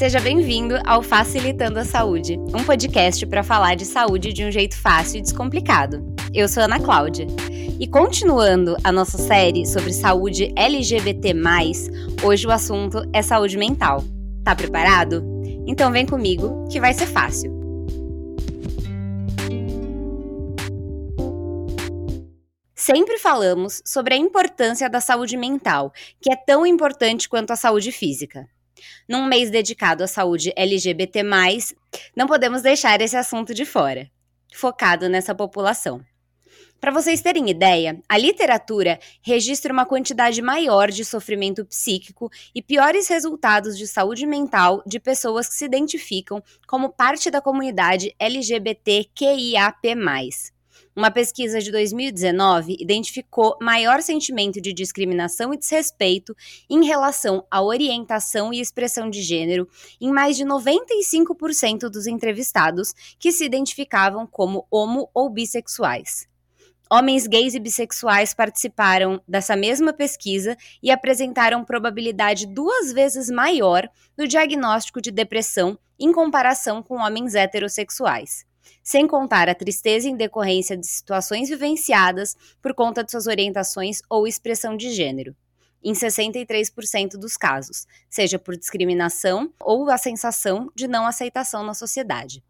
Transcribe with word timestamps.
Seja 0.00 0.18
bem-vindo 0.18 0.76
ao 0.86 1.02
Facilitando 1.02 1.78
a 1.78 1.84
Saúde, 1.84 2.38
um 2.58 2.64
podcast 2.64 3.26
para 3.26 3.42
falar 3.42 3.74
de 3.74 3.84
saúde 3.84 4.32
de 4.32 4.42
um 4.42 4.50
jeito 4.50 4.74
fácil 4.74 5.18
e 5.18 5.20
descomplicado. 5.20 6.02
Eu 6.32 6.48
sou 6.48 6.62
Ana 6.62 6.80
Cláudia. 6.80 7.26
E 7.78 7.86
continuando 7.86 8.78
a 8.82 8.90
nossa 8.90 9.18
série 9.18 9.66
sobre 9.66 9.92
saúde 9.92 10.54
LGBT, 10.56 11.34
hoje 12.24 12.46
o 12.46 12.50
assunto 12.50 13.02
é 13.12 13.20
saúde 13.20 13.58
mental. 13.58 14.02
Tá 14.42 14.56
preparado? 14.56 15.22
Então 15.66 15.92
vem 15.92 16.06
comigo 16.06 16.66
que 16.72 16.80
vai 16.80 16.94
ser 16.94 17.06
fácil. 17.06 17.52
Sempre 22.74 23.18
falamos 23.18 23.82
sobre 23.84 24.14
a 24.14 24.16
importância 24.16 24.88
da 24.88 25.02
saúde 25.02 25.36
mental, 25.36 25.92
que 26.22 26.32
é 26.32 26.36
tão 26.36 26.64
importante 26.64 27.28
quanto 27.28 27.50
a 27.50 27.56
saúde 27.56 27.92
física. 27.92 28.48
Num 29.08 29.24
mês 29.24 29.50
dedicado 29.50 30.04
à 30.04 30.06
saúde 30.06 30.52
LGBT, 30.56 31.22
não 32.14 32.26
podemos 32.26 32.62
deixar 32.62 33.00
esse 33.00 33.16
assunto 33.16 33.54
de 33.54 33.64
fora, 33.64 34.10
focado 34.52 35.08
nessa 35.08 35.34
população. 35.34 36.04
Para 36.80 36.90
vocês 36.90 37.20
terem 37.20 37.50
ideia, 37.50 38.00
a 38.08 38.16
literatura 38.16 38.98
registra 39.20 39.70
uma 39.70 39.84
quantidade 39.84 40.40
maior 40.40 40.90
de 40.90 41.04
sofrimento 41.04 41.62
psíquico 41.66 42.30
e 42.54 42.62
piores 42.62 43.06
resultados 43.06 43.76
de 43.76 43.86
saúde 43.86 44.26
mental 44.26 44.82
de 44.86 44.98
pessoas 44.98 45.46
que 45.46 45.54
se 45.54 45.66
identificam 45.66 46.42
como 46.66 46.88
parte 46.88 47.30
da 47.30 47.42
comunidade 47.42 48.14
LGBTQIAP+. 48.18 49.94
Uma 51.00 51.10
pesquisa 51.10 51.60
de 51.60 51.72
2019 51.72 52.76
identificou 52.78 53.56
maior 53.58 54.02
sentimento 54.02 54.60
de 54.60 54.70
discriminação 54.70 55.54
e 55.54 55.56
desrespeito 55.56 56.36
em 56.68 56.84
relação 56.84 57.42
à 57.50 57.62
orientação 57.62 58.52
e 58.52 58.60
expressão 58.60 59.08
de 59.08 59.22
gênero 59.22 59.66
em 59.98 60.12
mais 60.12 60.36
de 60.36 60.44
95% 60.44 61.88
dos 61.88 62.06
entrevistados 62.06 62.92
que 63.18 63.32
se 63.32 63.46
identificavam 63.46 64.26
como 64.26 64.66
homo 64.70 65.08
ou 65.14 65.30
bissexuais. 65.30 66.28
Homens 66.92 67.26
gays 67.26 67.54
e 67.54 67.60
bissexuais 67.60 68.34
participaram 68.34 69.22
dessa 69.26 69.56
mesma 69.56 69.94
pesquisa 69.94 70.54
e 70.82 70.90
apresentaram 70.90 71.64
probabilidade 71.64 72.46
duas 72.46 72.92
vezes 72.92 73.30
maior 73.30 73.88
no 74.18 74.28
diagnóstico 74.28 75.00
de 75.00 75.10
depressão 75.10 75.78
em 75.98 76.12
comparação 76.12 76.82
com 76.82 76.96
homens 76.96 77.34
heterossexuais 77.34 78.49
sem 78.82 79.06
contar 79.06 79.48
a 79.48 79.54
tristeza 79.54 80.08
em 80.08 80.16
decorrência 80.16 80.76
de 80.76 80.86
situações 80.86 81.48
vivenciadas 81.48 82.36
por 82.60 82.74
conta 82.74 83.04
de 83.04 83.10
suas 83.10 83.26
orientações 83.26 84.00
ou 84.08 84.26
expressão 84.26 84.76
de 84.76 84.90
gênero. 84.90 85.34
Em 85.82 85.92
63% 85.92 87.12
dos 87.12 87.36
casos, 87.36 87.86
seja 88.08 88.38
por 88.38 88.56
discriminação 88.56 89.52
ou 89.60 89.90
a 89.90 89.96
sensação 89.96 90.70
de 90.74 90.86
não 90.86 91.06
aceitação 91.06 91.64
na 91.64 91.72
sociedade. 91.72 92.42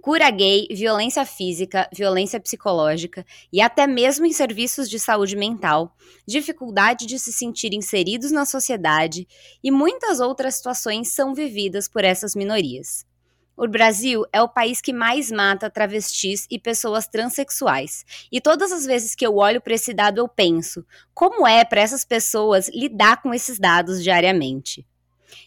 Cura 0.00 0.30
gay, 0.30 0.66
violência 0.70 1.24
física, 1.24 1.88
violência 1.92 2.38
psicológica 2.38 3.24
e 3.52 3.60
até 3.60 3.86
mesmo 3.86 4.26
em 4.26 4.32
serviços 4.32 4.88
de 4.88 4.98
saúde 4.98 5.36
mental, 5.36 5.96
dificuldade 6.26 7.06
de 7.06 7.18
se 7.18 7.32
sentir 7.32 7.72
inseridos 7.72 8.30
na 8.30 8.44
sociedade 8.44 9.26
e 9.62 9.70
muitas 9.70 10.20
outras 10.20 10.56
situações 10.56 11.12
são 11.12 11.34
vividas 11.34 11.88
por 11.88 12.04
essas 12.04 12.34
minorias. 12.34 13.06
O 13.54 13.68
Brasil 13.68 14.24
é 14.32 14.40
o 14.40 14.48
país 14.48 14.80
que 14.80 14.94
mais 14.94 15.30
mata 15.30 15.68
travestis 15.68 16.46
e 16.50 16.58
pessoas 16.58 17.06
transexuais. 17.06 18.04
E 18.32 18.40
todas 18.40 18.72
as 18.72 18.86
vezes 18.86 19.14
que 19.14 19.26
eu 19.26 19.36
olho 19.36 19.60
para 19.60 19.74
esse 19.74 19.92
dado, 19.92 20.18
eu 20.18 20.28
penso: 20.28 20.84
como 21.12 21.46
é 21.46 21.62
para 21.64 21.82
essas 21.82 22.04
pessoas 22.04 22.70
lidar 22.70 23.20
com 23.20 23.34
esses 23.34 23.58
dados 23.58 24.02
diariamente? 24.02 24.86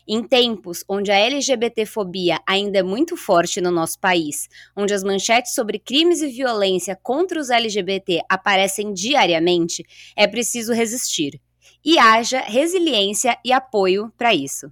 Em 0.07 0.23
tempos 0.23 0.83
onde 0.87 1.11
a 1.11 1.17
LGBTfobia 1.17 2.39
ainda 2.47 2.79
é 2.79 2.83
muito 2.83 3.17
forte 3.17 3.59
no 3.59 3.71
nosso 3.71 3.99
país, 3.99 4.47
onde 4.75 4.93
as 4.93 5.03
manchetes 5.03 5.55
sobre 5.55 5.79
crimes 5.79 6.21
e 6.21 6.27
violência 6.27 6.97
contra 7.01 7.39
os 7.39 7.49
LGBT 7.49 8.21
aparecem 8.29 8.93
diariamente, 8.93 9.83
é 10.15 10.27
preciso 10.27 10.73
resistir. 10.73 11.41
E 11.83 11.97
haja 11.97 12.39
resiliência 12.39 13.37
e 13.43 13.51
apoio 13.51 14.11
para 14.17 14.33
isso. 14.33 14.71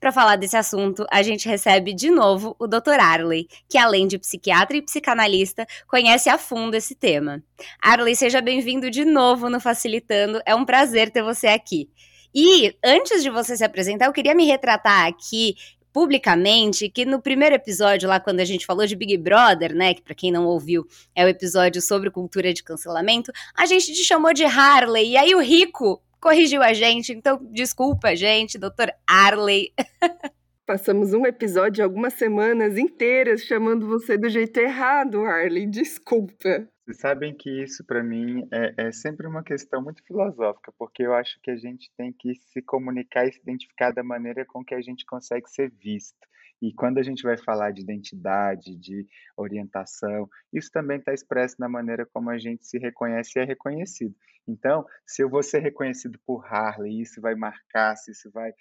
Para 0.00 0.12
falar 0.12 0.36
desse 0.36 0.56
assunto, 0.56 1.06
a 1.10 1.22
gente 1.22 1.48
recebe 1.48 1.94
de 1.94 2.10
novo 2.10 2.54
o 2.58 2.66
Dr. 2.66 3.00
Arley, 3.00 3.48
que 3.68 3.78
além 3.78 4.06
de 4.06 4.18
psiquiatra 4.18 4.76
e 4.76 4.82
psicanalista, 4.82 5.66
conhece 5.86 6.28
a 6.28 6.38
fundo 6.38 6.74
esse 6.74 6.94
tema. 6.94 7.42
Arley, 7.80 8.14
seja 8.14 8.40
bem-vindo 8.40 8.90
de 8.90 9.04
novo 9.04 9.48
no 9.48 9.60
Facilitando, 9.60 10.40
é 10.44 10.54
um 10.54 10.64
prazer 10.64 11.10
ter 11.10 11.22
você 11.22 11.46
aqui. 11.46 11.88
E 12.34 12.74
antes 12.84 13.22
de 13.22 13.30
você 13.30 13.56
se 13.56 13.64
apresentar, 13.64 14.06
eu 14.06 14.12
queria 14.12 14.34
me 14.34 14.44
retratar 14.44 15.06
aqui 15.06 15.54
publicamente 15.94 16.88
que 16.88 17.04
no 17.04 17.22
primeiro 17.22 17.54
episódio 17.54 18.08
lá 18.08 18.18
quando 18.18 18.40
a 18.40 18.44
gente 18.44 18.66
falou 18.66 18.84
de 18.84 18.96
Big 18.96 19.16
Brother, 19.16 19.72
né, 19.72 19.94
que 19.94 20.02
para 20.02 20.14
quem 20.14 20.32
não 20.32 20.44
ouviu, 20.44 20.84
é 21.14 21.24
o 21.24 21.28
episódio 21.28 21.80
sobre 21.80 22.10
cultura 22.10 22.52
de 22.52 22.64
cancelamento, 22.64 23.30
a 23.56 23.64
gente 23.64 23.92
te 23.92 24.02
chamou 24.02 24.34
de 24.34 24.44
Harley 24.44 25.12
e 25.12 25.16
aí 25.16 25.34
o 25.36 25.40
Rico 25.40 26.02
corrigiu 26.24 26.62
a 26.62 26.72
gente, 26.72 27.12
então 27.12 27.38
desculpa, 27.52 28.16
gente, 28.16 28.56
doutor 28.58 28.90
Arley. 29.06 29.74
Passamos 30.66 31.12
um 31.12 31.26
episódio 31.26 31.84
algumas 31.84 32.14
semanas 32.14 32.78
inteiras 32.78 33.42
chamando 33.42 33.86
você 33.86 34.16
do 34.16 34.30
jeito 34.30 34.58
errado, 34.58 35.22
Arley. 35.26 35.66
Desculpa. 35.66 36.66
Vocês 36.82 36.98
sabem 36.98 37.34
que 37.34 37.62
isso, 37.62 37.84
para 37.84 38.02
mim, 38.02 38.48
é, 38.50 38.86
é, 38.86 38.92
sempre 38.92 39.26
uma 39.26 39.44
questão 39.44 39.82
muito 39.82 40.02
filosófica, 40.02 40.72
porque 40.78 41.02
eu 41.02 41.12
acho 41.12 41.38
que 41.42 41.50
a 41.50 41.56
gente 41.56 41.90
tem 41.94 42.10
que 42.10 42.34
se 42.34 42.62
comunicar 42.62 43.26
e 43.26 43.32
se 43.32 43.40
identificar 43.40 43.90
da 43.92 44.02
maneira 44.02 44.46
com 44.46 44.64
que 44.64 44.74
a 44.74 44.80
gente 44.80 45.04
consegue 45.04 45.46
ser 45.50 45.70
visto. 45.70 46.26
E 46.62 46.72
quando 46.72 46.98
a 46.98 47.02
gente 47.02 47.22
vai 47.22 47.36
falar 47.36 47.72
de 47.72 47.82
identidade, 47.82 48.76
de 48.76 49.06
orientação, 49.36 50.28
isso 50.52 50.70
também 50.70 50.98
está 50.98 51.12
expresso 51.12 51.56
na 51.58 51.68
maneira 51.68 52.06
como 52.12 52.30
a 52.30 52.38
gente 52.38 52.66
se 52.66 52.78
reconhece 52.78 53.38
e 53.38 53.42
é 53.42 53.44
reconhecido. 53.44 54.14
Então, 54.46 54.84
se 55.06 55.22
eu 55.22 55.28
vou 55.28 55.42
ser 55.42 55.60
reconhecido 55.60 56.18
por 56.26 56.44
Harley, 56.44 57.00
isso 57.00 57.20
vai 57.20 57.34
marcar, 57.34 57.96
se 57.96 58.12
isso 58.12 58.30
vai. 58.30 58.52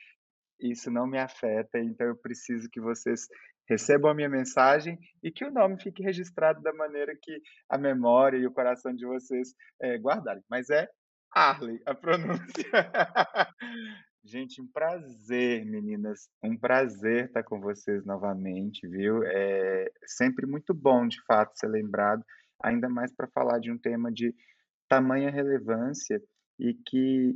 Isso 0.60 0.90
não 0.90 1.06
me 1.06 1.18
afeta, 1.18 1.80
então 1.80 2.08
eu 2.08 2.16
preciso 2.16 2.70
que 2.70 2.80
vocês 2.80 3.28
recebam 3.68 4.12
a 4.12 4.14
minha 4.14 4.30
mensagem 4.30 4.98
e 5.22 5.32
que 5.32 5.44
o 5.44 5.52
nome 5.52 5.82
fique 5.82 6.04
registrado 6.04 6.62
da 6.62 6.74
maneira 6.74 7.18
que 7.22 7.42
a 7.70 7.78
memória 7.78 8.38
e 8.38 8.48
o 8.48 8.52
coração 8.52 8.94
de 8.94 9.06
vocês 9.06 9.54
é, 9.82 9.98
guardarem. 9.98 10.44
Mas 10.50 10.70
é 10.70 10.88
Harley, 11.34 11.82
a 11.86 11.96
pronúncia. 11.96 12.70
Gente, 14.26 14.62
um 14.62 14.68
prazer, 14.68 15.66
meninas. 15.66 16.30
Um 16.42 16.58
prazer 16.58 17.26
estar 17.26 17.44
com 17.44 17.60
vocês 17.60 18.06
novamente, 18.06 18.88
viu? 18.88 19.22
É 19.26 19.92
sempre 20.06 20.46
muito 20.46 20.74
bom, 20.74 21.06
de 21.06 21.22
fato, 21.26 21.60
ser 21.60 21.68
lembrado, 21.68 22.24
ainda 22.64 22.88
mais 22.88 23.14
para 23.14 23.28
falar 23.28 23.60
de 23.60 23.70
um 23.70 23.78
tema 23.78 24.10
de 24.10 24.34
tamanha 24.88 25.30
relevância 25.30 26.22
e 26.58 26.74
que 26.74 27.36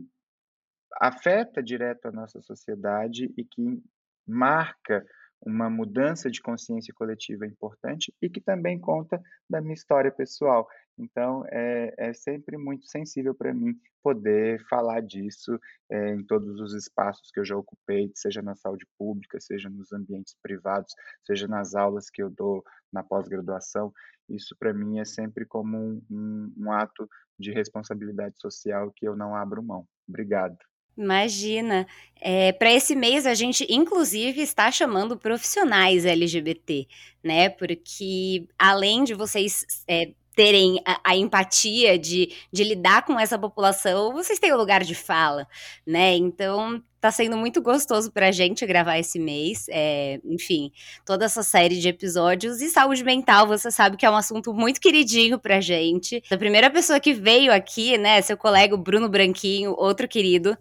afeta 1.01 1.61
direto 1.61 2.05
a 2.05 2.11
nossa 2.11 2.41
sociedade 2.41 3.33
e 3.37 3.43
que 3.43 3.83
marca 4.25 5.05
uma 5.45 5.69
mudança 5.69 6.29
de 6.29 6.41
consciência 6.41 6.93
coletiva 6.93 7.45
importante 7.45 8.13
e 8.21 8.29
que 8.29 8.41
também 8.41 8.79
conta 8.79 9.21
da 9.49 9.61
minha 9.61 9.73
história 9.73 10.11
pessoal. 10.11 10.67
Então, 10.97 11.43
é, 11.51 11.93
é 11.97 12.13
sempre 12.13 12.57
muito 12.57 12.87
sensível 12.87 13.35
para 13.35 13.53
mim 13.53 13.79
poder 14.01 14.63
falar 14.67 15.01
disso 15.01 15.59
é, 15.91 16.13
em 16.13 16.23
todos 16.23 16.59
os 16.59 16.73
espaços 16.73 17.29
que 17.31 17.39
eu 17.39 17.45
já 17.45 17.55
ocupei, 17.55 18.11
seja 18.15 18.41
na 18.41 18.55
saúde 18.55 18.85
pública, 18.97 19.39
seja 19.39 19.69
nos 19.69 19.91
ambientes 19.93 20.35
privados, 20.41 20.93
seja 21.23 21.47
nas 21.47 21.75
aulas 21.75 22.09
que 22.09 22.21
eu 22.21 22.29
dou 22.29 22.63
na 22.91 23.03
pós-graduação. 23.03 23.93
Isso, 24.29 24.55
para 24.57 24.73
mim, 24.73 24.99
é 24.99 25.05
sempre 25.05 25.45
como 25.45 25.77
um, 25.77 26.01
um, 26.09 26.53
um 26.57 26.71
ato 26.71 27.07
de 27.39 27.51
responsabilidade 27.51 28.39
social 28.39 28.91
que 28.95 29.07
eu 29.07 29.15
não 29.15 29.35
abro 29.35 29.61
mão. 29.61 29.87
Obrigado. 30.07 30.57
Imagina. 30.97 31.87
É, 32.19 32.51
Para 32.51 32.71
esse 32.73 32.95
mês, 32.95 33.25
a 33.27 33.33
gente, 33.35 33.65
inclusive, 33.69 34.41
está 34.41 34.71
chamando 34.71 35.17
profissionais 35.17 36.05
LGBT, 36.05 36.87
né? 37.23 37.49
Porque 37.49 38.47
além 38.57 39.03
de 39.03 39.13
vocês 39.13 39.65
é, 39.87 40.11
terem 40.37 40.79
a, 40.85 41.01
a, 41.03 41.17
empatia 41.17 41.97
de, 41.97 42.31
de 42.53 42.63
lidar 42.63 43.03
com 43.03 43.19
essa 43.19 43.39
população, 43.39 44.13
vocês 44.13 44.37
têm 44.37 44.53
o 44.53 44.57
lugar 44.57 44.83
de 44.83 44.93
fala, 44.93 45.47
né? 45.83 46.15
Então, 46.15 46.79
tá 47.01 47.09
sendo 47.09 47.35
muito 47.35 47.59
gostoso 47.59 48.11
pra 48.11 48.31
gente 48.31 48.63
gravar 48.63 48.99
esse 48.99 49.17
mês. 49.17 49.65
É, 49.67 50.19
enfim, 50.23 50.71
toda 51.03 51.25
essa 51.25 51.41
série 51.41 51.79
de 51.79 51.89
episódios. 51.89 52.61
E 52.61 52.69
saúde 52.69 53.03
mental, 53.03 53.47
você 53.47 53.71
sabe 53.71 53.97
que 53.97 54.05
é 54.05 54.11
um 54.11 54.15
assunto 54.15 54.53
muito 54.53 54.79
queridinho 54.79 55.39
pra 55.39 55.59
gente. 55.59 56.21
A 56.29 56.37
primeira 56.37 56.69
pessoa 56.69 56.99
que 56.99 57.15
veio 57.15 57.51
aqui, 57.51 57.97
né, 57.97 58.21
seu 58.21 58.37
colega 58.37 58.77
Bruno 58.77 59.09
Branquinho, 59.09 59.73
outro 59.75 60.07
querido, 60.07 60.55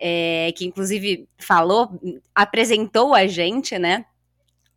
é, 0.00 0.50
que 0.56 0.64
inclusive 0.64 1.28
falou, 1.38 1.90
apresentou 2.34 3.14
a 3.14 3.26
gente, 3.26 3.78
né? 3.78 4.06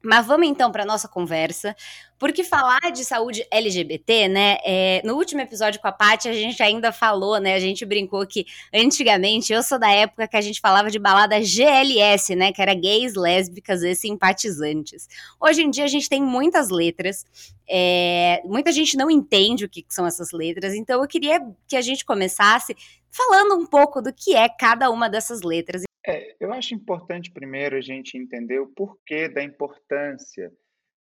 Mas 0.06 0.28
vamos 0.28 0.48
então 0.48 0.70
para 0.70 0.86
nossa 0.86 1.08
conversa, 1.08 1.74
porque 2.20 2.44
falar 2.44 2.92
de 2.92 3.06
saúde 3.06 3.48
LGBT, 3.50 4.28
né? 4.28 4.58
É, 4.66 5.02
no 5.06 5.16
último 5.16 5.40
episódio 5.40 5.80
com 5.80 5.88
a 5.88 5.94
Paty, 5.94 6.28
a 6.28 6.34
gente 6.34 6.62
ainda 6.62 6.92
falou, 6.92 7.40
né? 7.40 7.54
A 7.54 7.60
gente 7.60 7.86
brincou 7.86 8.28
que 8.28 8.46
antigamente, 8.74 9.54
eu 9.54 9.64
sou 9.64 9.80
da 9.80 9.90
época 9.90 10.28
que 10.28 10.36
a 10.36 10.42
gente 10.42 10.60
falava 10.60 10.92
de 10.92 11.00
balada 11.00 11.40
GLS, 11.40 12.36
né? 12.36 12.52
Que 12.52 12.62
era 12.62 12.74
gays, 12.74 13.16
lésbicas 13.16 13.82
e 13.82 13.96
simpatizantes. 13.96 15.08
Hoje 15.40 15.64
em 15.64 15.70
dia 15.70 15.86
a 15.86 15.88
gente 15.88 16.10
tem 16.10 16.22
muitas 16.22 16.70
letras, 16.70 17.26
é, 17.66 18.42
muita 18.44 18.74
gente 18.74 18.98
não 18.98 19.10
entende 19.10 19.64
o 19.64 19.70
que, 19.70 19.84
que 19.84 19.94
são 19.94 20.06
essas 20.06 20.34
letras, 20.34 20.74
então 20.74 21.02
eu 21.02 21.08
queria 21.08 21.40
que 21.66 21.78
a 21.78 21.82
gente 21.82 22.04
começasse 22.04 22.76
falando 23.10 23.56
um 23.56 23.66
pouco 23.66 24.02
do 24.02 24.12
que 24.12 24.36
é 24.36 24.50
cada 24.50 24.90
uma 24.90 25.10
dessas 25.10 25.42
letras. 25.44 25.84
É, 26.06 26.36
eu 26.40 26.52
acho 26.52 26.76
importante 26.76 27.32
primeiro 27.32 27.78
a 27.78 27.82
gente 27.82 28.18
entender 28.18 28.60
o 28.60 28.68
porquê 28.68 29.30
da 29.30 29.42
importância 29.42 30.52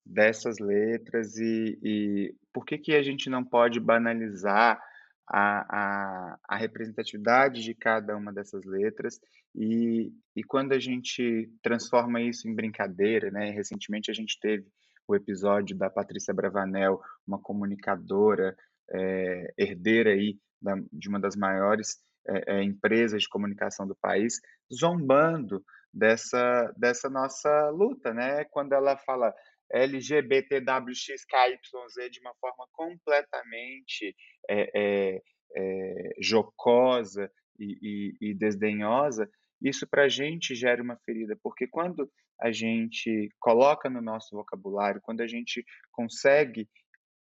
dessas 0.05 0.59
letras 0.59 1.37
e, 1.37 1.79
e 1.83 2.35
por 2.53 2.65
que, 2.65 2.79
que 2.79 2.95
a 2.95 3.03
gente 3.03 3.29
não 3.29 3.45
pode 3.45 3.81
banalizar 3.81 4.81
a, 5.29 5.67
a, 5.69 6.39
a, 6.49 6.57
representatividade 6.57 7.63
de 7.63 7.75
cada 7.75 8.17
uma 8.17 8.33
dessas 8.33 8.65
letras 8.65 9.21
e, 9.55 10.13
e 10.37 10.43
quando 10.45 10.73
a 10.73 10.79
gente 10.79 11.51
transforma 11.63 12.21
isso 12.21 12.49
em 12.49 12.55
brincadeira, 12.55 13.31
né? 13.31 13.51
Recentemente 13.51 14.11
a 14.11 14.15
gente 14.15 14.39
teve 14.41 14.67
o 15.07 15.15
episódio 15.15 15.77
da 15.77 15.89
Patrícia 15.89 16.35
Bravanel, 16.35 17.01
uma 17.27 17.41
comunicadora 17.41 18.57
é, 18.91 19.55
herdeira 19.57 20.11
aí 20.11 20.39
da, 20.61 20.75
de 20.93 21.09
uma 21.09 21.21
das 21.21 21.37
maiores 21.37 21.99
é, 22.29 22.55
é, 22.55 22.63
empresas 22.63 23.23
de 23.23 23.29
comunicação 23.29 23.87
do 23.87 23.97
país, 23.97 24.41
zombando 24.73 25.63
dessa, 25.93 26.73
dessa 26.77 27.11
nossa 27.11 27.71
luta, 27.71 28.15
né? 28.15 28.45
Quando 28.45 28.73
ela 28.73 28.97
fala 28.97 29.35
LGBTWXKYZ 29.73 32.11
de 32.11 32.21
uma 32.21 32.35
forma 32.41 32.67
completamente 32.73 34.15
é, 34.49 34.71
é, 34.75 35.23
é, 35.57 36.11
jocosa 36.21 37.31
e, 37.59 38.17
e, 38.21 38.31
e 38.31 38.35
desdenhosa, 38.35 39.29
isso 39.61 39.87
para 39.87 40.05
a 40.05 40.09
gente 40.09 40.55
gera 40.55 40.83
uma 40.83 40.97
ferida, 41.05 41.39
porque 41.43 41.67
quando 41.67 42.11
a 42.41 42.51
gente 42.51 43.29
coloca 43.39 43.89
no 43.89 44.03
nosso 44.03 44.35
vocabulário, 44.35 45.01
quando 45.01 45.21
a 45.21 45.27
gente 45.27 45.65
consegue 45.93 46.69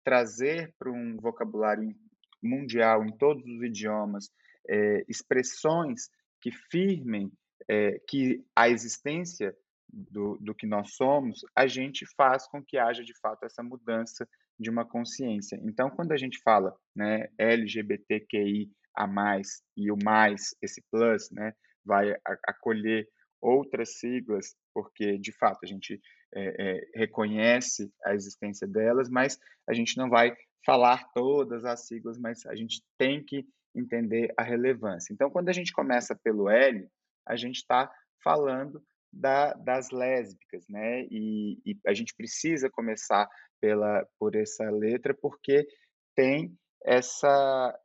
trazer 0.03 0.73
para 0.79 0.91
um 0.91 1.17
vocabulário 1.17 1.93
mundial, 2.41 3.03
em 3.03 3.15
todos 3.17 3.43
os 3.45 3.61
idiomas, 3.61 4.29
é, 4.69 5.03
expressões 5.07 6.09
que 6.41 6.51
firmem 6.51 7.31
é, 7.69 7.99
que 8.07 8.43
a 8.55 8.69
existência 8.69 9.55
do, 9.91 10.37
do 10.37 10.53
que 10.53 10.67
nós 10.67 10.93
somos, 10.95 11.41
a 11.55 11.67
gente 11.67 12.05
faz 12.15 12.47
com 12.47 12.63
que 12.63 12.77
haja 12.77 13.03
de 13.03 13.17
fato 13.19 13.43
essa 13.45 13.63
mudança 13.63 14.27
de 14.59 14.69
uma 14.69 14.85
consciência. 14.85 15.59
Então, 15.63 15.89
quando 15.89 16.11
a 16.11 16.17
gente 16.17 16.39
fala 16.43 16.75
né, 16.95 17.27
LGBTQI 17.37 18.69
a 18.95 19.07
mais 19.07 19.63
e 19.75 19.91
o 19.91 19.97
mais, 20.03 20.55
esse 20.61 20.83
plus, 20.91 21.31
né, 21.31 21.53
vai 21.85 22.13
acolher 22.47 23.07
outras 23.41 23.97
siglas, 23.99 24.55
porque 24.73 25.17
de 25.17 25.31
fato 25.31 25.59
a 25.63 25.67
gente 25.67 25.99
é, 26.35 26.77
é, 26.77 26.91
reconhece 26.95 27.91
a 28.05 28.13
existência 28.13 28.67
delas, 28.67 29.09
mas 29.09 29.39
a 29.67 29.73
gente 29.73 29.97
não 29.97 30.09
vai 30.09 30.35
falar 30.65 31.09
todas 31.13 31.63
as 31.65 31.87
siglas, 31.87 32.17
mas 32.19 32.45
a 32.45 32.55
gente 32.55 32.83
tem 32.97 33.23
que 33.23 33.45
entender 33.75 34.33
a 34.37 34.43
relevância. 34.43 35.13
Então, 35.13 35.29
quando 35.29 35.49
a 35.49 35.53
gente 35.53 35.71
começa 35.71 36.15
pelo 36.23 36.49
L, 36.49 36.87
a 37.27 37.35
gente 37.35 37.57
está 37.57 37.91
falando 38.23 38.83
da, 39.11 39.53
das 39.53 39.89
lésbicas, 39.91 40.65
né? 40.67 41.03
E, 41.09 41.59
e, 41.65 41.77
a 41.85 41.93
gente 41.93 42.13
precisa 42.15 42.69
começar 42.69 43.27
pela, 43.59 44.05
por 44.19 44.35
essa 44.35 44.69
letra 44.69 45.13
porque 45.13 45.67
tem 46.15 46.55
essa, 46.83 47.77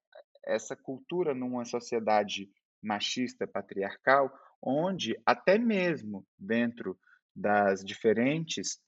essa 0.47 0.77
cultura 0.77 1.35
numa 1.35 1.65
sociedade 1.65 2.51
machista, 2.83 3.47
patriarcal, 3.47 4.31
onde 4.63 5.19
até 5.25 5.59
mesmo 5.59 6.27
dentro 6.39 6.99
das 7.35 7.85
diferentes 7.85 8.79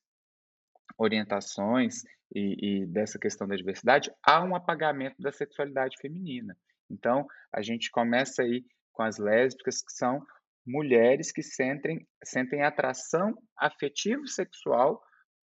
orientações 0.99 2.03
e, 2.35 2.83
e, 2.83 2.87
dessa 2.87 3.19
questão 3.19 3.47
da 3.47 3.57
diversidade, 3.57 4.11
há 4.23 4.43
um 4.43 4.55
apagamento 4.55 5.21
da 5.21 5.33
sexualidade 5.33 5.97
feminina. 6.01 6.57
Então, 6.91 7.27
a 7.53 7.63
gente 7.63 7.91
começa 7.91 8.43
aí 8.43 8.65
com 8.93 9.03
as 9.03 9.19
lésbicas, 9.19 9.83
que 9.83 9.93
são 9.93 10.21
mulheres 10.67 11.31
que 11.31 11.43
sentem, 11.43 12.07
sentem 12.25 12.63
atração 12.63 13.35
afetivo-sexual 13.57 15.03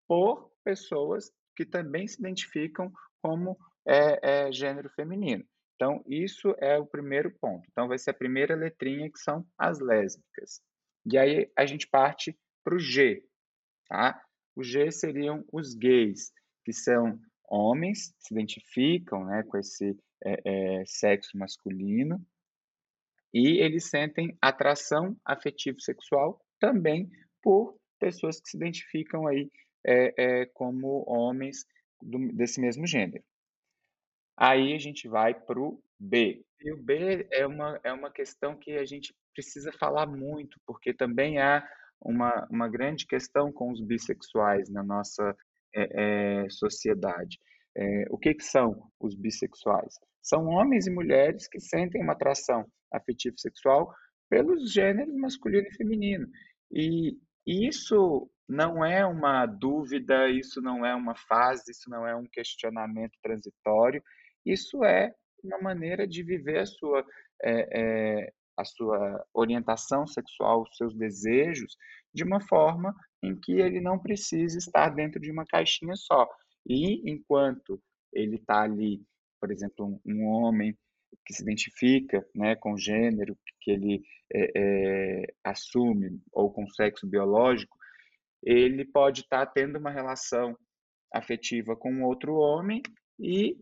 por 0.08 0.52
pessoas 0.64 1.32
que 1.56 1.66
também 1.66 2.08
se 2.08 2.20
identificam 2.20 2.92
como 3.22 3.58
é, 3.88 4.48
é, 4.48 4.52
gênero 4.52 4.90
feminino. 4.90 5.44
Então, 5.76 6.04
isso 6.08 6.54
é 6.60 6.78
o 6.78 6.86
primeiro 6.86 7.32
ponto. 7.40 7.66
Então, 7.72 7.88
vai 7.88 7.98
ser 7.98 8.12
a 8.12 8.14
primeira 8.14 8.56
letrinha, 8.56 9.10
que 9.10 9.20
são 9.20 9.46
as 9.58 9.80
lésbicas. 9.80 10.62
E 11.06 11.18
aí 11.18 11.50
a 11.58 11.66
gente 11.66 11.88
parte 11.88 12.38
para 12.64 12.76
o 12.76 12.80
G. 12.80 13.24
Tá? 13.88 14.22
O 14.56 14.64
G 14.64 14.92
seriam 14.92 15.44
os 15.52 15.74
gays, 15.74 16.32
que 16.66 16.74
são 16.74 17.18
homens, 17.50 18.14
se 18.20 18.34
identificam 18.34 19.26
né, 19.26 19.44
com 19.44 19.58
esse 19.58 19.98
é, 20.24 20.42
é, 20.80 20.86
sexo 20.86 21.38
masculino, 21.38 22.24
e 23.34 23.60
eles 23.60 23.90
sentem 23.90 24.36
atração 24.42 25.16
afetivo-sexual 25.24 26.40
também 26.60 27.10
por 27.42 27.78
pessoas 28.00 28.40
que 28.40 28.50
se 28.50 28.58
identificam 28.58 29.28
aí 29.28 29.52
é, 29.86 30.14
é, 30.18 30.46
como 30.48 31.04
homens 31.08 31.66
do, 32.02 32.32
desse 32.34 32.60
mesmo 32.60 32.88
gênero. 32.88 33.24
Aí 34.36 34.74
a 34.74 34.80
gente 34.80 35.08
vai 35.08 35.34
para 35.34 35.60
o 35.60 35.82
B. 36.00 36.44
E 36.62 36.72
o 36.72 36.78
B 36.82 37.28
é 37.32 37.46
uma, 37.46 37.80
é 37.84 37.92
uma 37.92 38.12
questão 38.12 38.56
que 38.56 38.72
a 38.72 38.86
gente 38.86 39.14
precisa 39.34 39.72
falar 39.74 40.08
muito, 40.08 40.60
porque 40.66 40.94
também 40.94 41.40
há 41.40 41.68
uma, 42.02 42.48
uma 42.50 42.68
grande 42.68 43.06
questão 43.06 43.52
com 43.52 43.72
os 43.72 43.82
bissexuais 43.82 44.70
na 44.70 44.82
nossa 44.82 45.36
é, 45.76 46.44
é, 46.46 46.50
sociedade. 46.50 47.38
É, 47.80 48.06
o 48.10 48.18
que, 48.18 48.34
que 48.34 48.44
são 48.44 48.92
os 49.00 49.16
bissexuais? 49.16 49.96
São 50.22 50.48
homens 50.48 50.86
e 50.86 50.92
mulheres 50.92 51.48
que 51.48 51.62
sentem 51.62 52.04
uma 52.04 52.12
atração 52.12 52.66
afetivo 52.92 53.40
sexual 53.40 53.94
pelos 54.30 54.74
gêneros 54.74 55.16
masculino 55.16 55.66
e 55.68 55.76
feminino. 55.76 56.28
E 56.72 57.18
isso 57.48 58.30
não 58.48 58.84
é 58.84 59.06
uma 59.06 59.46
dúvida, 59.46 60.28
isso 60.30 60.62
não 60.62 60.86
é 60.86 60.94
uma 60.94 61.16
fase, 61.16 61.72
isso 61.72 61.90
não 61.90 62.06
é 62.06 62.16
um 62.16 62.26
questionamento 62.26 63.18
transitório, 63.24 64.04
isso 64.46 64.84
é 64.84 65.14
uma 65.44 65.60
maneira 65.60 66.08
de 66.08 66.22
viver 66.22 66.60
a 66.60 66.66
sua, 66.66 67.06
é, 67.42 67.80
é, 67.80 68.34
a 68.58 68.66
sua 68.66 69.26
orientação 69.34 70.06
sexual, 70.06 70.64
os 70.64 70.76
seus 70.76 70.94
desejos, 70.96 71.78
de 72.14 72.24
uma 72.24 72.42
forma 72.42 72.94
em 73.24 73.40
que 73.40 73.54
ele 73.54 73.80
não 73.80 73.98
precisa 73.98 74.58
estar 74.58 74.90
dentro 74.90 75.20
de 75.20 75.32
uma 75.32 75.46
caixinha 75.46 75.96
só. 75.96 76.28
E 76.66 77.10
enquanto 77.10 77.82
ele 78.14 78.36
está 78.36 78.64
ali, 78.64 79.02
por 79.40 79.52
exemplo, 79.52 79.86
um, 79.86 80.00
um 80.06 80.26
homem 80.26 80.78
que 81.26 81.34
se 81.34 81.44
identifica 81.44 82.26
né, 82.36 82.56
com 82.56 82.74
o 82.74 82.78
gênero 82.78 83.38
que 83.62 83.72
ele 83.72 84.04
é, 84.34 84.52
é, 84.56 85.34
assume 85.44 86.22
ou 86.32 86.52
com 86.52 86.68
sexo 86.70 87.08
biológico, 87.08 87.78
ele 88.44 88.86
pode 88.86 89.22
estar 89.22 89.46
tá 89.46 89.52
tendo 89.52 89.78
uma 89.78 89.92
relação 89.92 90.58
afetiva 91.14 91.76
com 91.76 92.04
outro 92.04 92.36
homem 92.36 92.82
e 93.20 93.58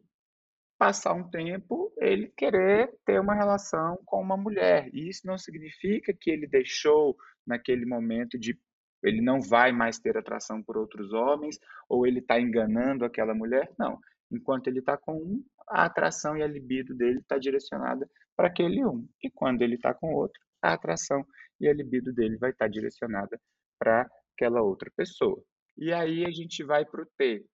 passar 0.77 1.13
um 1.13 1.27
tempo 1.27 1.91
ele 1.97 2.31
querer 2.37 2.93
ter 3.05 3.19
uma 3.19 3.33
relação 3.33 3.97
com 4.05 4.21
uma 4.21 4.37
mulher. 4.37 4.89
E 4.93 5.09
isso 5.09 5.25
não 5.25 5.37
significa 5.37 6.13
que 6.13 6.29
ele 6.29 6.47
deixou 6.47 7.17
naquele 7.45 7.85
momento 7.85 8.37
de 8.37 8.59
ele 9.03 9.21
não 9.21 9.39
vai 9.41 9.71
mais 9.71 9.99
ter 9.99 10.17
atração 10.17 10.61
por 10.61 10.77
outros 10.77 11.13
homens 11.13 11.59
ou 11.87 12.05
ele 12.05 12.19
está 12.19 12.39
enganando 12.39 13.05
aquela 13.05 13.33
mulher. 13.33 13.71
Não. 13.77 13.99
Enquanto 14.31 14.67
ele 14.67 14.79
está 14.79 14.97
com 14.97 15.15
um, 15.15 15.43
a 15.69 15.85
atração 15.85 16.35
e 16.37 16.43
a 16.43 16.47
libido 16.47 16.95
dele 16.95 17.19
está 17.19 17.37
direcionada 17.37 18.09
para 18.35 18.47
aquele 18.47 18.85
um. 18.85 19.07
E 19.23 19.29
quando 19.29 19.61
ele 19.61 19.75
está 19.75 19.93
com 19.93 20.13
outro, 20.13 20.41
a 20.61 20.73
atração 20.73 21.25
e 21.59 21.67
a 21.67 21.73
libido 21.73 22.13
dele 22.13 22.37
vai 22.37 22.51
estar 22.51 22.65
tá 22.65 22.71
direcionada 22.71 23.39
para 23.79 24.09
aquela 24.33 24.61
outra 24.61 24.91
pessoa. 24.95 25.41
E 25.77 25.93
aí 25.93 26.25
a 26.25 26.31
gente 26.31 26.63
vai 26.63 26.85
para 26.85 27.03
o 27.03 27.05
T, 27.17 27.45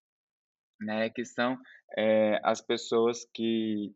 né, 0.80 1.10
que 1.10 1.26
são 1.26 1.58
é, 1.98 2.40
as 2.44 2.62
pessoas 2.62 3.26
que, 3.34 3.94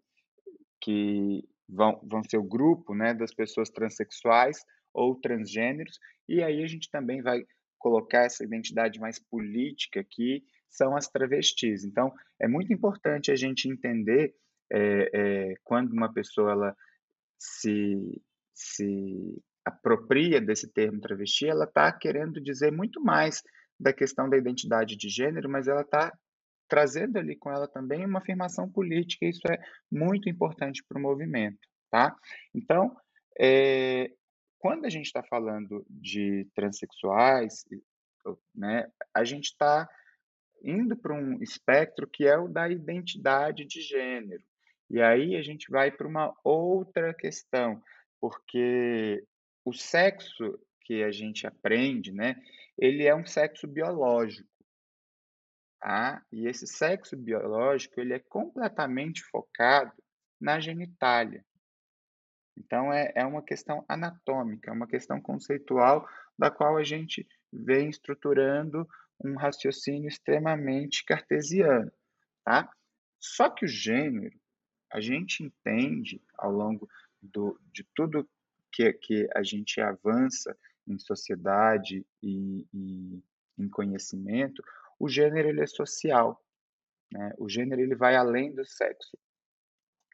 que 0.82 1.44
vão, 1.68 2.00
vão 2.04 2.22
ser 2.24 2.38
o 2.38 2.44
grupo 2.44 2.94
né, 2.94 3.13
das 3.13 3.34
pessoas 3.34 3.70
transexuais 3.70 4.63
ou 4.98 5.16
transgêneros, 5.16 6.00
e 6.27 6.44
aí 6.44 6.63
a 6.63 6.68
gente 6.68 6.89
também 6.89 7.22
vai 7.22 7.46
colocar 7.77 8.24
essa 8.24 8.44
identidade 8.44 9.00
mais 9.00 9.20
política 9.20 10.00
aqui, 10.00 10.44
são 10.70 10.96
as 10.96 11.08
travestis. 11.08 11.86
Então, 11.86 12.12
é 12.42 12.48
muito 12.48 12.74
importante 12.74 13.32
a 13.32 13.36
gente 13.36 13.70
entender 13.70 14.34
é, 14.72 15.10
é, 15.13 15.54
quando 15.63 15.94
uma 15.94 16.12
pessoa 16.12 16.51
ela 16.51 16.75
se, 17.39 18.22
se 18.54 19.42
apropria 19.63 20.42
desse 20.42 20.68
termo 20.74 21.00
travesti, 21.00 21.48
ela 21.48 21.66
está 21.66 21.92
querendo 21.92 22.42
dizer 22.42 22.72
muito 22.72 23.01
mais 23.01 23.44
da 23.80 23.94
questão 23.94 24.27
da 24.27 24.38
identidade 24.38 24.98
de 24.98 25.08
gênero, 25.08 25.48
mas 25.48 25.68
ela 25.68 25.82
está 25.82 26.12
trazendo 26.68 27.18
ali 27.18 27.36
com 27.36 27.50
ela 27.51 27.68
também 27.68 28.06
uma 28.06 28.20
afirmação 28.20 28.70
política, 28.70 29.25
e 29.25 29.30
isso 29.30 29.48
é 29.50 29.58
muito 29.89 30.27
importante 30.27 30.84
para 30.84 30.98
o 30.98 31.01
movimento, 31.01 31.60
tá? 31.89 32.13
Então, 32.54 32.94
é, 33.39 34.12
quando 34.67 34.83
a 34.83 34.89
gente 34.89 35.05
está 35.05 35.24
falando 35.24 35.86
de 35.89 36.45
transexuais, 36.53 37.63
né, 38.53 38.91
a 39.13 39.24
gente 39.24 39.45
está 39.45 39.89
indo 40.62 40.97
para 40.97 41.13
um 41.13 41.41
espectro 41.41 42.05
que 42.05 42.27
é 42.27 42.38
o 42.38 42.50
da 42.50 42.67
identidade 42.67 43.63
de 43.63 43.79
gênero. 43.79 44.43
E 44.89 45.01
aí 45.01 45.38
a 45.38 45.41
gente 45.41 45.71
vai 45.71 45.89
para 45.89 46.05
uma 46.05 46.36
outra 46.43 47.13
questão, 47.13 47.81
porque 48.19 49.24
o 49.63 49.71
sexo 49.71 50.59
que 50.81 51.01
a 51.01 51.12
gente 51.12 51.47
aprende, 51.47 52.12
né, 52.12 52.36
ele 52.77 53.07
é 53.07 53.15
um 53.15 53.25
sexo 53.25 53.65
biológico. 53.67 54.50
Tá? 55.79 56.21
E 56.29 56.45
esse 56.45 56.67
sexo 56.67 57.15
biológico, 57.15 58.01
ele 58.01 58.13
é 58.13 58.19
completamente 58.19 59.24
focado 59.24 59.93
na 60.41 60.59
genitália. 60.59 61.45
Então, 62.58 62.92
é, 62.92 63.12
é 63.16 63.26
uma 63.26 63.44
questão 63.44 63.86
anatômica, 63.88 64.72
é 64.72 64.74
uma 64.74 64.88
questão 64.88 65.22
conceitual 65.22 66.08
da 66.38 66.50
qual 66.50 66.78
a 66.78 66.84
gente 66.84 67.28
vem 67.52 67.90
estruturando 67.90 68.88
um 69.24 69.36
raciocínio 69.36 70.08
extremamente 70.08 71.04
cartesiano, 71.06 71.92
tá? 72.44 72.70
Só 73.20 73.50
que 73.50 73.66
o 73.66 73.68
gênero, 73.68 74.38
a 74.92 75.00
gente 75.00 75.44
entende 75.44 76.22
ao 76.38 76.52
longo 76.52 76.88
do, 77.22 77.60
de 77.74 77.84
tudo 77.96 78.28
que, 78.72 78.94
que 78.94 79.28
a 79.36 79.44
gente 79.44 79.82
avança 79.82 80.58
em 80.88 80.98
sociedade 81.00 82.06
e, 82.22 82.66
e 82.74 83.24
em 83.58 83.70
conhecimento, 83.70 84.64
o 85.00 85.10
gênero 85.10 85.50
ele 85.50 85.62
é 85.62 85.68
social. 85.68 86.42
Né? 87.12 87.34
O 87.38 87.50
gênero 87.50 87.82
ele 87.82 87.96
vai 87.96 88.16
além 88.16 88.54
do 88.54 88.66
sexo. 88.66 89.18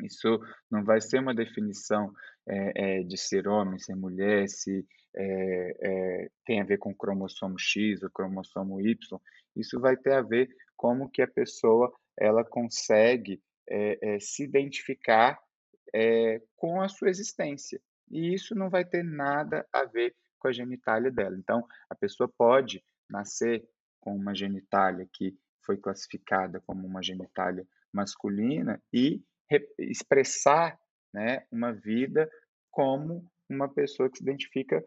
Isso 0.02 0.40
não 0.70 0.84
vai 0.84 1.00
ser 1.02 1.20
uma 1.20 1.34
definição 1.34 2.14
é, 2.48 3.00
é, 3.00 3.04
de 3.04 3.18
ser 3.18 3.48
homem, 3.48 3.80
ser 3.80 3.96
mulher, 3.96 4.48
se 4.48 4.86
é, 5.16 6.30
tem 6.46 6.62
a 6.62 6.66
ver 6.66 6.78
com 6.78 6.94
cromossomo 6.94 7.58
X 7.58 8.02
ou 8.02 8.10
cromossomo 8.10 8.82
Y. 8.82 8.98
Isso 9.56 9.80
vai 9.80 9.96
ter 9.96 10.14
a 10.14 10.22
ver 10.22 10.50
como 10.76 11.10
que 11.10 11.22
a 11.22 11.28
pessoa 11.28 11.94
ela 12.20 12.44
consegue 12.44 13.42
se 14.20 14.44
identificar 14.44 15.40
com 16.58 16.82
a 16.82 16.90
sua 16.90 17.10
existência. 17.10 17.80
E 18.12 18.34
isso 18.34 18.54
não 18.54 18.70
vai 18.70 18.84
ter 18.84 19.04
nada 19.04 19.66
a 19.72 19.86
ver 19.86 20.14
com 20.38 20.48
a 20.48 20.52
genitália 20.52 21.10
dela. 21.10 21.38
Então, 21.38 21.66
a 21.90 21.96
pessoa 21.96 22.28
pode 22.28 22.84
nascer 23.10 23.66
com 24.02 24.16
uma 24.16 24.36
genitália 24.36 25.08
que 25.14 25.34
foi 25.66 25.78
classificada 25.78 26.60
como 26.62 26.86
uma 26.86 27.02
genitália 27.02 27.66
masculina 27.94 28.82
e 28.92 29.24
expressar 29.78 30.78
né, 31.14 31.46
uma 31.52 31.72
vida 31.72 32.30
como 32.72 33.26
uma 33.50 33.68
pessoa 33.68 34.10
que 34.10 34.18
se 34.18 34.24
identifica 34.24 34.84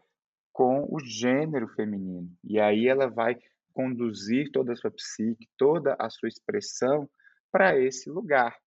com 0.51 0.87
o 0.89 0.99
gênero 0.99 1.67
feminino. 1.69 2.29
E 2.43 2.59
aí 2.59 2.87
ela 2.87 3.07
vai 3.07 3.37
conduzir 3.73 4.51
toda 4.51 4.73
a 4.73 4.75
sua 4.75 4.91
psique, 4.91 5.47
toda 5.57 5.95
a 5.99 6.09
sua 6.09 6.27
expressão 6.27 7.07
para 7.51 7.79
esse 7.79 8.09
lugar, 8.09 8.57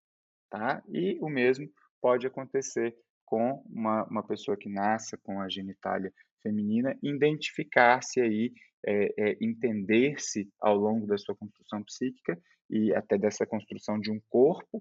tá? 0.48 0.82
E 0.88 1.18
o 1.20 1.28
mesmo 1.28 1.68
pode 2.00 2.26
acontecer 2.26 2.96
com 3.26 3.62
uma, 3.66 4.04
uma 4.04 4.22
pessoa 4.26 4.56
que 4.56 4.68
nasça 4.68 5.18
com 5.18 5.40
a 5.40 5.48
genitália 5.48 6.12
feminina, 6.42 6.96
identificar-se 7.02 8.20
aí, 8.20 8.52
é, 8.86 9.30
é, 9.30 9.36
entender-se 9.40 10.48
ao 10.60 10.76
longo 10.76 11.06
da 11.06 11.18
sua 11.18 11.36
construção 11.36 11.82
psíquica 11.82 12.40
e 12.70 12.94
até 12.94 13.18
dessa 13.18 13.44
construção 13.44 14.00
de 14.00 14.10
um 14.10 14.20
corpo, 14.28 14.80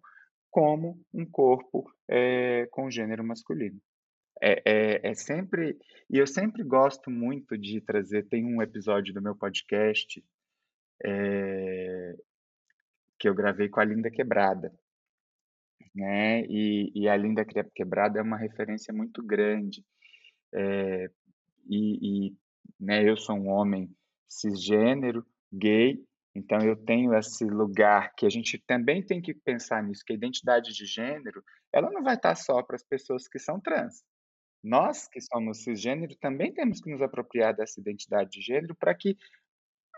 como 0.49 0.99
um 1.13 1.25
corpo 1.25 1.91
é, 2.07 2.67
com 2.71 2.89
gênero 2.89 3.23
masculino. 3.23 3.79
É, 4.41 4.61
é, 4.65 5.09
é, 5.09 5.13
sempre. 5.13 5.77
E 6.09 6.17
eu 6.17 6.25
sempre 6.25 6.63
gosto 6.63 7.09
muito 7.09 7.57
de 7.57 7.81
trazer. 7.81 8.27
Tem 8.27 8.45
um 8.45 8.61
episódio 8.61 9.13
do 9.13 9.21
meu 9.21 9.35
podcast 9.35 10.23
é, 11.05 12.15
que 13.19 13.27
eu 13.27 13.35
gravei 13.35 13.69
com 13.69 13.79
a 13.79 13.85
Linda 13.85 14.09
Quebrada. 14.09 14.73
Né? 15.93 16.45
E, 16.45 16.91
e 16.95 17.09
a 17.09 17.17
Linda 17.17 17.45
Quebrada 17.45 18.19
é 18.19 18.23
uma 18.23 18.37
referência 18.37 18.93
muito 18.93 19.21
grande. 19.23 19.83
É, 20.53 21.09
e, 21.69 22.27
e 22.29 22.37
né, 22.79 23.07
eu 23.07 23.17
sou 23.17 23.35
um 23.35 23.49
homem 23.49 23.89
cisgênero, 24.27 25.25
gay, 25.51 26.01
então, 26.35 26.59
eu 26.59 26.75
tenho 26.75 27.13
esse 27.17 27.43
lugar 27.43 28.13
que 28.15 28.25
a 28.25 28.29
gente 28.29 28.57
também 28.59 29.03
tem 29.03 29.21
que 29.21 29.33
pensar 29.33 29.83
nisso, 29.83 30.03
que 30.05 30.13
a 30.13 30.15
identidade 30.15 30.73
de 30.73 30.85
gênero, 30.85 31.43
ela 31.73 31.89
não 31.89 32.03
vai 32.03 32.15
estar 32.15 32.35
só 32.35 32.61
para 32.61 32.75
as 32.75 32.83
pessoas 32.83 33.27
que 33.27 33.39
são 33.39 33.59
trans. 33.59 34.03
Nós 34.63 35.07
que 35.07 35.19
somos 35.21 35.63
cisgênero 35.63 36.15
também 36.17 36.53
temos 36.53 36.81
que 36.81 36.91
nos 36.91 37.01
apropriar 37.01 37.55
dessa 37.55 37.79
identidade 37.79 38.29
de 38.29 38.41
gênero 38.41 38.75
para 38.75 38.93
que 38.93 39.17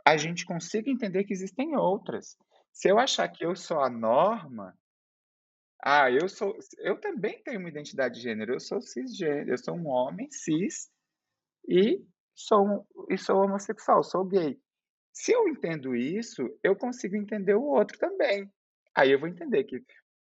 a 0.06 0.16
gente 0.18 0.46
consiga 0.46 0.90
entender 0.90 1.24
que 1.24 1.34
existem 1.34 1.76
outras. 1.76 2.38
Se 2.72 2.88
eu 2.88 2.98
achar 2.98 3.28
que 3.28 3.46
eu 3.46 3.56
sou 3.56 3.80
a 3.80 3.90
norma, 3.90 4.78
ah, 5.84 6.10
eu 6.12 6.30
sou, 6.30 6.56
eu 6.80 7.00
também 7.00 7.42
tenho 7.44 7.60
uma 7.60 7.70
identidade 7.70 8.16
de 8.16 8.22
gênero, 8.22 8.54
eu 8.54 8.60
sou 8.60 8.82
cisgênero, 8.82 9.50
eu 9.52 9.58
sou 9.58 9.76
um 9.76 9.88
homem 9.88 10.30
cis 10.32 10.90
e 11.68 12.04
sou, 12.36 12.88
e 13.10 13.18
sou 13.18 13.44
homossexual, 13.44 14.04
sou 14.04 14.24
gay. 14.26 14.60
Se 15.14 15.32
eu 15.32 15.48
entendo 15.48 15.96
isso, 15.96 16.50
eu 16.64 16.76
consigo 16.76 17.16
entender 17.16 17.56
o 17.56 17.64
outro 17.64 17.98
também. 17.98 18.50
Aí 18.96 19.12
eu 19.12 19.20
vou 19.20 19.30
entender 19.30 19.64
que 19.66 19.84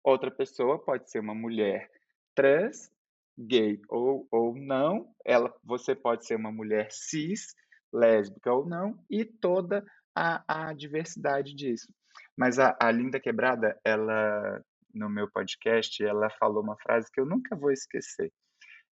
outra 0.05 0.31
pessoa 0.31 0.83
pode 0.83 1.11
ser 1.11 1.21
uma 1.21 1.35
mulher 1.35 1.91
trans, 2.35 2.91
gay 3.39 3.81
ou, 3.89 4.27
ou 4.31 4.55
não, 4.55 5.13
ela, 5.25 5.55
você 5.63 5.95
pode 5.95 6.27
ser 6.27 6.37
uma 6.37 6.53
mulher 6.53 6.89
cis, 6.91 7.55
lésbica 7.93 8.53
ou 8.53 8.67
não, 8.67 8.99
e 9.11 9.25
toda 9.25 9.85
a, 10.15 10.69
a 10.69 10.73
diversidade 10.73 11.55
disso. 11.55 11.93
Mas 12.37 12.59
a, 12.59 12.77
a 12.81 12.91
Linda 12.91 13.21
Quebrada, 13.21 13.79
ela, 13.85 14.63
no 14.93 15.09
meu 15.09 15.31
podcast, 15.31 16.03
ela 16.05 16.31
falou 16.39 16.63
uma 16.63 16.77
frase 16.79 17.11
que 17.13 17.21
eu 17.21 17.27
nunca 17.27 17.57
vou 17.57 17.71
esquecer. 17.71 18.33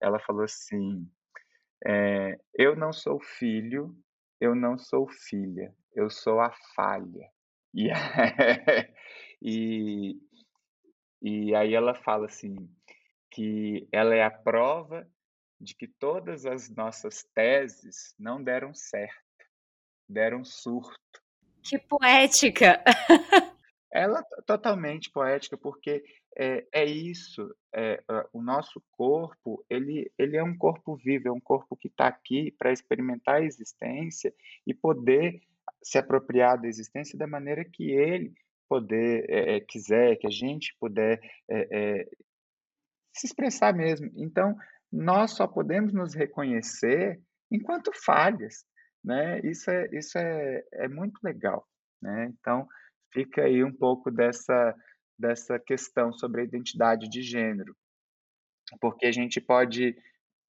Ela 0.01 0.19
falou 0.21 0.45
assim: 0.45 1.07
é, 1.87 2.39
Eu 2.55 2.75
não 2.77 2.93
sou 2.93 3.21
filho 3.21 3.95
eu 4.41 4.55
não 4.55 4.79
sou 4.79 5.07
filha, 5.07 5.75
eu 5.95 6.09
sou 6.11 6.41
a 6.41 6.51
falha. 6.75 7.31
E, 9.43 10.21
e, 11.23 11.49
e 11.51 11.55
aí 11.55 11.75
ela 11.75 11.95
fala 11.95 12.27
assim, 12.27 12.69
que 13.31 13.89
ela 13.91 14.15
é 14.15 14.23
a 14.23 14.31
prova 14.31 15.09
de 15.59 15.75
que 15.75 15.87
todas 15.87 16.45
as 16.45 16.69
nossas 16.69 17.23
teses 17.35 18.15
não 18.19 18.43
deram 18.43 18.75
certo, 18.75 19.17
deram 20.07 20.45
surto. 20.45 21.23
Que 21.63 21.79
poética! 21.79 22.83
Ela 23.93 24.21
é 24.21 24.43
totalmente 24.43 25.11
poética, 25.11 25.57
porque 25.57 26.03
é, 26.37 26.67
é 26.73 26.85
isso, 26.85 27.55
é, 27.75 28.03
o 28.33 28.41
nosso 28.41 28.83
corpo, 28.93 29.65
ele, 29.69 30.11
ele 30.17 30.37
é 30.37 30.43
um 30.43 30.57
corpo 30.57 30.97
vivo, 30.97 31.29
é 31.29 31.33
um 31.33 31.41
corpo 31.41 31.77
que 31.77 31.89
está 31.89 32.07
aqui 32.07 32.53
para 32.53 32.73
experimentar 32.73 33.37
a 33.37 33.45
existência 33.45 34.33
e 34.67 34.73
poder 34.73 35.41
se 35.83 35.99
apropriar 35.99 36.61
da 36.61 36.69
existência 36.69 37.19
da 37.19 37.27
maneira 37.27 37.65
que 37.65 37.91
ele 37.91 38.33
poder 38.69 39.27
é, 39.29 39.61
quiser, 39.61 40.17
que 40.17 40.27
a 40.27 40.31
gente 40.31 40.77
puder 40.79 41.21
se 43.13 43.27
expressar 43.27 43.75
mesmo. 43.75 44.09
Então, 44.15 44.57
nós 44.93 45.33
só 45.33 45.47
podemos 45.47 45.93
nos 45.93 46.15
reconhecer 46.15 47.21
enquanto 47.51 47.91
falhas, 48.05 48.65
né? 49.05 49.41
Isso 49.41 49.71
é, 49.71 49.89
isso 49.93 50.19
é, 50.19 50.65
é 50.73 50.89
muito 50.89 51.19
legal, 51.23 51.67
né? 52.01 52.33
Então, 52.33 52.67
fica 53.13 53.43
aí 53.43 53.63
um 53.63 53.73
pouco 53.73 54.11
dessa, 54.11 54.75
dessa 55.19 55.59
questão 55.59 56.13
sobre 56.13 56.41
a 56.41 56.45
identidade 56.45 57.09
de 57.09 57.23
gênero. 57.23 57.77
Porque 58.81 59.07
a 59.07 59.13
gente 59.13 59.41
pode, 59.41 59.97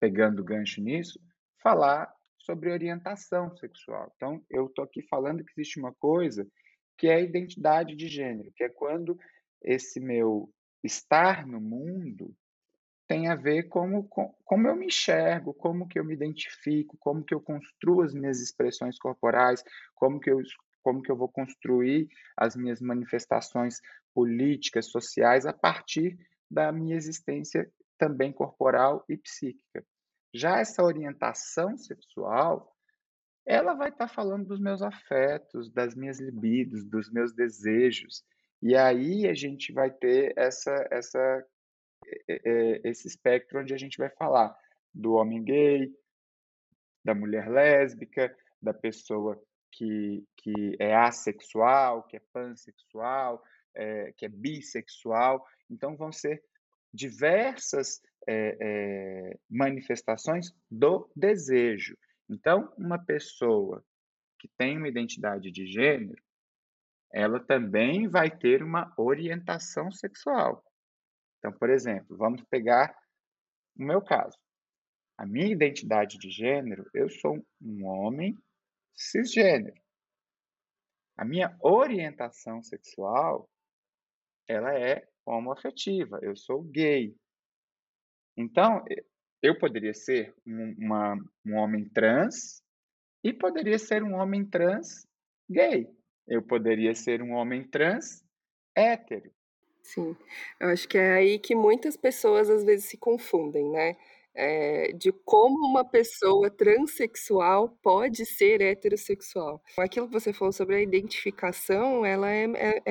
pegando 0.00 0.44
gancho 0.44 0.80
nisso, 0.80 1.20
falar 1.62 2.12
sobre 2.38 2.70
orientação 2.70 3.54
sexual. 3.56 4.12
Então, 4.16 4.44
eu 4.50 4.66
estou 4.66 4.84
aqui 4.84 5.02
falando 5.08 5.44
que 5.44 5.52
existe 5.56 5.78
uma 5.78 5.92
coisa 5.94 6.46
que 6.98 7.08
é 7.08 7.14
a 7.14 7.20
identidade 7.20 7.96
de 7.96 8.08
gênero, 8.08 8.52
que 8.54 8.64
é 8.64 8.68
quando 8.68 9.18
esse 9.62 10.00
meu 10.00 10.52
estar 10.82 11.46
no 11.46 11.60
mundo 11.60 12.34
tem 13.08 13.28
a 13.28 13.34
ver 13.34 13.64
como, 13.64 14.08
com, 14.08 14.34
como 14.44 14.68
eu 14.68 14.76
me 14.76 14.86
enxergo, 14.86 15.52
como 15.52 15.86
que 15.86 15.98
eu 15.98 16.04
me 16.04 16.14
identifico, 16.14 16.96
como 16.98 17.24
que 17.24 17.34
eu 17.34 17.40
construo 17.40 18.02
as 18.02 18.14
minhas 18.14 18.40
expressões 18.40 18.98
corporais, 18.98 19.62
como 19.94 20.18
que 20.18 20.30
eu 20.30 20.40
como 20.82 21.02
que 21.02 21.10
eu 21.10 21.16
vou 21.16 21.28
construir 21.28 22.08
as 22.36 22.56
minhas 22.56 22.80
manifestações 22.80 23.80
políticas, 24.14 24.86
sociais 24.86 25.46
a 25.46 25.52
partir 25.52 26.18
da 26.50 26.70
minha 26.70 26.96
existência 26.96 27.70
também 27.98 28.32
corporal 28.32 29.04
e 29.08 29.16
psíquica. 29.16 29.84
Já 30.34 30.58
essa 30.58 30.82
orientação 30.82 31.76
sexual, 31.76 32.74
ela 33.46 33.74
vai 33.74 33.88
estar 33.88 34.08
tá 34.08 34.14
falando 34.14 34.46
dos 34.46 34.60
meus 34.60 34.82
afetos, 34.82 35.70
das 35.70 35.94
minhas 35.94 36.20
libidos, 36.20 36.84
dos 36.84 37.10
meus 37.10 37.32
desejos. 37.32 38.24
E 38.62 38.76
aí 38.76 39.26
a 39.26 39.34
gente 39.34 39.72
vai 39.72 39.90
ter 39.90 40.32
essa, 40.36 40.86
essa, 40.90 41.46
esse 42.84 43.08
espectro 43.08 43.60
onde 43.60 43.74
a 43.74 43.78
gente 43.78 43.98
vai 43.98 44.10
falar 44.10 44.56
do 44.94 45.14
homem 45.14 45.42
gay, 45.42 45.92
da 47.04 47.14
mulher 47.14 47.48
lésbica, 47.48 48.34
da 48.60 48.72
pessoa 48.72 49.42
que, 49.72 50.24
que 50.36 50.76
é 50.78 50.94
assexual, 50.94 52.04
que 52.04 52.16
é 52.16 52.22
pansexual, 52.32 53.42
é, 53.74 54.12
que 54.12 54.26
é 54.26 54.28
bissexual. 54.28 55.44
Então, 55.70 55.96
vão 55.96 56.12
ser 56.12 56.42
diversas 56.92 58.00
é, 58.28 58.56
é, 58.60 59.38
manifestações 59.50 60.52
do 60.70 61.10
desejo. 61.16 61.96
Então, 62.28 62.72
uma 62.78 62.98
pessoa 62.98 63.84
que 64.38 64.48
tem 64.58 64.76
uma 64.76 64.88
identidade 64.88 65.50
de 65.50 65.66
gênero, 65.66 66.22
ela 67.12 67.40
também 67.40 68.08
vai 68.08 68.30
ter 68.30 68.62
uma 68.62 68.92
orientação 68.96 69.90
sexual. 69.90 70.64
Então, 71.38 71.52
por 71.52 71.70
exemplo, 71.70 72.16
vamos 72.16 72.42
pegar 72.44 72.96
o 73.76 73.82
meu 73.82 74.00
caso. 74.00 74.38
A 75.18 75.26
minha 75.26 75.52
identidade 75.52 76.18
de 76.18 76.30
gênero, 76.30 76.88
eu 76.94 77.08
sou 77.08 77.44
um 77.60 77.84
homem 77.84 78.36
cisgênero. 78.94 79.80
A 81.16 81.24
minha 81.24 81.56
orientação 81.60 82.62
sexual, 82.62 83.48
ela 84.48 84.76
é 84.78 85.06
homoafetiva, 85.24 86.18
eu 86.22 86.34
sou 86.34 86.62
gay. 86.62 87.14
Então, 88.36 88.84
eu 89.42 89.58
poderia 89.58 89.92
ser 89.92 90.34
um, 90.46 90.74
uma, 90.78 91.16
um 91.44 91.56
homem 91.56 91.88
trans 91.88 92.62
e 93.22 93.32
poderia 93.32 93.78
ser 93.78 94.02
um 94.02 94.14
homem 94.14 94.44
trans 94.44 95.06
gay. 95.48 95.88
Eu 96.26 96.42
poderia 96.42 96.94
ser 96.94 97.22
um 97.22 97.32
homem 97.32 97.62
trans 97.68 98.24
hétero. 98.74 99.30
Sim, 99.82 100.16
eu 100.60 100.68
acho 100.68 100.88
que 100.88 100.96
é 100.96 101.14
aí 101.14 101.38
que 101.38 101.54
muitas 101.54 101.96
pessoas 101.96 102.48
às 102.48 102.64
vezes 102.64 102.86
se 102.86 102.96
confundem, 102.96 103.68
né? 103.70 103.96
É, 104.34 104.92
de 104.92 105.12
como 105.12 105.66
uma 105.66 105.84
pessoa 105.84 106.50
transexual 106.50 107.68
pode 107.82 108.24
ser 108.24 108.62
heterossexual. 108.62 109.62
Aquilo 109.76 110.06
que 110.08 110.12
você 110.14 110.32
falou 110.32 110.52
sobre 110.52 110.76
a 110.76 110.80
identificação, 110.80 112.04
ela 112.06 112.30
é, 112.30 112.44
é, 112.56 112.82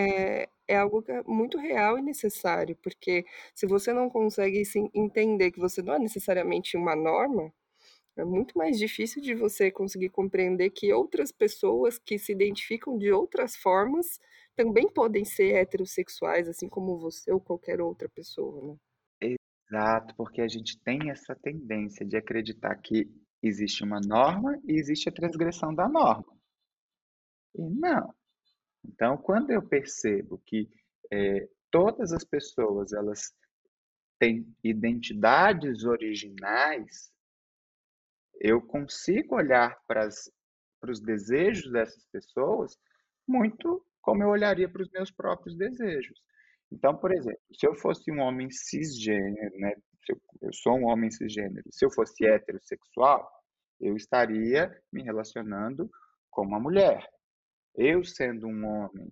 é 0.44 0.50
é 0.68 0.76
algo 0.78 1.04
é 1.10 1.22
muito 1.24 1.58
real 1.58 1.98
e 2.00 2.02
necessário, 2.02 2.78
porque 2.82 3.26
se 3.54 3.68
você 3.68 3.92
não 3.92 4.10
consegue 4.10 4.64
entender 4.94 5.52
que 5.52 5.60
você 5.60 5.82
não 5.82 5.96
é 5.96 6.00
necessariamente 6.00 6.78
uma 6.78 6.96
norma, 6.96 7.54
é 8.18 8.24
muito 8.26 8.58
mais 8.58 8.78
difícil 8.78 9.22
de 9.22 9.34
você 9.36 9.72
conseguir 9.72 10.10
compreender 10.10 10.70
que 10.72 10.94
outras 10.94 11.32
pessoas 11.32 11.98
que 11.98 12.20
se 12.20 12.32
identificam 12.32 12.98
de 12.98 13.12
outras 13.12 13.56
formas 13.56 14.20
também 14.56 14.88
podem 14.90 15.26
ser 15.26 15.56
heterossexuais, 15.56 16.48
assim 16.50 16.70
como 16.70 16.98
você 17.00 17.32
ou 17.32 17.40
qualquer 17.42 17.82
outra 17.82 18.10
pessoa, 18.10 18.62
né? 18.74 18.78
Exato, 19.72 20.14
porque 20.18 20.42
a 20.42 20.50
gente 20.50 20.78
tem 20.80 21.10
essa 21.10 21.34
tendência 21.34 22.06
de 22.06 22.18
acreditar 22.18 22.76
que 22.76 23.10
existe 23.42 23.86
uma 23.86 24.02
norma 24.02 24.60
e 24.66 24.74
existe 24.74 25.08
a 25.08 25.14
transgressão 25.14 25.74
da 25.74 25.88
norma. 25.88 26.26
E 27.56 27.62
não. 27.70 28.14
Então, 28.84 29.16
quando 29.16 29.52
eu 29.52 29.66
percebo 29.66 30.40
que 30.46 30.70
é, 31.10 31.48
todas 31.72 32.12
as 32.12 32.26
pessoas 32.26 32.92
elas 32.92 33.34
têm 34.20 34.46
identidades 34.62 35.86
originais, 35.86 37.10
eu 38.42 38.62
consigo 38.62 39.36
olhar 39.36 39.80
para 39.88 40.10
os 40.86 41.00
desejos 41.00 41.72
dessas 41.72 42.04
pessoas 42.12 42.78
muito 43.26 43.86
como 44.02 44.22
eu 44.22 44.30
olharia 44.30 44.68
para 44.68 44.82
os 44.82 44.92
meus 44.92 45.12
próprios 45.12 45.56
desejos. 45.56 46.22
Então, 46.72 46.96
por 46.96 47.14
exemplo, 47.14 47.40
se 47.54 47.68
eu 47.68 47.76
fosse 47.76 48.12
um 48.12 48.20
homem 48.20 48.50
cisgênero, 48.50 49.58
né? 49.60 49.74
Eu, 50.10 50.22
eu 50.42 50.54
sou 50.54 50.78
um 50.78 50.86
homem 50.86 51.12
cisgênero. 51.12 51.64
Se 51.72 51.86
eu 51.86 51.92
fosse 51.92 52.26
heterossexual, 52.26 53.30
eu 53.80 53.96
estaria 53.96 54.72
me 54.92 55.04
relacionando 55.04 55.90
com 56.30 56.44
uma 56.44 56.60
mulher. 56.60 57.08
Eu 57.76 58.04
sendo 58.04 58.48
um 58.48 58.66
homem, 58.66 59.12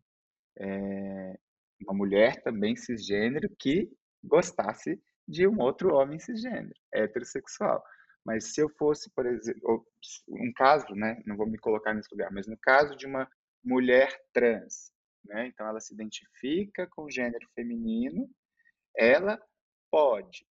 é, 0.57 1.37
uma 1.81 1.93
mulher 1.93 2.41
também 2.41 2.75
cisgênero 2.75 3.49
que 3.59 3.89
gostasse 4.23 5.01
de 5.27 5.47
um 5.47 5.59
outro 5.59 5.93
homem 5.93 6.19
cisgênero, 6.19 6.73
heterossexual. 6.93 7.83
Mas 8.25 8.53
se 8.53 8.61
eu 8.61 8.69
fosse, 8.77 9.09
por 9.11 9.25
exemplo, 9.25 9.85
um 10.27 10.51
caso, 10.53 10.93
né, 10.93 11.21
não 11.25 11.37
vou 11.37 11.47
me 11.47 11.57
colocar 11.57 11.93
nesse 11.93 12.09
lugar, 12.11 12.31
mas 12.31 12.47
no 12.47 12.57
caso 12.57 12.95
de 12.95 13.05
uma 13.05 13.29
mulher 13.63 14.09
trans, 14.33 14.91
né, 15.29 15.47
então 15.47 15.67
ela 15.67 15.79
se 15.79 15.93
identifica 15.93 16.87
com 16.87 17.03
o 17.03 17.11
gênero 17.11 17.47
feminino, 17.53 18.29
ela 18.97 19.39
pode 19.91 20.45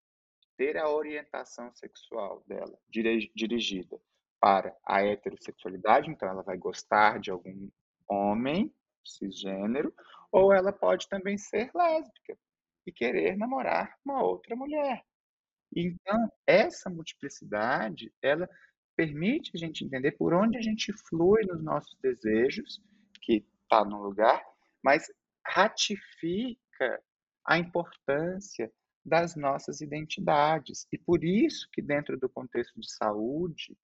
ter 0.56 0.78
a 0.78 0.90
orientação 0.90 1.72
sexual 1.74 2.44
dela 2.48 2.78
dirigida 2.90 4.00
para 4.40 4.76
a 4.86 5.04
heterossexualidade, 5.04 6.10
então 6.10 6.30
ela 6.30 6.44
vai 6.44 6.58
gostar 6.58 7.20
de 7.20 7.32
algum 7.32 7.70
homem, 8.08 8.74
cisgênero, 9.04 9.94
ou 10.32 10.54
ela 10.54 10.72
pode 10.72 11.08
também 11.10 11.38
ser 11.38 11.72
lésbica 11.74 12.38
e 12.86 12.92
querer 12.92 13.36
namorar 13.36 13.98
uma 14.06 14.22
outra 14.24 14.56
mulher. 14.56 15.04
Então, 15.76 16.32
essa 16.46 16.90
multiplicidade, 16.90 18.13
ela 18.22 18.48
permite 18.96 19.52
a 19.54 19.58
gente 19.58 19.84
entender 19.84 20.12
por 20.13 20.34
onde 20.34 20.58
a 20.58 20.62
gente 20.62 20.94
flui 21.08 21.44
nos 21.46 21.63
nossos 21.63 21.96
desejos, 22.00 22.82
que 23.22 23.46
está 23.63 23.84
no 23.84 24.02
lugar, 24.02 24.44
mas 24.88 25.12
ratifica 25.45 27.04
a 27.45 27.58
importância 27.58 28.71
das 29.06 29.36
nossas 29.36 29.82
identidades. 29.82 30.88
E 30.93 30.97
por 30.97 31.26
isso 31.26 31.67
que 31.73 31.82
dentro 31.82 32.17
do 32.17 32.30
contexto 32.30 32.80
de 32.80 32.89
saúde 32.89 33.78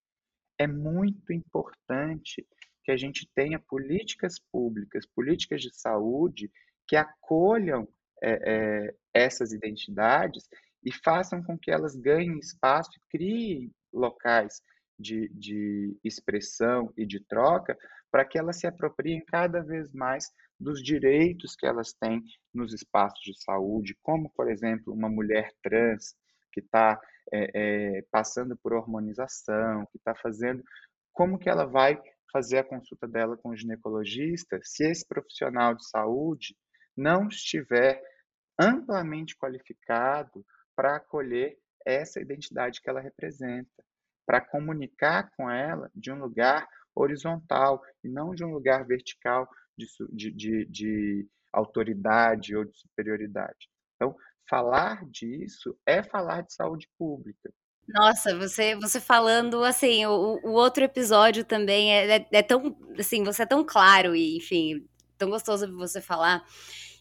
é 0.58 0.66
muito 0.66 1.34
importante 1.34 2.48
que 2.86 2.92
a 2.92 2.96
gente 2.96 3.30
tenha 3.36 3.60
políticas 3.60 4.40
públicas, 4.50 5.06
políticas 5.06 5.62
de 5.62 5.76
saúde 5.76 6.50
que 6.88 6.96
acolham 6.96 7.86
é, 8.22 8.32
é, 8.54 8.96
essas 9.14 9.52
identidades 9.52 10.48
e 10.86 10.94
façam 11.04 11.44
com 11.44 11.60
que 11.60 11.70
elas 11.70 11.98
ganhem 11.98 12.40
espaço 12.40 12.92
e 12.96 13.10
criem 13.10 13.72
locais 13.92 14.62
de, 14.98 15.28
de 15.34 16.00
expressão 16.02 16.94
e 16.96 17.06
de 17.06 17.20
troca 17.20 17.78
para 18.10 18.24
que 18.24 18.38
elas 18.40 18.58
se 18.58 18.68
apropriem 18.68 19.22
cada 19.26 19.62
vez 19.62 19.92
mais 19.92 20.32
dos 20.64 20.82
direitos 20.82 21.56
que 21.56 21.66
elas 21.66 21.94
têm 21.94 22.24
nos 22.54 22.74
espaços 22.74 23.22
de 23.22 23.44
saúde, 23.44 23.98
como, 24.02 24.30
por 24.30 24.50
exemplo, 24.50 24.94
uma 24.94 25.10
mulher 25.10 25.52
trans 25.62 26.16
que 26.52 26.62
está 26.62 27.00
é, 27.32 27.98
é, 27.98 28.02
passando 28.12 28.58
por 28.58 28.74
hormonização, 28.74 29.86
que 29.92 29.98
está 29.98 30.16
fazendo, 30.16 30.64
como 31.12 31.38
que 31.38 31.50
ela 31.50 31.66
vai 31.66 32.02
fazer 32.32 32.60
a 32.60 32.64
consulta 32.64 33.08
dela 33.08 33.38
com 33.38 33.50
o 33.50 33.56
ginecologista 33.56 34.60
se 34.64 34.84
esse 34.84 35.08
profissional 35.08 35.76
de 35.76 35.88
saúde 35.88 36.56
não 36.98 37.28
estiver 37.28 38.02
amplamente 38.60 39.36
qualificado 39.38 40.44
para 40.76 40.96
acolher 40.96 41.58
essa 41.86 42.20
identidade 42.20 42.82
que 42.82 42.90
ela 42.90 43.02
representa, 43.02 43.84
para 44.26 44.42
comunicar 44.42 45.30
com 45.36 45.50
ela 45.50 45.92
de 45.94 46.12
um 46.12 46.20
lugar 46.20 46.68
horizontal 46.96 47.82
e 48.04 48.10
não 48.10 48.34
de 48.34 48.44
um 48.44 48.52
lugar 48.52 48.86
vertical 48.86 49.48
de, 49.78 49.88
de, 50.12 50.32
de, 50.32 50.66
de 50.66 51.28
autoridade 51.52 52.56
ou 52.56 52.66
de 52.66 52.78
superioridade. 52.78 53.70
Então, 53.96 54.16
falar 54.50 55.06
disso 55.10 55.78
é 55.86 56.04
falar 56.04 56.42
de 56.42 56.54
saúde 56.54 56.90
pública. 56.98 57.54
Nossa, 57.88 58.38
você 58.38 58.76
você 58.76 59.00
falando 59.00 59.64
assim, 59.64 60.06
o, 60.06 60.40
o 60.44 60.52
outro 60.52 60.84
episódio 60.84 61.44
também 61.44 61.94
é, 61.94 62.18
é, 62.18 62.28
é, 62.32 62.42
tão 62.42 62.76
assim, 62.98 63.24
você 63.24 63.44
é 63.44 63.46
tão 63.46 63.64
claro 63.64 64.16
e 64.16 64.38
enfim, 64.38 64.88
tão 65.18 65.30
gostoso 65.30 65.68
de 65.68 65.74
você 65.74 66.00
falar. 66.00 66.46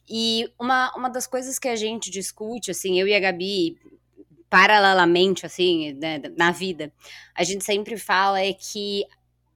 E 0.08 0.52
uma, 0.61 0.92
uma 0.96 1.08
das 1.08 1.26
coisas 1.26 1.58
que 1.58 1.68
a 1.68 1.76
gente 1.76 2.11
discute, 2.11 2.72
assim, 2.72 2.98
eu 2.98 3.06
e 3.06 3.14
a 3.14 3.20
Gabi, 3.20 3.78
paralelamente, 4.50 5.46
assim, 5.46 5.92
né, 5.94 6.20
na 6.37 6.50
vida, 6.50 6.92
a 7.35 7.44
gente 7.44 7.64
sempre 7.64 7.96
fala 7.96 8.40
é 8.40 8.52
que 8.52 9.04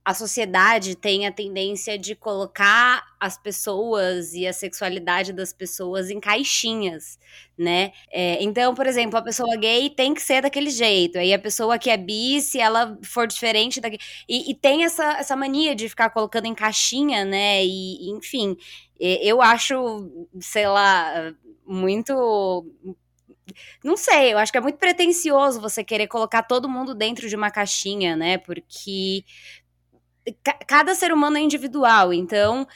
a 0.06 0.14
sociedade 0.14 0.94
tem 0.94 1.26
a 1.26 1.32
tendência 1.32 1.98
de 1.98 2.14
colocar 2.14 3.02
as 3.18 3.36
pessoas 3.36 4.34
e 4.34 4.46
a 4.46 4.52
sexualidade 4.52 5.32
das 5.32 5.52
pessoas 5.52 6.10
em 6.10 6.20
caixinhas, 6.20 7.18
né? 7.58 7.90
É, 8.12 8.40
então, 8.40 8.72
por 8.72 8.86
exemplo, 8.86 9.18
a 9.18 9.22
pessoa 9.22 9.56
gay 9.56 9.90
tem 9.90 10.14
que 10.14 10.22
ser 10.22 10.42
daquele 10.42 10.70
jeito, 10.70 11.18
aí 11.18 11.34
a 11.34 11.38
pessoa 11.40 11.76
que 11.76 11.90
é 11.90 11.96
bi, 11.96 12.40
se 12.40 12.60
ela 12.60 12.96
for 13.02 13.26
diferente 13.26 13.80
daqui. 13.80 13.98
E, 14.28 14.48
e 14.52 14.54
tem 14.54 14.84
essa, 14.84 15.18
essa 15.18 15.34
mania 15.34 15.74
de 15.74 15.88
ficar 15.88 16.10
colocando 16.10 16.46
em 16.46 16.54
caixinha, 16.54 17.24
né? 17.24 17.64
E, 17.64 18.08
enfim, 18.12 18.56
eu 19.00 19.42
acho, 19.42 20.08
sei 20.40 20.68
lá, 20.68 21.34
muito 21.66 22.64
não 23.82 23.96
sei, 23.96 24.32
eu 24.32 24.38
acho 24.38 24.52
que 24.52 24.58
é 24.58 24.60
muito 24.60 24.78
pretencioso 24.78 25.60
você 25.60 25.82
querer 25.84 26.06
colocar 26.08 26.42
todo 26.42 26.68
mundo 26.68 26.94
dentro 26.94 27.28
de 27.28 27.36
uma 27.36 27.50
caixinha, 27.50 28.16
né? 28.16 28.38
Porque 28.38 29.24
cada 30.66 30.94
ser 30.94 31.12
humano 31.12 31.36
é 31.36 31.40
individual, 31.40 32.12
então 32.12 32.66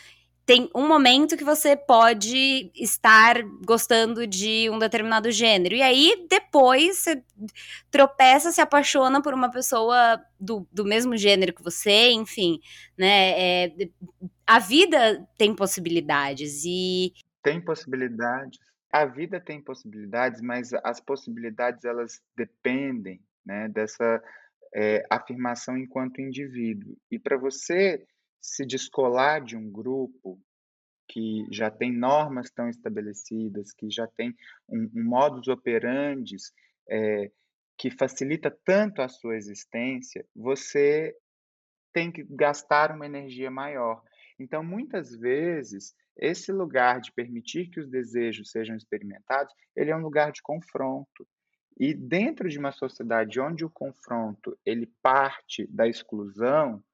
tem 0.51 0.69
um 0.75 0.89
momento 0.89 1.37
que 1.37 1.45
você 1.45 1.77
pode 1.77 2.73
estar 2.75 3.41
gostando 3.65 4.27
de 4.27 4.69
um 4.69 4.81
determinado 4.81 5.31
gênero. 5.31 5.77
E 5.77 5.81
aí, 5.81 6.27
depois, 6.29 6.99
você 6.99 7.23
tropeça, 7.89 8.51
se 8.51 8.61
apaixona 8.61 9.23
por 9.23 9.33
uma 9.33 9.49
pessoa 9.49 10.21
do, 10.41 10.67
do 10.73 10.85
mesmo 10.85 11.17
gênero 11.17 11.55
que 11.55 11.63
você, 11.63 12.11
enfim, 12.11 12.59
né? 12.99 13.67
É, 13.67 13.89
a 14.45 14.59
vida 14.59 15.25
tem 15.39 15.55
possibilidades 15.55 16.65
e... 16.65 17.13
Tem 17.45 17.61
possibilidades. 17.61 18.59
A 18.93 19.05
vida 19.05 19.41
tem 19.41 19.63
possibilidades, 19.63 20.41
mas 20.41 20.73
as 20.83 20.99
possibilidades, 20.99 21.85
elas 21.85 22.21
dependem, 22.37 23.21
né, 23.47 23.69
dessa 23.69 24.21
é, 24.75 25.03
afirmação 25.11 25.77
enquanto 25.77 26.21
indivíduo. 26.21 26.97
E 27.11 27.19
para 27.19 27.37
você 27.37 28.05
se 28.41 28.65
descolar 28.65 29.45
de 29.45 29.57
um 29.57 29.71
grupo 29.71 30.41
que 31.09 31.45
já 31.51 31.71
tem 31.71 31.93
normas 31.93 32.51
tão 32.51 32.69
estabelecidas, 32.69 33.73
que 33.73 33.91
já 33.91 34.07
tem 34.17 34.35
um, 34.69 34.89
um 34.95 35.05
modus 35.05 35.49
operandi 35.49 36.37
é, 36.89 37.31
que 37.77 37.91
facilita 37.91 38.51
tanto 38.65 39.03
a 39.03 39.09
sua 39.09 39.37
existência, 39.37 40.25
você 40.37 41.17
tem 41.93 42.13
que 42.13 42.23
gastar 42.31 42.95
uma 42.95 43.07
energia 43.07 43.51
maior. 43.51 44.03
Então, 44.39 44.63
muitas 44.63 45.11
vezes, 45.17 45.95
esse 46.17 46.53
lugar 46.53 47.01
de 47.01 47.13
permitir 47.13 47.69
que 47.71 47.81
os 47.81 47.89
desejos 47.89 48.51
sejam 48.51 48.77
experimentados, 48.77 49.53
ele 49.75 49.91
é 49.91 49.97
um 49.97 50.03
lugar 50.03 50.31
de 50.31 50.43
confronto. 50.43 51.27
E 51.81 51.95
dentro 51.95 52.47
de 52.47 52.59
uma 52.59 52.73
sociedade 52.73 53.41
onde 53.41 53.65
o 53.65 53.71
confronto 53.71 54.55
ele 54.67 54.87
parte 55.01 55.67
da 55.69 55.89
exclusão, 55.89 56.85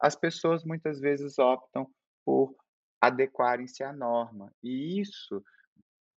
as 0.00 0.16
pessoas 0.16 0.64
muitas 0.64 0.98
vezes 0.98 1.38
optam 1.38 1.86
por 2.24 2.56
adequarem-se 2.98 3.84
à 3.84 3.92
norma. 3.92 4.50
E 4.62 4.98
isso 4.98 5.44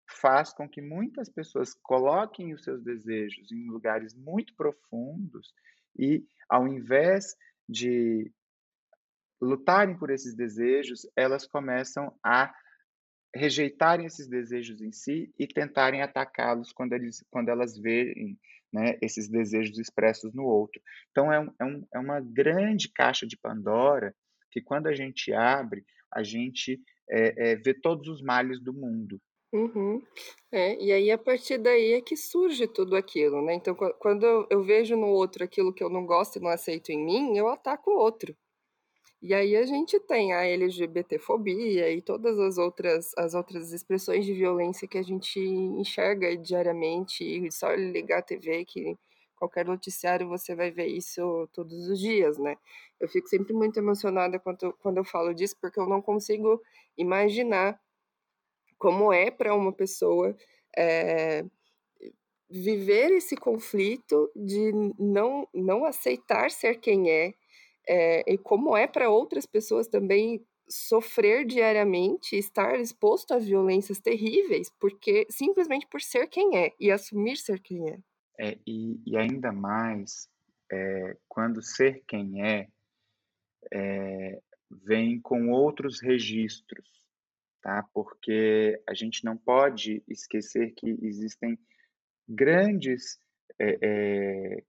faz 0.09 0.53
com 0.53 0.69
que 0.69 0.81
muitas 0.81 1.29
pessoas 1.29 1.75
coloquem 1.75 2.55
os 2.55 2.63
seus 2.63 2.81
desejos 2.81 3.51
em 3.51 3.69
lugares 3.69 4.15
muito 4.15 4.55
profundos 4.55 5.53
e, 5.99 6.25
ao 6.49 6.69
invés 6.69 7.35
de 7.69 8.33
lutarem 9.41 9.99
por 9.99 10.11
esses 10.11 10.37
desejos, 10.37 11.09
elas 11.17 11.45
começam 11.45 12.17
a 12.23 12.55
rejeitarem 13.35 14.07
esses 14.07 14.29
desejos 14.29 14.81
em 14.83 14.93
si 14.93 15.33
e 15.39 15.47
tentarem 15.47 16.03
atacá-los 16.03 16.73
quando, 16.73 16.93
eles, 16.93 17.25
quando 17.31 17.49
elas 17.49 17.79
veem 17.79 18.39
né, 18.73 18.97
esses 19.03 19.29
desejos 19.29 19.79
expressos 19.79 20.33
no 20.33 20.45
outro. 20.45 20.81
Então, 21.11 21.33
é, 21.33 21.41
um, 21.41 21.53
é, 21.61 21.65
um, 21.65 21.87
é 21.95 21.99
uma 21.99 22.21
grande 22.21 22.89
caixa 22.89 23.27
de 23.27 23.37
Pandora 23.37 24.15
que, 24.51 24.61
quando 24.61 24.87
a 24.87 24.95
gente 24.95 25.33
abre, 25.33 25.85
a 26.13 26.23
gente 26.23 26.81
é, 27.11 27.53
é, 27.53 27.57
vê 27.57 27.75
todos 27.75 28.09
os 28.09 28.23
males 28.23 28.61
do 28.61 28.73
mundo. 28.73 29.21
Uhum. 29.53 30.03
É, 30.51 30.83
e 30.83 30.91
aí, 30.91 31.11
a 31.11 31.19
partir 31.19 31.59
daí, 31.59 31.93
é 31.93 32.01
que 32.01 32.17
surge 32.17 32.67
tudo 32.67 32.97
aquilo, 32.97 33.45
né? 33.45 33.55
Então, 33.55 33.75
quando 33.75 34.25
eu, 34.51 34.63
vejo 34.63 34.97
no 34.97 35.09
outro 35.09 35.45
aquilo 35.45 35.75
que 35.75 35.85
eu 35.85 35.91
não 35.91 36.07
gosto 36.07 36.37
e 36.37 36.43
não 36.43 36.49
aceito 36.49 36.91
em 36.91 37.05
mim, 37.05 37.37
eu 37.37 37.49
ataco 37.49 37.91
o 37.91 37.99
outro. 37.99 38.35
E 39.23 39.33
aí 39.33 39.57
a 39.57 39.65
gente 39.65 40.01
tem 40.01 40.33
a 40.33 40.45
LGBTfobia 40.45 41.89
e 41.93 42.03
todas 42.03 42.37
as 42.41 42.59
outras, 42.59 43.13
as 43.17 43.35
outras 43.35 43.73
expressões 43.73 44.27
de 44.27 44.35
violência 44.35 44.89
que 44.89 44.99
a 44.99 45.03
gente 45.03 45.39
enxerga 45.39 46.37
diariamente, 46.37 47.23
e 47.23 47.53
só 47.53 47.73
ligar 47.73 48.19
a 48.19 48.23
TV 48.23 48.65
que 48.65 48.99
qualquer 49.37 49.65
noticiário 49.65 50.29
você 50.29 50.57
vai 50.57 50.73
ver 50.73 50.87
isso 50.87 51.49
todos 51.53 51.89
os 51.89 52.01
dias, 52.01 52.37
né? 52.37 52.57
Eu 52.99 53.09
fico 53.09 53.29
sempre 53.29 53.53
muito 53.53 53.77
emocionada 53.79 54.41
quando, 54.41 54.73
quando 54.81 54.99
eu 54.99 55.05
falo 55.05 55.33
disso, 55.33 55.57
porque 55.61 55.79
eu 55.79 55.89
não 55.89 56.03
consigo 56.03 56.61
imaginar 56.99 57.81
como 58.77 59.13
é 59.13 59.31
para 59.31 59.55
uma 59.55 59.73
pessoa 59.73 60.37
é, 60.77 61.45
viver 62.51 63.13
esse 63.13 63.37
conflito 63.37 64.31
de 64.35 64.73
não, 64.99 65.49
não 65.55 65.85
aceitar 65.85 66.51
ser 66.51 66.81
quem 66.81 67.09
é, 67.09 67.35
é, 67.89 68.33
e 68.33 68.39
como 68.39 68.77
é 68.77 68.87
para 68.87 69.11
outras 69.11 69.47
pessoas 69.47 69.89
também 69.89 70.45
sofrer 70.69 71.45
diariamente, 71.45 72.37
estar 72.37 72.79
exposto 72.81 73.33
a 73.35 73.39
violências 73.39 73.99
terríveis, 73.99 74.71
porque 74.81 75.27
simplesmente 75.29 75.87
por 75.87 76.01
ser 76.01 76.29
quem 76.29 76.57
é 76.57 76.73
e 76.81 76.91
assumir 76.91 77.37
ser 77.37 77.61
quem 77.61 77.91
é. 77.91 77.99
é 78.39 78.59
e, 78.67 79.01
e 79.05 79.17
ainda 79.17 79.53
mais 79.53 80.29
é, 80.71 81.17
quando 81.29 81.63
ser 81.63 82.03
quem 82.07 82.43
é, 82.43 82.69
é, 83.71 84.41
vem 84.71 85.21
com 85.21 85.51
outros 85.51 86.01
registros, 86.01 86.89
tá? 87.61 87.87
Porque 87.93 88.81
a 88.89 88.95
gente 88.95 89.25
não 89.25 89.37
pode 89.37 90.03
esquecer 90.09 90.73
que 90.73 90.97
existem 91.03 91.59
grandes 92.27 93.21
é, 93.59 93.79
é, 93.83 94.65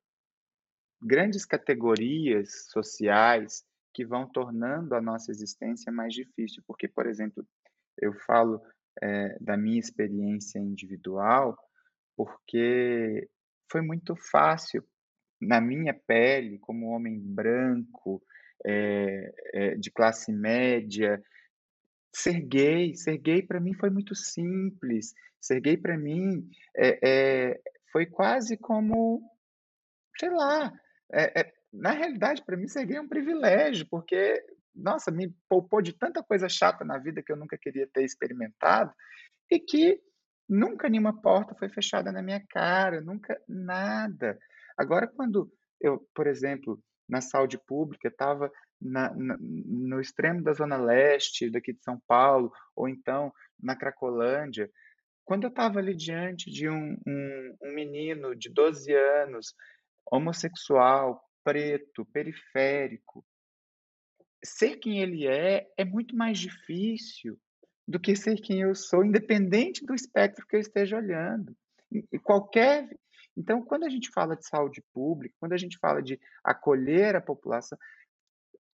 grandes 1.04 1.46
categorias 1.46 2.68
sociais 2.72 3.64
que 3.94 4.06
vão 4.06 4.28
tornando 4.28 4.96
a 4.96 5.02
nossa 5.02 5.32
existência 5.32 5.92
mais 5.92 6.14
difícil. 6.14 6.64
Porque, 6.66 6.88
por 6.88 7.06
exemplo, 7.06 7.46
eu 8.02 8.14
falo 8.26 8.62
é, 9.02 9.38
da 9.40 9.56
minha 9.56 9.80
experiência 9.80 10.60
individual, 10.60 11.58
porque 12.16 13.30
foi 13.72 13.82
muito 13.82 14.16
fácil 14.16 14.84
na 15.40 15.62
minha 15.62 15.94
pele, 15.94 16.58
como 16.58 16.88
homem 16.88 17.20
branco, 17.20 18.24
é, 18.66 19.34
é, 19.54 19.76
de 19.76 19.92
classe 19.92 20.32
média, 20.32 21.22
ser 22.16 22.40
gay. 22.42 22.96
Ser 22.96 23.18
gay 23.18 23.44
para 23.44 23.60
mim 23.60 23.74
foi 23.74 23.90
muito 23.90 24.16
simples. 24.16 25.14
Ser 25.40 25.60
gay 25.60 25.78
para 25.78 25.98
mim 25.98 26.50
foi 27.92 28.06
quase 28.06 28.58
como, 28.58 29.22
sei 30.18 30.30
lá, 30.30 30.74
é, 31.14 31.42
é, 31.42 31.54
na 31.72 31.92
realidade, 31.92 32.44
para 32.44 32.58
mim, 32.58 32.68
ser 32.68 32.86
gay 32.86 32.98
é 32.98 33.02
um 33.02 33.08
privilégio, 33.08 33.88
porque, 33.90 34.44
nossa, 34.76 35.12
me 35.12 35.34
poupou 35.48 35.82
de 35.82 35.94
tanta 35.94 36.24
coisa 36.24 36.50
chata 36.50 36.84
na 36.84 36.98
vida 36.98 37.22
que 37.22 37.32
eu 37.32 37.38
nunca 37.38 37.58
queria 37.58 37.88
ter 37.88 38.04
experimentado 38.04 38.92
e 39.50 39.60
que 39.60 40.02
nunca 40.50 40.90
nenhuma 40.90 41.22
porta 41.22 41.56
foi 41.56 41.70
fechada 41.70 42.12
na 42.12 42.22
minha 42.22 42.44
cara, 42.50 43.00
nunca 43.00 43.40
nada. 43.48 44.38
Agora, 44.78 45.08
quando 45.08 45.52
eu, 45.80 46.00
por 46.16 46.28
exemplo, 46.28 46.80
na 47.08 47.22
saúde 47.22 47.58
pública, 47.58 48.08
estava 48.08 48.52
no 48.82 50.02
extremo 50.02 50.44
da 50.44 50.52
Zona 50.54 50.78
Leste, 50.78 51.50
daqui 51.50 51.74
de 51.74 51.82
São 51.84 52.02
Paulo, 52.08 52.52
ou 52.76 52.90
então 52.90 53.32
na 53.62 53.76
Cracolândia, 53.76 54.70
quando 55.26 55.44
eu 55.44 55.50
estava 55.50 55.80
ali 55.80 55.96
diante 55.96 56.52
de 56.52 56.68
um, 56.68 56.98
um, 57.08 57.56
um 57.64 57.74
menino 57.74 58.36
de 58.36 58.50
12 58.50 58.94
anos 58.94 59.54
homossexual, 60.12 61.22
preto, 61.44 62.06
periférico. 62.06 63.26
Ser 64.44 64.78
quem 64.78 65.02
ele 65.02 65.28
é 65.28 65.68
é 65.78 65.86
muito 65.86 66.16
mais 66.16 66.40
difícil 66.40 67.40
do 67.88 68.00
que 68.00 68.16
ser 68.16 68.40
quem 68.42 68.62
eu 68.62 68.74
sou, 68.76 69.04
independente 69.04 69.86
do 69.86 69.94
espectro 69.94 70.48
que 70.48 70.56
eu 70.56 70.60
esteja 70.60 70.98
olhando. 70.98 71.56
E 71.92 72.18
qualquer. 72.20 72.90
Então, 73.36 73.62
quando 73.64 73.84
a 73.84 73.90
gente 73.90 74.10
fala 74.10 74.36
de 74.36 74.48
saúde 74.48 74.84
pública, 74.94 75.36
quando 75.40 75.54
a 75.54 75.58
gente 75.58 75.78
fala 75.78 76.02
de 76.02 76.20
acolher 76.44 77.16
a 77.16 77.22
população, 77.22 77.78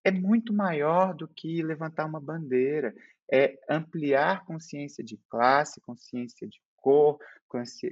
é 0.04 0.10
muito 0.10 0.52
maior 0.52 1.14
do 1.14 1.28
que 1.28 1.62
levantar 1.62 2.06
uma 2.06 2.20
bandeira, 2.20 2.94
é 3.30 3.58
ampliar 3.68 4.44
consciência 4.44 5.04
de 5.04 5.18
classe, 5.28 5.80
consciência 5.80 6.48
de 6.48 6.60
cor, 6.80 7.18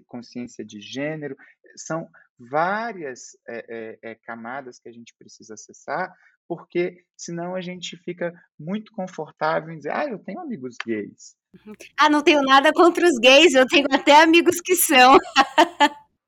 consciência 0.07 0.65
de 0.65 0.81
gênero. 0.81 1.37
São 1.77 2.09
várias 2.39 3.37
é, 3.47 3.99
é, 4.03 4.15
camadas 4.15 4.79
que 4.79 4.89
a 4.89 4.93
gente 4.93 5.15
precisa 5.19 5.55
acessar, 5.55 6.13
porque 6.47 7.05
senão 7.17 7.55
a 7.55 7.61
gente 7.61 7.97
fica 7.97 8.33
muito 8.59 8.93
confortável 8.93 9.73
em 9.73 9.77
dizer, 9.77 9.93
ah, 9.93 10.07
eu 10.09 10.19
tenho 10.19 10.41
amigos 10.41 10.77
gays. 10.85 11.37
Ah, 11.97 12.09
não 12.09 12.23
tenho 12.23 12.43
nada 12.43 12.73
contra 12.73 13.05
os 13.07 13.19
gays, 13.19 13.55
eu 13.55 13.67
tenho 13.67 13.87
até 13.91 14.23
amigos 14.23 14.61
que 14.61 14.75
são. 14.77 15.19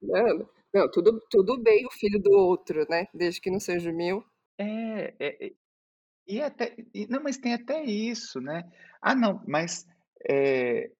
não, 0.03 0.49
não 0.75 0.91
tudo, 0.91 1.23
tudo 1.31 1.63
bem 1.63 1.87
o 1.87 1.93
filho 1.93 2.21
do 2.21 2.33
outro, 2.33 2.87
né? 2.89 3.07
Desde 3.15 3.41
que 3.41 3.51
não 3.51 3.61
seja 3.61 3.91
o 3.91 3.97
meu. 3.97 4.25
É, 4.59 5.15
é, 5.19 5.53
e 6.27 6.41
até, 6.41 6.77
e, 6.95 7.07
não, 7.09 7.23
mas 7.23 7.39
tem 7.39 7.55
até 7.55 7.83
isso, 7.85 8.41
né? 8.41 8.71
Ah, 9.01 9.15
não, 9.15 9.43
mas 9.47 9.87
é, 10.29 10.91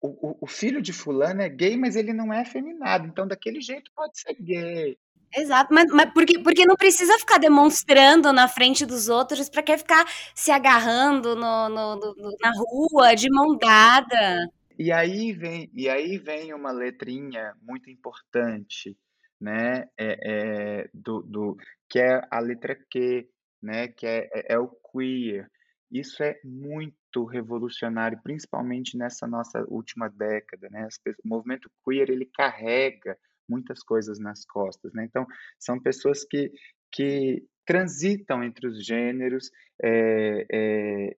o, 0.00 0.36
o, 0.40 0.46
filho 0.46 0.80
de 0.80 0.92
fulano 0.92 1.42
é 1.42 1.48
gay, 1.48 1.76
mas 1.76 1.94
ele 1.94 2.12
não 2.12 2.32
é 2.32 2.40
afeminado, 2.40 3.06
então 3.06 3.26
daquele 3.26 3.60
jeito 3.60 3.90
pode 3.94 4.18
ser 4.18 4.34
gay. 4.40 4.98
Exato, 5.36 5.72
mas, 5.72 5.86
mas 5.92 6.12
porque, 6.12 6.38
porque 6.40 6.66
não 6.66 6.74
precisa 6.74 7.18
ficar 7.18 7.38
demonstrando 7.38 8.32
na 8.32 8.48
frente 8.48 8.84
dos 8.84 9.08
outros 9.08 9.48
para 9.48 9.62
quer 9.62 9.78
ficar 9.78 10.04
se 10.34 10.50
agarrando 10.50 11.36
no, 11.36 11.68
no, 11.68 11.96
no, 11.96 12.36
na 12.40 12.52
rua, 12.56 13.14
de 13.14 13.30
mão 13.30 13.56
dada. 13.56 14.48
E 14.76 14.90
aí 14.90 15.32
vem, 15.32 15.70
e 15.72 15.88
aí 15.88 16.18
vem 16.18 16.52
uma 16.52 16.72
letrinha 16.72 17.54
muito 17.62 17.90
importante, 17.90 18.96
né? 19.40 19.88
É, 19.96 20.82
é, 20.82 20.90
do, 20.92 21.22
do, 21.22 21.56
que 21.88 22.00
é 22.00 22.20
a 22.30 22.40
letra 22.40 22.74
Q, 22.74 23.28
né, 23.62 23.88
que 23.88 24.06
é, 24.06 24.28
é, 24.32 24.54
é 24.54 24.58
o 24.58 24.68
queer. 24.68 25.48
Isso 25.90 26.22
é 26.22 26.40
muito 26.42 26.96
revolucionário, 27.24 28.20
principalmente 28.22 28.96
nessa 28.96 29.26
nossa 29.26 29.64
última 29.68 30.08
década, 30.08 30.68
né? 30.70 30.88
o 31.24 31.28
movimento 31.28 31.70
queer 31.84 32.10
ele 32.10 32.26
carrega 32.26 33.16
muitas 33.48 33.82
coisas 33.82 34.18
nas 34.20 34.44
costas, 34.44 34.92
né? 34.92 35.04
Então 35.04 35.26
são 35.58 35.80
pessoas 35.80 36.24
que 36.24 36.52
que 36.92 37.44
transitam 37.64 38.42
entre 38.42 38.66
os 38.66 38.84
gêneros 38.84 39.50
é, 39.82 40.46
é, 40.52 41.16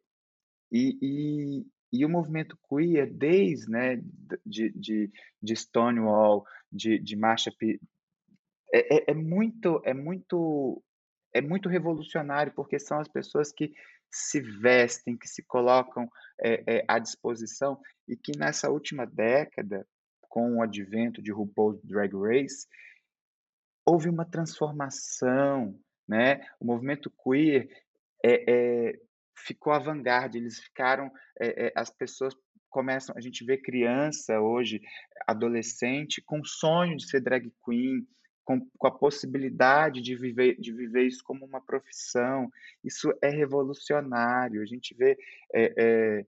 e, 0.71 0.99
e, 1.01 1.67
e, 1.93 2.05
o 2.05 2.09
movimento 2.09 2.59
queer, 2.69 3.11
desde 3.11 3.71
né, 3.71 4.03
de, 4.45 4.71
de, 4.71 5.11
de 5.43 5.57
Stonewall, 5.57 6.45
de, 6.71 6.99
de 6.99 7.17
Marcha 7.17 7.51
é, 8.75 8.97
é, 8.97 9.05
é, 9.13 9.15
muito 9.15 9.81
é 9.85 9.95
muito 9.95 10.83
é 11.35 11.41
muito 11.41 11.69
revolucionário 11.69 12.53
porque 12.55 12.79
são 12.79 12.99
as 13.01 13.09
pessoas 13.09 13.53
que 13.53 13.73
se 14.13 14.41
vestem, 14.41 15.17
que 15.17 15.27
se 15.27 15.43
colocam 15.43 16.09
é, 16.41 16.79
é, 16.79 16.85
à 16.87 16.99
disposição 16.99 17.81
e 18.07 18.17
que 18.17 18.33
nessa 18.37 18.71
última 18.71 19.07
década, 19.07 19.87
com 20.29 20.57
o 20.57 20.63
advento 20.63 21.23
de 21.23 21.33
RuPaul's 21.33 21.81
Drag 21.83 22.13
Race, 22.15 22.67
houve 23.87 24.09
uma 24.09 24.25
transformação, 24.25 25.79
né? 26.09 26.47
O 26.61 26.65
movimento 26.65 27.11
queer 27.11 27.69
é, 28.25 28.51
é, 28.51 29.01
ficou 29.37 29.73
à 29.73 29.79
vanguarda, 29.79 30.37
eles 30.37 30.61
ficaram, 30.61 31.11
é, 31.41 31.67
é, 31.67 31.73
as 31.75 31.91
pessoas 31.91 32.35
começam, 32.71 33.15
a 33.17 33.21
gente 33.21 33.45
vê 33.45 33.59
criança 33.59 34.41
hoje, 34.41 34.81
adolescente, 35.27 36.23
com 36.23 36.43
sonho 36.45 36.97
de 36.97 37.09
ser 37.09 37.21
drag 37.21 37.53
queen, 37.65 38.07
com, 38.45 38.61
com, 38.79 38.87
a 38.87 38.91
possibilidade 38.91 40.01
de 40.01 40.15
viver, 40.17 40.57
de 40.59 40.73
viver 40.73 41.07
isso 41.07 41.23
como 41.25 41.45
uma 41.45 41.61
profissão. 41.61 42.51
Isso 42.83 43.13
é 43.23 43.29
revolucionário. 43.29 44.63
A 44.63 44.67
gente 44.67 44.95
vê. 44.95 45.19
É, 45.53 45.75
é, 45.77 46.27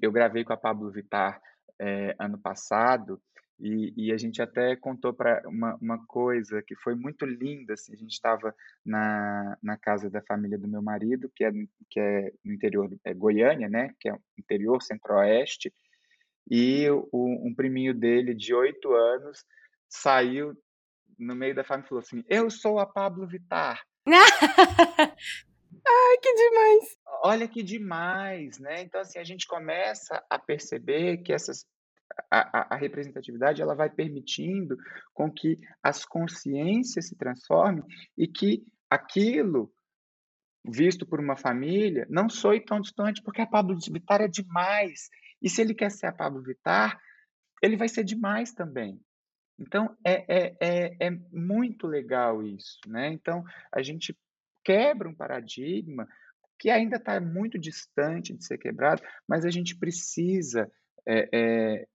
eu 0.00 0.10
gravei 0.10 0.44
com 0.44 0.52
a 0.52 0.56
Pablo 0.56 0.90
Vittar 0.90 1.40
é, 1.78 2.16
ano 2.18 2.38
passado 2.38 3.20
e, 3.58 3.92
e, 3.96 4.12
a 4.12 4.16
gente 4.16 4.42
até 4.42 4.74
contou 4.74 5.12
para 5.12 5.42
uma, 5.46 5.76
uma 5.76 6.06
coisa 6.06 6.62
que 6.62 6.74
foi 6.74 6.94
muito 6.94 7.24
linda. 7.24 7.74
Assim, 7.74 7.92
a 7.92 7.96
gente 7.96 8.12
estava 8.12 8.54
na, 8.84 9.56
na 9.62 9.76
casa 9.76 10.10
da 10.10 10.20
família 10.22 10.58
do 10.58 10.68
meu 10.68 10.82
marido, 10.82 11.30
que 11.34 11.44
é, 11.44 11.52
que 11.88 12.00
é 12.00 12.32
no 12.44 12.52
interior, 12.52 12.90
é 13.04 13.14
Goiânia, 13.14 13.68
né? 13.68 13.94
Que 14.00 14.08
é 14.08 14.16
interior 14.36 14.82
centro-oeste. 14.82 15.72
E 16.50 16.88
o, 16.90 17.08
um 17.46 17.54
priminho 17.54 17.94
dele, 17.94 18.34
de 18.34 18.52
oito 18.52 18.92
anos, 18.92 19.44
saiu 19.88 20.56
no 21.18 21.34
meio 21.34 21.54
da 21.54 21.64
família 21.64 21.86
e 21.86 21.88
falou 21.88 22.02
assim: 22.02 22.24
Eu 22.28 22.50
sou 22.50 22.78
a 22.78 22.86
Pablo 22.86 23.26
Vittar. 23.26 23.80
Ai, 25.86 26.16
que 26.22 26.34
demais! 26.34 26.98
Olha 27.22 27.48
que 27.48 27.62
demais, 27.62 28.58
né? 28.58 28.82
Então, 28.82 29.00
assim, 29.00 29.18
a 29.18 29.24
gente 29.24 29.46
começa 29.46 30.22
a 30.30 30.38
perceber 30.38 31.18
que 31.18 31.32
essas 31.32 31.66
a, 32.30 32.74
a, 32.74 32.76
representatividade 32.76 33.60
ela 33.60 33.74
vai 33.74 33.90
permitindo 33.90 34.76
com 35.12 35.30
que 35.30 35.58
as 35.82 36.04
consciências 36.04 37.08
se 37.08 37.16
transformem 37.16 37.84
e 38.16 38.26
que 38.28 38.64
aquilo 38.90 39.72
visto 40.64 41.06
por 41.06 41.20
uma 41.20 41.36
família 41.36 42.06
não 42.08 42.28
soe 42.28 42.64
tão 42.64 42.80
distante, 42.80 43.22
porque 43.22 43.42
a 43.42 43.46
Pablo 43.46 43.76
Vittar 43.76 44.20
é 44.22 44.28
demais. 44.28 45.08
E 45.42 45.50
se 45.50 45.60
ele 45.60 45.74
quer 45.74 45.90
ser 45.90 46.06
a 46.06 46.12
Pablo 46.12 46.42
Vittar, 46.42 46.98
ele 47.62 47.76
vai 47.76 47.88
ser 47.88 48.04
demais 48.04 48.52
também. 48.52 49.00
Então, 49.58 49.96
é, 50.04 50.24
é, 50.28 50.56
é, 50.60 51.06
é 51.06 51.10
muito 51.32 51.86
legal 51.86 52.42
isso, 52.42 52.78
né? 52.86 53.08
Então, 53.08 53.44
a 53.72 53.82
gente 53.82 54.16
quebra 54.64 55.08
um 55.08 55.14
paradigma 55.14 56.08
que 56.58 56.70
ainda 56.70 56.96
está 56.96 57.20
muito 57.20 57.58
distante 57.58 58.32
de 58.32 58.44
ser 58.44 58.58
quebrado, 58.58 59.02
mas 59.28 59.44
a 59.44 59.50
gente 59.50 59.76
precisa 59.76 60.70
é, 61.06 61.28
é, 61.32 61.88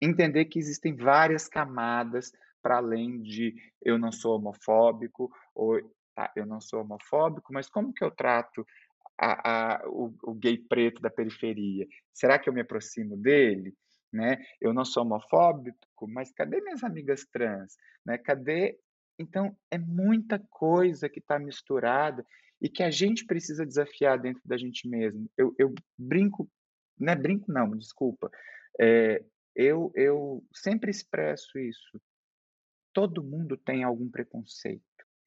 entender 0.00 0.46
que 0.46 0.58
existem 0.58 0.94
várias 0.94 1.48
camadas 1.48 2.32
para 2.62 2.78
além 2.78 3.22
de 3.22 3.54
eu 3.82 3.98
não 3.98 4.10
sou 4.10 4.36
homofóbico, 4.36 5.30
ou 5.54 5.78
tá, 6.14 6.32
eu 6.34 6.44
não 6.44 6.60
sou 6.60 6.80
homofóbico, 6.80 7.52
mas 7.52 7.68
como 7.68 7.92
que 7.92 8.02
eu 8.02 8.10
trato 8.10 8.66
a, 9.18 9.76
a, 9.76 9.88
o, 9.88 10.12
o, 10.24 10.34
gay 10.34 10.58
preto 10.58 11.00
da 11.00 11.10
periferia? 11.10 11.86
Será 12.12 12.38
que 12.38 12.48
eu 12.48 12.52
me 12.52 12.60
aproximo 12.60 13.16
dele? 13.16 13.74
Né? 14.16 14.42
Eu 14.58 14.72
não 14.72 14.84
sou 14.84 15.02
homofóbico, 15.02 16.08
mas 16.08 16.32
cadê 16.32 16.58
minhas 16.62 16.82
amigas 16.82 17.26
trans? 17.26 17.76
Né? 18.04 18.16
Cadê? 18.16 18.78
Então, 19.18 19.54
é 19.70 19.76
muita 19.76 20.38
coisa 20.38 21.06
que 21.06 21.18
está 21.18 21.38
misturada 21.38 22.24
e 22.60 22.70
que 22.70 22.82
a 22.82 22.90
gente 22.90 23.26
precisa 23.26 23.66
desafiar 23.66 24.18
dentro 24.18 24.40
da 24.42 24.56
gente 24.56 24.88
mesmo. 24.88 25.30
Eu, 25.36 25.54
eu 25.58 25.74
brinco, 25.98 26.48
não 26.98 27.12
é 27.12 27.16
brinco 27.16 27.52
não, 27.52 27.76
desculpa, 27.76 28.30
é, 28.80 29.22
eu, 29.54 29.92
eu 29.94 30.42
sempre 30.50 30.90
expresso 30.90 31.58
isso. 31.58 32.00
Todo 32.94 33.22
mundo 33.22 33.54
tem 33.58 33.84
algum 33.84 34.10
preconceito. 34.10 34.82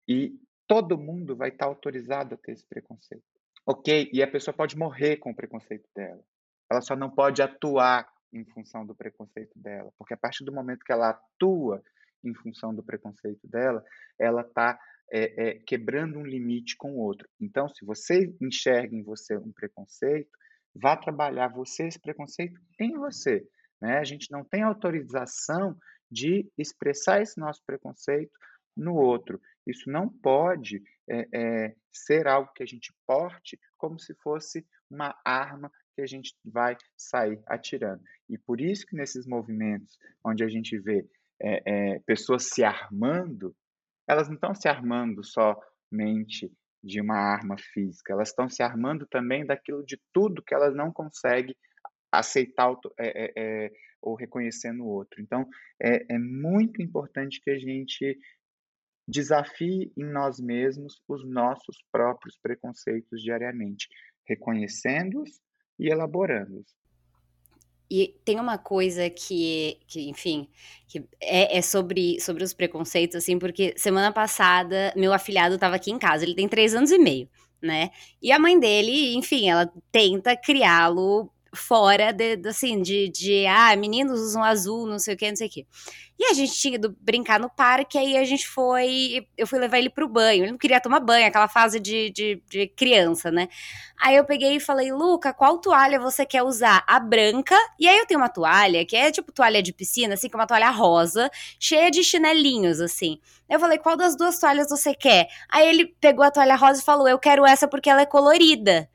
E 0.08 0.34
todo 0.67 0.97
mundo 0.97 1.36
vai 1.36 1.49
estar 1.49 1.67
autorizado 1.67 2.34
a 2.34 2.38
ter 2.38 2.54
esse 2.54 2.65
preconceito. 2.67 3.23
Ok? 3.67 4.10
E 4.12 4.23
a 4.23 4.32
pessoa 4.32 4.56
pode 4.56 4.75
morrer 4.75 5.17
com 5.17 5.30
o 5.30 5.36
preconceito 5.36 5.88
dela. 5.95 6.23
Ela 6.71 6.82
só 6.82 6.95
não 6.95 7.12
pode 7.12 7.43
atuar 7.43 8.10
em 8.33 8.45
função 8.45 8.85
do 8.85 8.95
preconceito 8.95 9.57
dela. 9.57 9.91
Porque 9.97 10.13
a 10.13 10.17
partir 10.17 10.43
do 10.43 10.53
momento 10.53 10.83
que 10.83 10.91
ela 10.91 11.09
atua 11.09 11.83
em 12.23 12.33
função 12.33 12.73
do 12.73 12.83
preconceito 12.83 13.47
dela, 13.47 13.83
ela 14.19 14.41
está 14.41 14.79
é, 15.11 15.49
é, 15.49 15.53
quebrando 15.65 16.19
um 16.19 16.25
limite 16.25 16.75
com 16.77 16.93
o 16.93 16.99
outro. 16.99 17.27
Então, 17.39 17.67
se 17.69 17.85
você 17.85 18.33
enxerga 18.41 18.95
em 18.95 19.03
você 19.03 19.37
um 19.37 19.51
preconceito, 19.51 20.29
vá 20.75 20.95
trabalhar 20.95 21.47
você 21.47 21.87
esse 21.87 21.99
preconceito 21.99 22.59
em 22.79 22.97
você. 22.97 23.47
Né? 23.81 23.97
A 23.97 24.03
gente 24.03 24.31
não 24.31 24.43
tem 24.43 24.61
autorização 24.61 25.77
de 26.11 26.49
expressar 26.57 27.21
esse 27.21 27.39
nosso 27.39 27.63
preconceito 27.65 28.37
no 28.75 28.95
outro. 28.95 29.39
Isso 29.65 29.89
não 29.89 30.09
pode 30.09 30.81
é, 31.09 31.27
é, 31.33 31.75
ser 31.91 32.27
algo 32.27 32.51
que 32.53 32.63
a 32.63 32.65
gente 32.65 32.93
porte 33.05 33.59
como 33.77 33.99
se 33.99 34.13
fosse 34.15 34.65
uma 34.89 35.15
arma 35.23 35.71
que 35.99 36.03
a 36.03 36.07
gente 36.07 36.33
vai 36.45 36.77
sair 36.95 37.41
atirando. 37.45 38.01
E 38.29 38.38
por 38.38 38.62
isso 38.62 38.85
que 38.85 38.95
nesses 38.95 39.27
movimentos 39.27 39.97
onde 40.23 40.43
a 40.43 40.47
gente 40.47 40.79
vê 40.79 41.05
é, 41.41 41.62
é 41.65 41.99
pessoas 41.99 42.45
se 42.45 42.63
armando, 42.63 43.53
elas 44.07 44.27
não 44.27 44.35
estão 44.35 44.55
se 44.55 44.67
armando 44.67 45.21
somente 45.23 46.51
de 46.81 47.01
uma 47.01 47.17
arma 47.17 47.57
física, 47.57 48.13
elas 48.13 48.29
estão 48.29 48.49
se 48.49 48.63
armando 48.63 49.05
também 49.05 49.45
daquilo 49.45 49.83
de 49.85 50.01
tudo 50.13 50.41
que 50.41 50.55
elas 50.55 50.73
não 50.73 50.91
conseguem 50.91 51.55
aceitar 52.12 52.73
é, 52.97 53.25
é, 53.25 53.33
é, 53.35 53.71
ou 54.01 54.15
reconhecer 54.15 54.71
no 54.71 54.85
outro. 54.85 55.21
Então, 55.21 55.45
é, 55.81 56.15
é 56.15 56.17
muito 56.17 56.81
importante 56.81 57.41
que 57.41 57.51
a 57.51 57.59
gente 57.59 58.17
desafie 59.05 59.91
em 59.97 60.05
nós 60.05 60.39
mesmos 60.39 61.01
os 61.07 61.27
nossos 61.27 61.83
próprios 61.91 62.38
preconceitos 62.41 63.21
diariamente, 63.21 63.88
reconhecendo-os 64.25 65.41
e 65.79 65.89
elaborando-os. 65.89 66.77
E 67.91 68.15
tem 68.23 68.39
uma 68.39 68.57
coisa 68.57 69.09
que, 69.09 69.79
que 69.87 70.07
enfim, 70.09 70.47
que 70.87 71.03
é, 71.19 71.57
é, 71.57 71.61
sobre, 71.61 72.19
sobre 72.21 72.43
os 72.43 72.53
preconceitos, 72.53 73.15
assim, 73.15 73.39
porque 73.39 73.73
semana 73.75 74.11
passada 74.11 74.93
meu 74.95 75.11
afilhado 75.11 75.55
estava 75.55 75.75
aqui 75.75 75.89
em 75.89 75.97
casa, 75.97 76.23
ele 76.23 76.35
tem 76.35 76.47
três 76.47 76.75
anos 76.75 76.91
e 76.91 76.99
meio, 76.99 77.27
né? 77.59 77.89
E 78.21 78.31
a 78.31 78.37
mãe 78.37 78.59
dele, 78.59 79.15
enfim, 79.15 79.49
ela 79.49 79.71
tenta 79.91 80.37
criá-lo 80.37 81.31
fora 81.53 82.12
de, 82.12 82.39
assim, 82.47 82.81
de, 82.81 83.09
de, 83.09 83.45
ah, 83.47 83.75
meninos 83.75 84.19
usam 84.19 84.43
azul, 84.43 84.85
não 84.88 84.99
sei 84.99 85.15
o 85.15 85.17
que, 85.17 85.29
não 85.29 85.35
sei 85.35 85.47
o 85.47 85.49
que. 85.49 85.67
E 86.19 86.25
a 86.25 86.33
gente 86.33 86.53
tinha 86.53 86.75
ido 86.75 86.93
brincar 86.99 87.39
no 87.39 87.49
parque, 87.49 87.97
aí 87.97 88.17
a 88.17 88.25
gente 88.25 88.45
foi, 88.45 89.25
eu 89.38 89.47
fui 89.47 89.57
levar 89.57 89.77
ele 89.77 89.89
pro 89.89 90.07
banho, 90.07 90.43
ele 90.43 90.51
não 90.51 90.57
queria 90.57 90.81
tomar 90.81 90.99
banho, 90.99 91.25
aquela 91.25 91.47
fase 91.47 91.79
de, 91.79 92.09
de, 92.09 92.43
de 92.49 92.67
criança, 92.67 93.31
né? 93.31 93.47
Aí 93.97 94.17
eu 94.17 94.25
peguei 94.25 94.57
e 94.57 94.59
falei, 94.59 94.91
Luca, 94.91 95.31
qual 95.33 95.57
toalha 95.59 95.97
você 95.97 96.25
quer 96.25 96.43
usar? 96.43 96.83
A 96.85 96.99
branca, 96.99 97.55
e 97.79 97.88
aí 97.88 97.97
eu 97.97 98.05
tenho 98.05 98.19
uma 98.19 98.27
toalha, 98.27 98.85
que 98.85 98.97
é 98.97 99.12
tipo 99.12 99.31
toalha 99.31 99.63
de 99.63 99.71
piscina, 99.71 100.15
assim, 100.15 100.27
que 100.27 100.35
é 100.35 100.39
uma 100.39 100.47
toalha 100.47 100.69
rosa, 100.69 101.31
cheia 101.57 101.89
de 101.89 102.03
chinelinhos, 102.03 102.81
assim. 102.81 103.17
Eu 103.49 103.57
falei, 103.57 103.77
qual 103.77 103.95
das 103.95 104.17
duas 104.17 104.38
toalhas 104.38 104.67
você 104.69 104.93
quer? 104.93 105.29
Aí 105.49 105.67
ele 105.69 105.85
pegou 106.01 106.25
a 106.25 106.31
toalha 106.31 106.55
rosa 106.57 106.81
e 106.81 106.85
falou, 106.85 107.07
eu 107.07 107.17
quero 107.17 107.45
essa 107.45 107.65
porque 107.67 107.89
ela 107.89 108.01
é 108.01 108.05
colorida. 108.05 108.89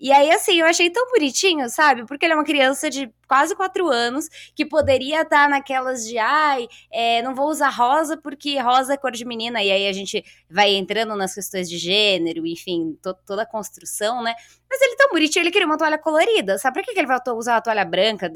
E 0.00 0.10
aí, 0.10 0.30
assim, 0.32 0.58
eu 0.58 0.66
achei 0.66 0.88
tão 0.88 1.06
bonitinho, 1.10 1.68
sabe? 1.68 2.06
Porque 2.06 2.24
ele 2.24 2.32
é 2.32 2.36
uma 2.36 2.44
criança 2.44 2.88
de 2.88 3.12
quase 3.28 3.54
quatro 3.54 3.86
anos 3.88 4.28
que 4.56 4.64
poderia 4.64 5.20
estar 5.20 5.46
naquelas 5.46 6.06
de, 6.06 6.16
ai, 6.16 6.66
é, 6.90 7.20
não 7.20 7.34
vou 7.34 7.48
usar 7.50 7.68
rosa 7.68 8.16
porque 8.16 8.58
rosa 8.58 8.94
é 8.94 8.96
cor 8.96 9.12
de 9.12 9.26
menina. 9.26 9.62
E 9.62 9.70
aí 9.70 9.86
a 9.86 9.92
gente 9.92 10.24
vai 10.50 10.70
entrando 10.74 11.14
nas 11.14 11.34
questões 11.34 11.68
de 11.68 11.76
gênero, 11.76 12.46
enfim, 12.46 12.98
to 13.02 13.14
toda 13.26 13.42
a 13.42 13.46
construção, 13.46 14.22
né? 14.22 14.34
Mas 14.70 14.80
ele 14.80 14.94
é 14.94 14.96
tão 14.96 15.10
bonitinho, 15.10 15.42
ele 15.42 15.50
queria 15.50 15.66
uma 15.66 15.76
toalha 15.76 15.98
colorida. 15.98 16.56
Sabe 16.58 16.80
por 16.80 16.86
que, 16.86 16.94
que 16.94 17.00
ele 17.00 17.06
vai 17.06 17.18
usar 17.36 17.56
uma 17.56 17.60
toalha 17.60 17.84
branca? 17.84 18.32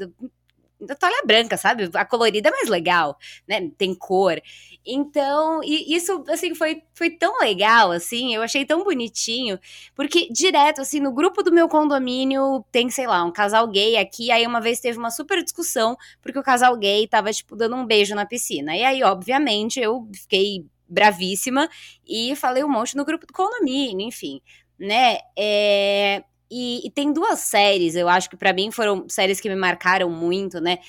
Toalha 0.93 1.23
branca, 1.25 1.55
sabe? 1.55 1.89
A 1.93 2.05
colorida 2.05 2.49
é 2.49 2.51
mais 2.51 2.67
legal, 2.67 3.17
né? 3.47 3.71
Tem 3.77 3.95
cor. 3.95 4.41
Então, 4.85 5.61
isso, 5.63 6.23
assim, 6.29 6.53
foi, 6.53 6.83
foi 6.93 7.09
tão 7.09 7.39
legal, 7.39 7.91
assim, 7.91 8.35
eu 8.35 8.43
achei 8.43 8.65
tão 8.65 8.83
bonitinho, 8.83 9.59
porque 9.95 10.27
direto, 10.31 10.81
assim, 10.81 10.99
no 10.99 11.11
grupo 11.11 11.41
do 11.41 11.51
meu 11.51 11.67
condomínio 11.67 12.63
tem, 12.71 12.89
sei 12.91 13.07
lá, 13.07 13.23
um 13.23 13.31
casal 13.31 13.67
gay 13.67 13.97
aqui, 13.97 14.29
aí 14.29 14.45
uma 14.45 14.61
vez 14.61 14.79
teve 14.79 14.99
uma 14.99 15.09
super 15.09 15.43
discussão, 15.43 15.97
porque 16.21 16.37
o 16.37 16.43
casal 16.43 16.77
gay 16.77 17.07
tava, 17.07 17.31
tipo, 17.33 17.55
dando 17.55 17.75
um 17.75 17.85
beijo 17.85 18.13
na 18.13 18.27
piscina. 18.27 18.75
E 18.75 18.83
aí, 18.83 19.01
obviamente, 19.01 19.79
eu 19.79 20.07
fiquei 20.13 20.65
bravíssima 20.87 21.67
e 22.07 22.35
falei 22.35 22.63
um 22.63 22.69
monte 22.69 22.95
no 22.95 23.05
grupo 23.05 23.25
do 23.25 23.33
condomínio, 23.33 24.07
enfim, 24.07 24.39
né? 24.77 25.17
É, 25.35 26.23
e, 26.49 26.85
e, 26.85 26.91
tem 26.91 27.11
duas 27.11 27.39
séries, 27.39 27.95
eu 27.95 28.07
acho 28.07 28.29
que 28.29 28.37
para 28.37 28.53
mim 28.53 28.71
foram 28.71 29.07
séries 29.09 29.39
que 29.39 29.49
me 29.49 29.55
marcaram 29.55 30.09
muito, 30.09 30.59
né? 30.59 30.79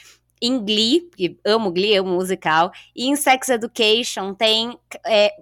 Em 0.40 0.62
Glee, 0.62 1.08
que 1.16 1.38
amo 1.44 1.72
Glee, 1.72 1.96
amo 1.96 2.14
musical, 2.14 2.70
e 2.94 3.06
em 3.06 3.16
Sex 3.16 3.48
Education 3.48 4.34
tem 4.34 4.78
é, 5.06 5.32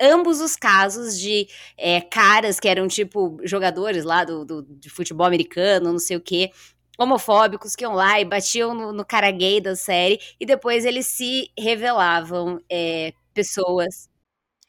ambos 0.00 0.40
os 0.40 0.56
casos 0.56 1.18
de 1.18 1.48
é, 1.76 2.00
caras 2.00 2.60
que 2.60 2.68
eram 2.68 2.86
tipo 2.86 3.38
jogadores 3.42 4.04
lá 4.04 4.24
do, 4.24 4.44
do, 4.44 4.62
de 4.62 4.88
futebol 4.88 5.26
americano, 5.26 5.92
não 5.92 5.98
sei 5.98 6.16
o 6.16 6.20
quê, 6.20 6.52
homofóbicos 6.98 7.74
que 7.74 7.84
iam 7.84 7.94
lá 7.94 8.20
e 8.20 8.24
batiam 8.24 8.74
no, 8.74 8.92
no 8.92 9.04
cara 9.04 9.30
gay 9.30 9.60
da 9.60 9.74
série, 9.76 10.20
e 10.40 10.46
depois 10.46 10.84
eles 10.84 11.06
se 11.06 11.50
revelavam 11.58 12.60
é, 12.70 13.12
pessoas. 13.34 14.08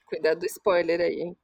Cuidado 0.06 0.40
do 0.40 0.46
spoiler 0.46 1.02
aí, 1.02 1.22
hein? 1.22 1.38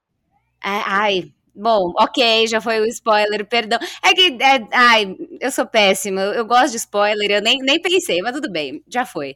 Ai, 0.61 1.33
Bom, 1.55 1.93
ok, 1.99 2.47
já 2.47 2.59
foi 2.59 2.79
o 2.79 2.85
spoiler, 2.87 3.45
perdão. 3.47 3.77
É 4.03 4.13
que, 4.13 4.41
é, 4.41 4.67
ai, 4.71 5.15
eu 5.39 5.51
sou 5.51 5.67
péssima, 5.67 6.21
eu 6.21 6.45
gosto 6.45 6.71
de 6.71 6.77
spoiler, 6.77 7.29
eu 7.29 7.41
nem, 7.41 7.59
nem 7.59 7.79
pensei, 7.79 8.21
mas 8.23 8.33
tudo 8.33 8.51
bem, 8.51 8.83
já 8.87 9.05
foi. 9.05 9.35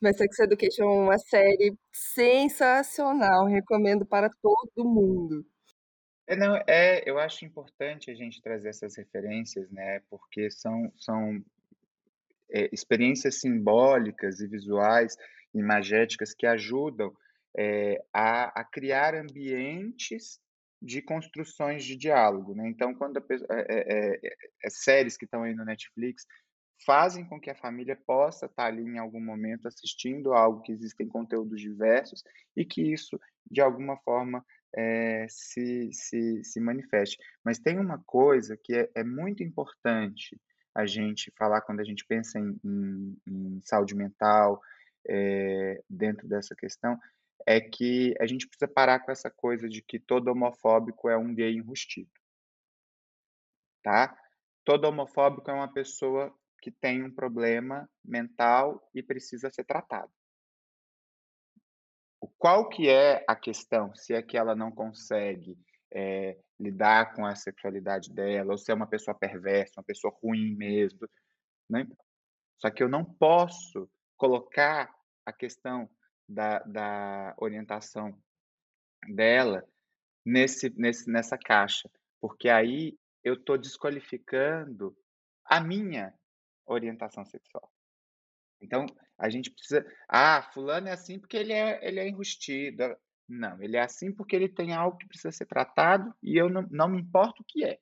Mas 0.00 0.16
Sex 0.16 0.38
Education 0.38 0.84
é 0.84 0.86
uma 0.86 1.18
série 1.18 1.74
sensacional, 1.92 3.44
recomendo 3.46 4.06
para 4.06 4.30
todo 4.40 4.88
mundo. 4.88 5.44
É, 6.26 6.34
não, 6.34 6.56
é, 6.66 7.02
eu 7.04 7.18
acho 7.18 7.44
importante 7.44 8.10
a 8.10 8.14
gente 8.14 8.40
trazer 8.40 8.70
essas 8.70 8.96
referências, 8.96 9.70
né, 9.70 10.00
porque 10.08 10.50
são, 10.50 10.90
são 10.96 11.44
é, 12.50 12.70
experiências 12.72 13.38
simbólicas 13.40 14.40
e 14.40 14.46
visuais, 14.46 15.14
imagéticas, 15.54 16.32
que 16.32 16.46
ajudam 16.46 17.12
é, 17.54 18.02
a, 18.14 18.60
a 18.60 18.64
criar 18.64 19.14
ambientes 19.14 20.40
de 20.80 21.02
construções 21.02 21.84
de 21.84 21.96
diálogo, 21.96 22.54
né? 22.54 22.68
Então, 22.68 22.94
quando 22.94 23.18
a, 23.18 23.22
é, 23.50 23.64
é, 23.68 24.36
é, 24.64 24.70
séries 24.70 25.16
que 25.16 25.24
estão 25.24 25.42
aí 25.42 25.54
no 25.54 25.64
Netflix 25.64 26.24
fazem 26.86 27.24
com 27.26 27.38
que 27.38 27.50
a 27.50 27.54
família 27.54 27.96
possa 28.06 28.46
estar 28.46 28.66
ali 28.66 28.82
em 28.82 28.98
algum 28.98 29.20
momento 29.20 29.68
assistindo 29.68 30.32
algo 30.32 30.62
que 30.62 30.72
existem 30.72 31.06
conteúdos 31.06 31.60
diversos 31.60 32.24
e 32.56 32.64
que 32.64 32.80
isso, 32.80 33.20
de 33.50 33.60
alguma 33.60 33.98
forma, 33.98 34.44
é, 34.74 35.26
se, 35.28 35.90
se, 35.92 36.42
se 36.42 36.60
manifeste. 36.60 37.18
Mas 37.44 37.58
tem 37.58 37.78
uma 37.78 37.98
coisa 38.06 38.56
que 38.56 38.74
é, 38.74 38.90
é 38.94 39.04
muito 39.04 39.42
importante 39.42 40.40
a 40.74 40.86
gente 40.86 41.32
falar 41.36 41.60
quando 41.60 41.80
a 41.80 41.84
gente 41.84 42.06
pensa 42.06 42.38
em, 42.38 42.58
em, 42.64 43.16
em 43.26 43.60
saúde 43.62 43.94
mental 43.94 44.60
é, 45.06 45.82
dentro 45.88 46.28
dessa 46.28 46.54
questão, 46.54 46.98
é 47.46 47.60
que 47.60 48.14
a 48.20 48.26
gente 48.26 48.46
precisa 48.46 48.68
parar 48.68 49.00
com 49.00 49.10
essa 49.10 49.30
coisa 49.30 49.68
de 49.68 49.82
que 49.82 49.98
todo 49.98 50.28
homofóbico 50.28 51.08
é 51.08 51.16
um 51.16 51.34
gay 51.34 51.54
enrustido. 51.54 52.10
Tá? 53.82 54.16
Todo 54.64 54.84
homofóbico 54.84 55.50
é 55.50 55.54
uma 55.54 55.72
pessoa 55.72 56.34
que 56.60 56.70
tem 56.70 57.02
um 57.02 57.10
problema 57.10 57.88
mental 58.04 58.88
e 58.94 59.02
precisa 59.02 59.50
ser 59.50 59.64
tratado. 59.64 60.12
Qual 62.38 62.68
que 62.68 62.88
é 62.88 63.24
a 63.26 63.34
questão? 63.34 63.94
Se 63.94 64.14
é 64.14 64.22
que 64.22 64.36
ela 64.36 64.54
não 64.54 64.70
consegue 64.70 65.58
é, 65.90 66.38
lidar 66.58 67.14
com 67.14 67.24
a 67.24 67.34
sexualidade 67.34 68.12
dela, 68.12 68.52
ou 68.52 68.58
se 68.58 68.70
é 68.70 68.74
uma 68.74 68.86
pessoa 68.86 69.14
perversa, 69.14 69.80
uma 69.80 69.84
pessoa 69.84 70.14
ruim 70.22 70.54
mesmo. 70.54 71.08
Né? 71.68 71.86
Só 72.58 72.70
que 72.70 72.82
eu 72.82 72.88
não 72.88 73.04
posso 73.04 73.90
colocar 74.16 74.94
a 75.24 75.32
questão 75.32 75.88
da, 76.30 76.60
da 76.60 77.34
orientação 77.38 78.16
dela 79.08 79.66
nesse, 80.24 80.70
nesse, 80.76 81.10
nessa 81.10 81.36
caixa, 81.36 81.90
porque 82.20 82.48
aí 82.48 82.96
eu 83.24 83.34
estou 83.34 83.58
desqualificando 83.58 84.96
a 85.44 85.60
minha 85.60 86.14
orientação 86.66 87.24
sexual. 87.24 87.70
Então, 88.62 88.86
a 89.18 89.28
gente 89.28 89.50
precisa. 89.50 89.84
Ah, 90.08 90.48
fulano 90.54 90.88
é 90.88 90.92
assim 90.92 91.18
porque 91.18 91.36
ele 91.36 91.52
é, 91.52 91.86
ele 91.86 91.98
é 91.98 92.08
enrustido. 92.08 92.96
Não, 93.28 93.60
ele 93.62 93.76
é 93.76 93.80
assim 93.80 94.12
porque 94.12 94.36
ele 94.36 94.48
tem 94.48 94.72
algo 94.72 94.96
que 94.96 95.08
precisa 95.08 95.32
ser 95.32 95.46
tratado 95.46 96.14
e 96.22 96.36
eu 96.36 96.48
não, 96.48 96.62
não 96.70 96.88
me 96.88 97.00
importo 97.00 97.42
o 97.42 97.44
que 97.44 97.64
é. 97.64 97.78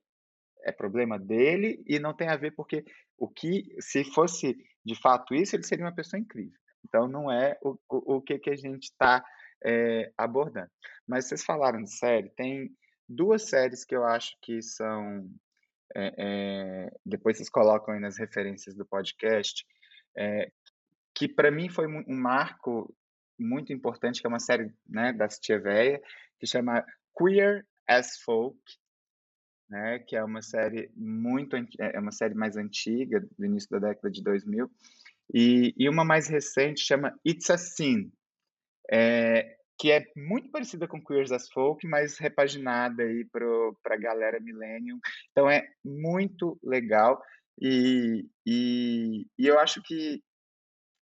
É 0.63 0.73
problema 0.73 1.19
dele 1.19 1.83
e 1.87 1.99
não 1.99 2.15
tem 2.15 2.29
a 2.29 2.37
ver 2.37 2.53
porque 2.53 2.85
o 3.17 3.29
que, 3.29 3.75
se 3.81 4.05
fosse 4.05 4.57
de 4.85 4.95
fato 5.01 5.35
isso, 5.35 5.55
ele 5.55 5.63
seria 5.65 5.85
uma 5.85 5.95
pessoa 5.95 6.21
incrível. 6.21 6.59
Então, 6.85 7.09
não 7.09 7.31
é 7.31 7.59
o, 7.62 7.79
o, 7.88 8.17
o 8.17 8.23
que, 8.23 8.38
que 8.38 8.51
a 8.51 8.57
gente 8.57 8.85
está 8.85 9.25
é, 9.64 10.03
eh, 10.03 10.12
abordando. 10.17 10.71
Mas 11.07 11.27
vocês 11.27 11.45
falaram 11.45 11.83
de 11.83 11.91
série, 11.91 12.31
tem 12.31 12.71
duas 13.09 13.49
séries 13.49 13.85
que 13.85 13.97
eu 13.97 14.05
acho 14.05 14.37
que 14.43 14.62
são. 14.62 15.29
É, 15.97 16.14
é, 16.19 16.91
depois 17.05 17.37
vocês 17.37 17.49
colocam 17.49 17.95
aí 17.95 18.01
nas 18.01 18.19
referências 18.19 18.77
do 18.77 18.85
podcast, 18.85 19.64
que 21.14 21.27
para 21.27 21.51
mim 21.51 21.71
foi 21.71 21.87
um 21.87 22.14
marco 22.14 22.95
muito 23.38 23.73
importante, 23.73 24.21
que 24.21 24.27
é 24.27 24.29
uma 24.29 24.41
série 24.41 24.73
né, 24.87 25.12
da 25.12 25.29
Tia 25.29 25.61
Véia, 25.61 26.03
que 26.38 26.47
chama 26.47 26.85
Queer 27.17 27.67
as 27.88 28.19
Folk, 28.19 28.59
né, 29.69 29.99
que 30.01 30.17
é 30.17 30.25
uma 30.25 30.43
série 30.43 30.91
muito 30.95 31.57
é 31.79 31.99
uma 31.99 32.12
série 32.12 32.35
mais 32.35 32.57
antiga, 32.57 33.21
do 33.38 33.45
início 33.45 33.71
da 33.71 33.88
década 33.88 34.11
de 34.11 34.23
2000, 34.23 34.71
e, 35.33 35.75
e 35.77 35.88
uma 35.88 36.05
mais 36.05 36.29
recente 36.29 36.81
chama 36.81 37.19
It's 37.27 37.51
a 37.51 37.59
Sin, 37.59 38.11
é, 38.91 39.57
que 39.79 39.93
é 39.93 40.05
muito 40.17 40.51
parecida 40.51 40.88
com 40.88 41.03
Queers 41.03 41.31
as 41.31 41.49
Folk, 41.51 41.87
mas 41.87 42.19
repaginada 42.19 43.03
aí 43.03 43.25
para 43.25 43.95
a 43.95 43.97
galera 43.97 44.41
millennium. 44.41 44.99
Então 45.31 45.49
é 45.49 45.69
muito 45.85 46.59
legal 46.62 47.23
e, 47.61 48.27
e, 48.47 49.27
e 49.38 49.47
eu 49.47 49.59
acho 49.59 49.83
que 49.83 50.23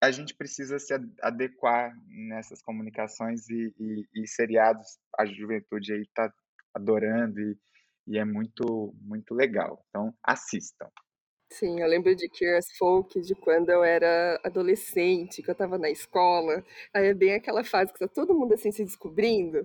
a 0.01 0.11
gente 0.11 0.35
precisa 0.35 0.79
se 0.79 0.93
adequar 1.23 1.95
nessas 2.07 2.61
comunicações 2.61 3.49
e, 3.49 3.75
e, 3.79 4.23
e 4.23 4.27
seriados 4.27 4.99
a 5.19 5.25
juventude 5.25 5.95
aí 5.95 6.03
está 6.03 6.33
adorando 6.75 7.41
e, 7.41 7.57
e 8.07 8.19
é 8.19 8.25
muito 8.25 8.95
muito 9.01 9.35
legal. 9.35 9.85
Então 9.89 10.15
assistam. 10.23 10.89
Sim, 11.55 11.81
eu 11.81 11.87
lembro 11.87 12.17
de 12.17 12.29
Curious 12.29 12.67
Folk 12.77 13.21
de 13.21 13.33
quando 13.37 13.71
eu 13.71 13.85
era 13.85 14.41
adolescente, 14.43 15.41
que 15.41 15.49
eu 15.49 15.53
estava 15.53 15.79
na 15.79 15.89
escola. 15.89 16.65
Aí 16.93 17.07
é 17.07 17.15
bem 17.15 17.33
aquela 17.33 17.63
fase 17.63 17.93
que 17.93 17.99
tá 18.01 18.09
todo 18.09 18.35
mundo 18.35 18.55
assim 18.55 18.73
se 18.73 18.85
descobrindo. 18.85 19.65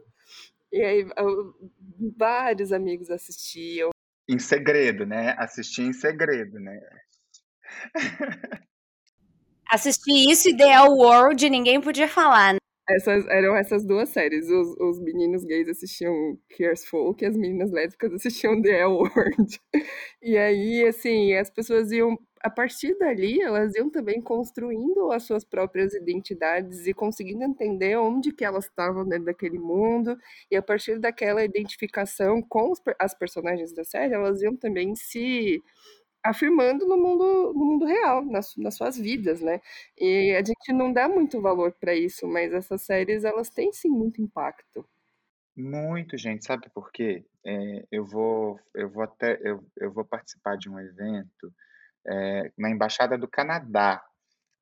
E 0.71 0.83
aí 0.83 1.07
eu, 1.17 1.55
vários 2.15 2.71
amigos 2.71 3.09
assistiam. 3.09 3.89
Em 4.29 4.37
segredo, 4.37 5.03
né? 5.03 5.35
Assistir 5.39 5.81
em 5.81 5.93
segredo, 5.93 6.59
né? 6.59 6.79
Assistir 9.71 10.29
isso 10.29 10.49
e 10.49 10.55
The 10.55 10.81
World 10.81 11.49
ninguém 11.49 11.81
podia 11.81 12.07
falar, 12.07 12.53
né? 12.53 12.58
Essas, 12.89 13.27
eram 13.27 13.55
essas 13.55 13.85
duas 13.85 14.09
séries. 14.09 14.49
Os, 14.49 14.75
os 14.79 14.99
meninos 14.99 15.43
gays 15.45 15.67
assistiam 15.69 16.37
Here's 16.59 16.85
Folk 16.85 17.23
e 17.23 17.27
as 17.27 17.37
meninas 17.37 17.71
lésbicas 17.71 18.11
assistiam 18.13 18.59
The 18.61 18.79
L 18.81 18.93
Word. 18.93 19.59
E 20.21 20.37
aí, 20.37 20.85
assim, 20.85 21.33
as 21.33 21.49
pessoas 21.49 21.91
iam. 21.91 22.17
A 22.41 22.49
partir 22.49 22.97
dali, 22.97 23.41
elas 23.41 23.75
iam 23.75 23.89
também 23.89 24.21
construindo 24.21 25.11
as 25.11 25.23
suas 25.23 25.43
próprias 25.45 25.93
identidades 25.93 26.87
e 26.87 26.93
conseguindo 26.93 27.43
entender 27.43 27.97
onde 27.97 28.31
que 28.33 28.43
elas 28.45 28.65
estavam 28.65 29.05
dentro 29.07 29.25
daquele 29.25 29.59
mundo. 29.59 30.17
E 30.51 30.55
a 30.57 30.61
partir 30.61 30.99
daquela 30.99 31.43
identificação 31.43 32.41
com 32.41 32.71
os, 32.71 32.81
as 32.99 33.13
personagens 33.13 33.73
da 33.73 33.83
série, 33.83 34.13
elas 34.13 34.41
iam 34.41 34.55
também 34.55 34.95
se 34.95 35.61
afirmando 36.23 36.85
no 36.87 36.97
mundo, 36.97 37.53
no 37.53 37.65
mundo 37.65 37.85
real, 37.85 38.25
nas, 38.25 38.55
nas 38.57 38.75
suas 38.75 38.97
vidas, 38.97 39.41
né? 39.41 39.61
E 39.97 40.35
a 40.35 40.43
gente 40.43 40.73
não 40.73 40.91
dá 40.91 41.07
muito 41.07 41.41
valor 41.41 41.71
para 41.73 41.95
isso, 41.95 42.27
mas 42.27 42.53
essas 42.53 42.81
séries 42.81 43.23
elas 43.23 43.49
têm 43.49 43.71
sim 43.71 43.89
muito 43.89 44.21
impacto. 44.21 44.85
Muito, 45.55 46.17
gente. 46.17 46.45
Sabe 46.45 46.69
por 46.69 46.91
quê? 46.91 47.25
É, 47.45 47.85
eu 47.91 48.05
vou, 48.05 48.59
eu 48.73 48.89
vou 48.89 49.03
até, 49.03 49.39
eu, 49.43 49.63
eu 49.77 49.91
vou 49.91 50.05
participar 50.05 50.57
de 50.57 50.69
um 50.69 50.79
evento 50.79 51.53
é, 52.07 52.51
na 52.57 52.69
embaixada 52.69 53.17
do 53.17 53.27
Canadá. 53.27 54.03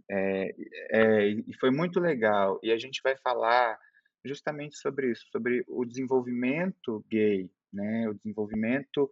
É, 0.10 0.55
é, 0.91 1.28
e 1.28 1.53
foi 1.60 1.72
muito 1.72 1.99
legal. 1.99 2.60
E 2.64 2.72
a 2.72 2.78
gente 2.78 3.01
vai 3.03 3.16
falar 3.18 3.78
justamente 4.26 4.78
sobre 4.78 5.12
isso, 5.12 5.26
sobre 5.32 5.64
o 5.68 5.86
desenvolvimento 5.86 7.03
gay 7.10 7.49
né, 7.72 8.07
o 8.09 8.13
desenvolvimento, 8.13 9.09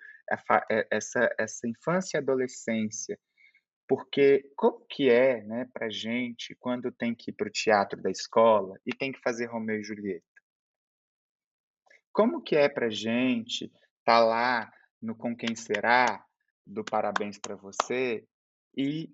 essa, 0.92 1.30
essa 1.38 1.68
infância 1.68 2.18
e 2.18 2.20
adolescência 2.20 3.20
Porque 3.88 4.52
como 4.56 4.86
que 4.90 5.10
é, 5.10 5.44
né, 5.44 5.70
pra 5.72 5.90
gente 5.90 6.56
quando 6.60 6.92
tem 6.92 7.14
que 7.14 7.32
ir 7.32 7.34
para 7.34 7.48
o 7.48 7.52
teatro 7.52 8.02
da 8.02 8.10
escola 8.10 8.80
e 8.86 8.96
tem 8.96 9.12
que 9.12 9.22
fazer 9.22 9.46
Romeu 9.46 9.80
e 9.80 9.84
Julieta? 9.84 10.26
Como 12.12 12.42
que 12.42 12.56
é 12.56 12.70
pra 12.70 12.90
gente 12.90 13.66
estar 13.66 13.82
tá 14.06 14.20
lá 14.20 14.72
no 15.02 15.16
Com 15.16 15.36
Quem 15.36 15.56
Será, 15.56 16.26
do 16.66 16.84
Parabéns 16.84 17.38
para 17.38 17.56
Você, 17.56 18.26
e 18.76 19.10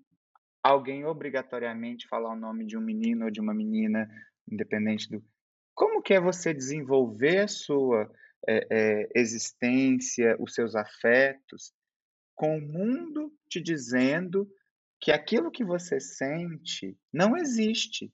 alguém 0.62 1.04
obrigatoriamente 1.04 2.08
falar 2.08 2.32
o 2.32 2.38
nome 2.38 2.64
de 2.64 2.76
um 2.78 2.80
menino 2.80 3.26
ou 3.26 3.30
de 3.30 3.40
uma 3.40 3.52
menina, 3.52 4.08
independente 4.50 5.10
do. 5.10 5.22
Como 5.74 6.00
que 6.00 6.14
é 6.14 6.20
você 6.20 6.54
desenvolver 6.54 7.40
a 7.40 7.48
sua 7.48 8.10
é, 8.48 8.66
é, 8.70 9.08
existência, 9.14 10.36
os 10.38 10.54
seus 10.54 10.74
afetos, 10.74 11.72
com 12.34 12.58
o 12.58 12.60
mundo 12.60 13.32
te 13.48 13.60
dizendo 13.60 14.50
que 15.00 15.10
aquilo 15.10 15.50
que 15.50 15.64
você 15.64 16.00
sente 16.00 16.96
não 17.12 17.36
existe. 17.36 18.12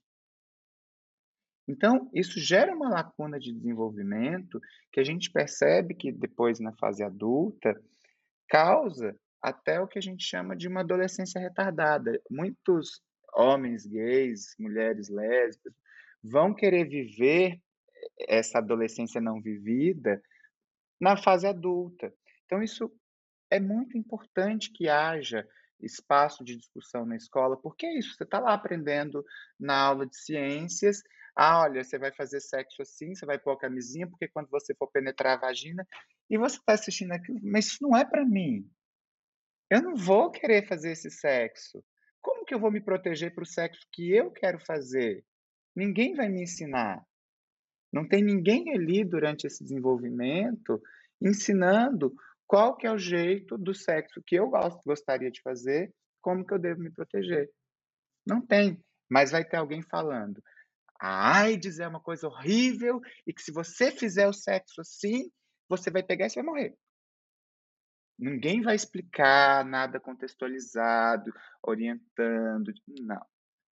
Então, 1.67 2.09
isso 2.13 2.39
gera 2.39 2.75
uma 2.75 2.89
lacuna 2.89 3.39
de 3.39 3.53
desenvolvimento 3.53 4.59
que 4.91 4.99
a 4.99 5.03
gente 5.03 5.31
percebe 5.31 5.93
que 5.93 6.11
depois, 6.11 6.59
na 6.59 6.73
fase 6.73 7.03
adulta, 7.03 7.79
causa 8.47 9.15
até 9.39 9.79
o 9.79 9.87
que 9.87 9.99
a 9.99 10.01
gente 10.01 10.23
chama 10.23 10.55
de 10.55 10.67
uma 10.67 10.81
adolescência 10.81 11.39
retardada. 11.39 12.19
Muitos 12.29 13.01
homens 13.35 13.85
gays, 13.85 14.55
mulheres 14.57 15.09
lésbicas, 15.09 15.73
vão 16.23 16.53
querer 16.53 16.85
viver 16.85 17.61
essa 18.27 18.59
adolescência 18.59 19.21
não 19.21 19.41
vivida 19.41 20.21
na 20.99 21.15
fase 21.15 21.47
adulta. 21.47 22.13
Então, 22.45 22.61
isso 22.61 22.91
é 23.49 23.59
muito 23.59 23.97
importante 23.97 24.71
que 24.71 24.89
haja 24.89 25.47
espaço 25.81 26.43
de 26.43 26.57
discussão 26.57 27.05
na 27.05 27.15
escola, 27.15 27.55
porque 27.55 27.85
é 27.85 27.97
isso, 27.97 28.13
você 28.13 28.23
está 28.23 28.39
lá 28.39 28.53
aprendendo 28.53 29.23
na 29.57 29.77
aula 29.77 30.05
de 30.05 30.17
ciências, 30.17 31.01
ah, 31.35 31.61
olha, 31.61 31.83
você 31.83 31.97
vai 31.97 32.11
fazer 32.11 32.41
sexo 32.41 32.81
assim, 32.81 33.15
você 33.15 33.25
vai 33.25 33.39
pôr 33.39 33.51
a 33.51 33.57
camisinha, 33.57 34.07
porque 34.07 34.27
quando 34.27 34.49
você 34.49 34.75
for 34.75 34.87
penetrar 34.91 35.37
a 35.37 35.41
vagina, 35.41 35.87
e 36.29 36.37
você 36.37 36.57
está 36.57 36.73
assistindo 36.73 37.13
aquilo, 37.13 37.39
mas 37.41 37.67
isso 37.67 37.77
não 37.81 37.97
é 37.97 38.05
para 38.05 38.25
mim. 38.25 38.69
Eu 39.69 39.81
não 39.81 39.95
vou 39.95 40.29
querer 40.29 40.67
fazer 40.67 40.91
esse 40.91 41.09
sexo. 41.09 41.83
Como 42.21 42.45
que 42.45 42.53
eu 42.53 42.59
vou 42.59 42.71
me 42.71 42.81
proteger 42.81 43.33
para 43.33 43.43
o 43.43 43.47
sexo 43.47 43.87
que 43.91 44.11
eu 44.11 44.31
quero 44.31 44.59
fazer? 44.59 45.23
Ninguém 45.75 46.13
vai 46.13 46.27
me 46.27 46.43
ensinar. 46.43 47.03
Não 47.91 48.07
tem 48.07 48.23
ninguém 48.23 48.73
ali 48.73 49.03
durante 49.03 49.47
esse 49.47 49.63
desenvolvimento 49.63 50.81
ensinando 51.21 52.13
qual 52.47 52.75
que 52.75 52.87
é 52.87 52.91
o 52.91 52.97
jeito 52.97 53.57
do 53.57 53.73
sexo 53.73 54.23
que 54.25 54.35
eu 54.35 54.49
gostaria 54.85 55.29
de 55.29 55.41
fazer, 55.41 55.93
como 56.21 56.45
que 56.45 56.53
eu 56.53 56.59
devo 56.59 56.81
me 56.81 56.91
proteger. 56.91 57.49
Não 58.25 58.41
tem, 58.41 58.83
mas 59.09 59.31
vai 59.31 59.43
ter 59.43 59.57
alguém 59.57 59.81
falando. 59.81 60.41
A 60.99 61.39
AIDS 61.41 61.79
é 61.79 61.87
uma 61.87 61.99
coisa 61.99 62.27
horrível 62.27 62.99
e 63.25 63.33
que 63.33 63.41
se 63.41 63.51
você 63.51 63.91
fizer 63.91 64.27
o 64.27 64.33
sexo 64.33 64.81
assim, 64.81 65.31
você 65.67 65.89
vai 65.89 66.03
pegar 66.03 66.25
e 66.25 66.29
você 66.29 66.41
vai 66.41 66.45
morrer. 66.45 66.77
Ninguém 68.17 68.61
vai 68.61 68.75
explicar 68.75 69.63
nada 69.63 69.99
contextualizado, 69.99 71.31
orientando, 71.63 72.73
não. 72.99 73.25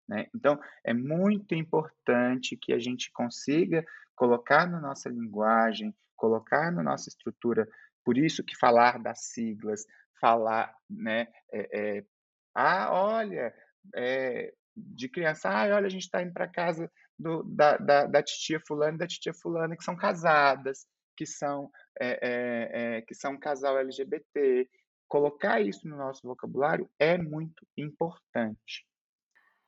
Né? 0.07 0.27
Então, 0.35 0.59
é 0.83 0.93
muito 0.93 1.55
importante 1.55 2.57
que 2.57 2.73
a 2.73 2.79
gente 2.79 3.11
consiga 3.11 3.85
colocar 4.15 4.69
na 4.69 4.79
nossa 4.79 5.09
linguagem, 5.09 5.95
colocar 6.15 6.71
na 6.71 6.83
nossa 6.83 7.09
estrutura, 7.09 7.67
por 8.03 8.17
isso 8.17 8.43
que 8.43 8.57
falar 8.57 8.99
das 8.99 9.25
siglas, 9.25 9.85
falar, 10.19 10.73
né, 10.89 11.27
é, 11.51 11.97
é, 11.97 12.05
ah, 12.55 12.89
olha, 12.91 13.53
é, 13.95 14.53
de 14.75 15.09
criança, 15.09 15.49
ah, 15.49 15.75
olha, 15.75 15.87
a 15.87 15.89
gente 15.89 16.03
está 16.03 16.21
indo 16.21 16.33
para 16.33 16.47
casa 16.47 16.89
do, 17.17 17.43
da, 17.43 17.77
da, 17.77 18.05
da 18.05 18.23
titia 18.23 18.59
fulana 18.65 18.95
e 18.95 18.99
da 18.99 19.07
titia 19.07 19.33
fulana, 19.33 19.75
que 19.75 19.83
são 19.83 19.95
casadas, 19.95 20.85
que 21.15 21.25
são, 21.25 21.69
é, 21.99 22.97
é, 22.97 23.01
que 23.01 23.13
são 23.13 23.33
um 23.33 23.39
casal 23.39 23.77
LGBT. 23.77 24.69
Colocar 25.07 25.61
isso 25.61 25.87
no 25.87 25.95
nosso 25.95 26.25
vocabulário 26.25 26.89
é 26.97 27.17
muito 27.17 27.67
importante. 27.77 28.85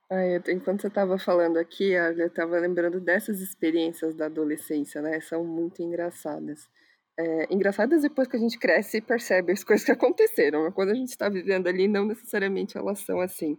Ah, 0.10 0.24
enquanto 0.50 0.82
você 0.82 0.88
estava 0.88 1.18
falando 1.18 1.58
aqui, 1.58 1.92
eu 1.92 2.28
estava 2.28 2.60
lembrando 2.60 3.00
dessas 3.02 3.40
experiências 3.42 4.14
da 4.14 4.28
adolescência, 4.28 5.02
né? 5.02 5.20
São 5.20 5.44
muito 5.44 5.82
engraçadas. 5.82 6.70
É, 7.18 7.54
engraçadas 7.54 8.04
depois 8.04 8.28
que 8.28 8.36
a 8.36 8.40
gente 8.40 8.60
cresce 8.60 8.98
e 8.98 9.02
percebe 9.02 9.54
as 9.54 9.64
coisas 9.66 9.86
que 9.86 9.92
aconteceram. 9.92 10.72
Quando 10.72 10.92
a 10.92 10.96
gente 10.96 11.10
está 11.10 11.28
vivendo 11.30 11.68
ali, 11.68 11.88
não 11.88 12.06
necessariamente 12.06 12.78
elas 12.78 13.00
são 13.00 13.20
assim. 13.20 13.58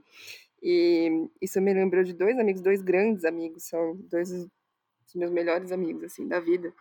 E 0.63 1.29
isso 1.43 1.61
me 1.61 1.75
lembrou 1.75 2.05
de 2.05 2.13
dois 2.13 2.39
amigos, 2.39 2.63
dois 2.63 2.83
grandes 2.83 3.25
amigos, 3.25 3.65
são 3.65 3.97
dois 4.11 4.31
dos 4.31 5.15
meus 5.15 5.31
melhores 5.33 5.73
amigos, 5.73 6.05
assim, 6.05 6.29
da 6.29 6.41
vida. 6.41 6.73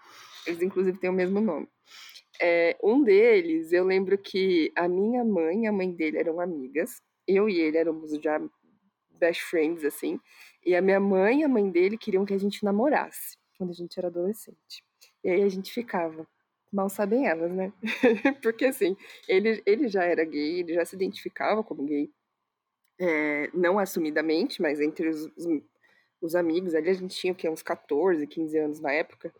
Eles, 0.48 0.62
inclusive, 0.62 1.00
têm 1.00 1.10
o 1.10 1.14
mesmo 1.14 1.42
nome. 1.42 1.68
É, 2.42 2.78
um 2.84 3.04
deles, 3.04 3.72
eu 3.72 3.84
lembro 3.84 4.18
que 4.18 4.72
a 4.76 4.88
minha 4.88 5.24
mãe 5.24 5.64
e 5.64 5.68
a 5.68 5.72
mãe 5.72 5.92
dele 5.92 6.18
eram 6.20 6.40
amigas. 6.40 7.02
Eu 7.28 7.50
e 7.50 7.60
ele 7.60 7.78
éramos 7.78 8.12
já 8.22 8.40
best 9.16 9.44
friends, 9.44 9.84
assim. 9.84 10.20
E 10.66 10.76
a 10.76 10.82
minha 10.82 11.00
mãe 11.00 11.42
e 11.42 11.44
a 11.44 11.48
mãe 11.48 11.70
dele 11.70 11.98
queriam 11.98 12.26
que 12.26 12.34
a 12.34 12.38
gente 12.38 12.64
namorasse 12.64 13.38
quando 13.58 13.70
a 13.72 13.74
gente 13.74 13.98
era 13.98 14.08
adolescente. 14.08 14.84
E 15.24 15.30
aí 15.30 15.44
a 15.44 15.50
gente 15.50 15.72
ficava. 15.72 16.28
Mal 16.72 16.90
sabem 16.90 17.28
elas, 17.28 17.52
né? 17.52 17.72
Porque 18.42 18.66
assim, 18.66 18.98
ele, 19.28 19.62
ele 19.66 19.88
já 19.88 20.04
era 20.04 20.24
gay, 20.26 20.60
ele 20.60 20.74
já 20.74 20.84
se 20.86 20.96
identificava 20.96 21.64
como 21.64 21.86
gay. 21.86 22.12
É, 23.00 23.50
não 23.54 23.78
assumidamente, 23.78 24.62
mas 24.62 24.80
entre 24.80 25.10
os, 25.10 25.26
os, 25.38 25.46
os, 26.22 26.36
amigos 26.36 26.74
ali, 26.74 26.90
a 26.90 26.94
gente 26.94 27.16
tinha 27.16 27.34
o 27.34 27.36
quê? 27.36 27.50
uns 27.50 27.62
14, 27.62 28.26
15 28.26 28.58
anos 28.58 28.80
na 28.80 28.92
época. 28.92 29.34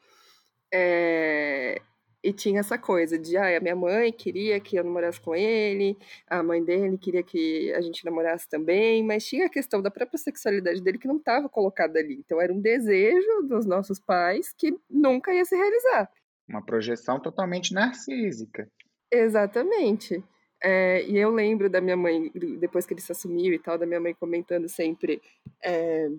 É, 0.74 1.82
e 2.26 2.34
tinha 2.34 2.60
essa 2.60 2.76
coisa 2.76 3.20
de, 3.20 3.38
ah, 3.38 3.56
a 3.56 3.60
minha 3.60 3.76
mãe 3.76 4.12
queria 4.12 4.60
que 4.60 4.76
eu 4.76 4.84
namorasse 4.84 5.22
com 5.22 5.36
ele, 5.36 5.96
a 6.28 6.42
mãe 6.42 6.64
dele 6.64 6.98
queria 6.98 7.22
que 7.22 7.72
a 7.74 7.82
gente 7.82 8.04
namorasse 8.04 8.50
também, 8.50 9.04
mas 9.04 9.24
tinha 9.24 9.46
a 9.46 9.50
questão 9.50 9.80
da 9.80 9.92
própria 9.92 10.18
sexualidade 10.18 10.82
dele 10.82 10.98
que 10.98 11.08
não 11.08 11.18
estava 11.18 11.48
colocada 11.48 12.00
ali. 12.00 12.16
Então 12.16 12.42
era 12.42 12.52
um 12.52 12.60
desejo 12.60 13.44
dos 13.44 13.64
nossos 13.68 14.00
pais 14.00 14.52
que 14.58 14.76
nunca 14.90 15.32
ia 15.32 15.46
se 15.46 15.56
realizar. 15.56 16.12
Uma 16.50 16.66
projeção 16.66 17.20
totalmente 17.20 17.72
narcísica. 17.76 18.68
Exatamente. 19.12 20.24
É, 20.64 21.04
e 21.04 21.18
eu 21.18 21.30
lembro 21.30 21.70
da 21.70 21.80
minha 21.80 21.96
mãe, 21.96 22.32
depois 22.60 22.88
que 22.88 22.94
ele 22.96 23.02
se 23.02 23.12
assumiu 23.12 23.54
e 23.54 23.60
tal, 23.60 23.78
da 23.78 23.86
minha 23.86 24.00
mãe 24.00 24.16
comentando 24.16 24.68
sempre: 24.68 25.22
é, 25.64 26.10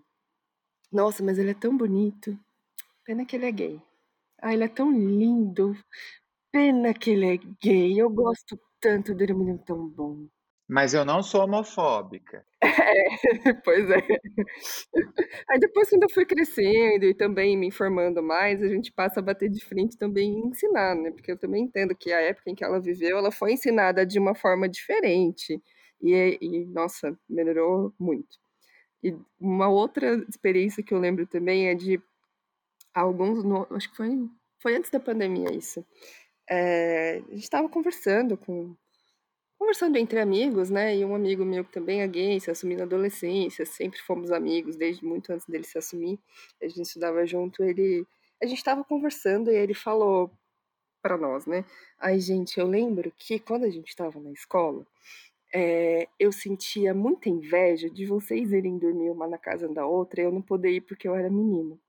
Nossa, 0.93 1.25
mas 1.25 1.37
ele 1.37 1.51
é 1.51 1.55
tão 1.55 1.77
bonito. 1.77 2.39
Pena 3.05 3.25
que 3.25 3.35
ele 3.35 3.47
é 3.47 3.53
gay. 3.53 3.83
Ah, 4.41 4.53
ele 4.53 4.65
é 4.65 4.69
tão 4.69 4.91
lindo. 4.91 5.77
Pena 6.53 6.95
que 6.95 7.11
ele 7.11 7.35
é 7.35 7.39
gay. 7.63 8.01
Eu 8.01 8.11
gosto 8.11 8.59
tanto 8.81 9.15
dele, 9.15 9.33
é 9.33 9.35
um 9.35 9.39
menino 9.39 9.59
tão 9.67 9.89
bom. 9.89 10.27
Mas 10.69 10.95
eu 10.95 11.05
não 11.05 11.23
sou 11.23 11.45
homofóbica. 11.45 12.45
É, 13.47 13.53
pois 13.65 13.91
é. 13.91 13.97
Aí 15.49 15.59
depois, 15.59 15.89
quando 15.91 16.05
eu 16.05 16.11
fui 16.11 16.25
crescendo 16.25 17.05
e 17.05 17.15
também 17.15 17.57
me 17.57 17.67
informando 17.67 18.23
mais, 18.23 18.63
a 18.63 18.69
gente 18.69 18.93
passa 18.93 19.21
a 19.21 19.23
bater 19.23 19.49
de 19.51 19.65
frente 19.65 19.97
também 19.99 20.33
e 20.39 20.47
ensinar, 20.47 20.95
né? 20.95 21.11
Porque 21.11 21.33
eu 21.33 21.39
também 21.39 21.65
entendo 21.65 21.95
que 21.95 22.13
a 22.13 22.21
época 22.21 22.51
em 22.51 22.55
que 22.55 22.65
ela 22.65 22.81
viveu, 22.81 23.19
ela 23.19 23.31
foi 23.33 23.53
ensinada 23.53 24.07
de 24.07 24.19
uma 24.19 24.35
forma 24.35 24.69
diferente. 24.69 25.61
E, 26.03 26.39
e 26.41 26.65
nossa, 26.67 27.19
melhorou 27.29 27.93
muito. 27.99 28.39
E 29.03 29.15
uma 29.41 29.69
outra 29.69 30.17
experiência 30.29 30.83
que 30.83 30.95
eu 30.95 30.99
lembro 30.99 31.27
também 31.27 31.69
é 31.69 31.75
de 31.75 32.01
alguns, 33.01 33.45
no, 33.45 33.67
acho 33.71 33.91
que 33.91 33.97
foi, 33.97 34.11
foi 34.61 34.77
antes 34.77 34.91
da 34.91 35.01
pandemia 35.01 35.53
isso. 35.53 35.85
É, 36.49 37.23
a 37.27 37.31
gente 37.33 37.43
estava 37.43 37.69
conversando 37.69 38.37
com 38.37 38.75
conversando 39.59 39.97
entre 39.97 40.21
amigos, 40.21 40.71
né? 40.71 40.97
E 40.97 41.05
um 41.05 41.15
amigo 41.15 41.45
meu 41.45 41.65
que 41.65 41.73
também 41.73 42.03
é 42.03 42.07
gay, 42.07 42.39
se 42.39 42.51
assumiu 42.51 42.79
na 42.79 42.85
adolescência, 42.85 43.65
sempre 43.65 44.01
fomos 44.03 44.31
amigos 44.31 44.77
desde 44.77 45.05
muito 45.05 45.33
antes 45.33 45.47
dele 45.47 45.65
se 45.65 45.79
assumir. 45.79 46.19
A 46.63 46.69
gente 46.69 46.83
estudava 46.83 47.27
junto, 47.27 47.65
ele 47.65 48.07
a 48.43 48.47
gente 48.47 48.59
estava 48.59 48.85
conversando 48.85 49.51
e 49.51 49.57
ele 49.57 49.75
falou 49.75 50.31
para 51.03 51.17
nós, 51.17 51.47
né? 51.47 51.65
Ai, 51.99 52.21
gente, 52.21 52.59
eu 52.61 52.67
lembro 52.67 53.13
que 53.17 53.39
quando 53.39 53.65
a 53.65 53.71
gente 53.71 53.89
estava 53.89 54.21
na 54.21 54.31
escola, 54.31 54.87
é, 55.55 56.09
eu 56.19 56.33
sentia 56.33 56.93
muita 56.93 57.29
inveja 57.29 57.89
de 57.89 58.05
vocês 58.07 58.53
irem 58.53 58.79
dormir 58.79 59.11
uma 59.11 59.27
na 59.27 59.39
casa 59.39 59.69
da 59.69 59.87
outra 59.87 60.21
e 60.21 60.25
eu 60.25 60.33
não 60.33 60.43
poder 60.43 60.71
ir 60.71 60.81
porque 60.83 61.09
eu 61.09 61.15
era 61.15 61.31
menino. 61.31 61.81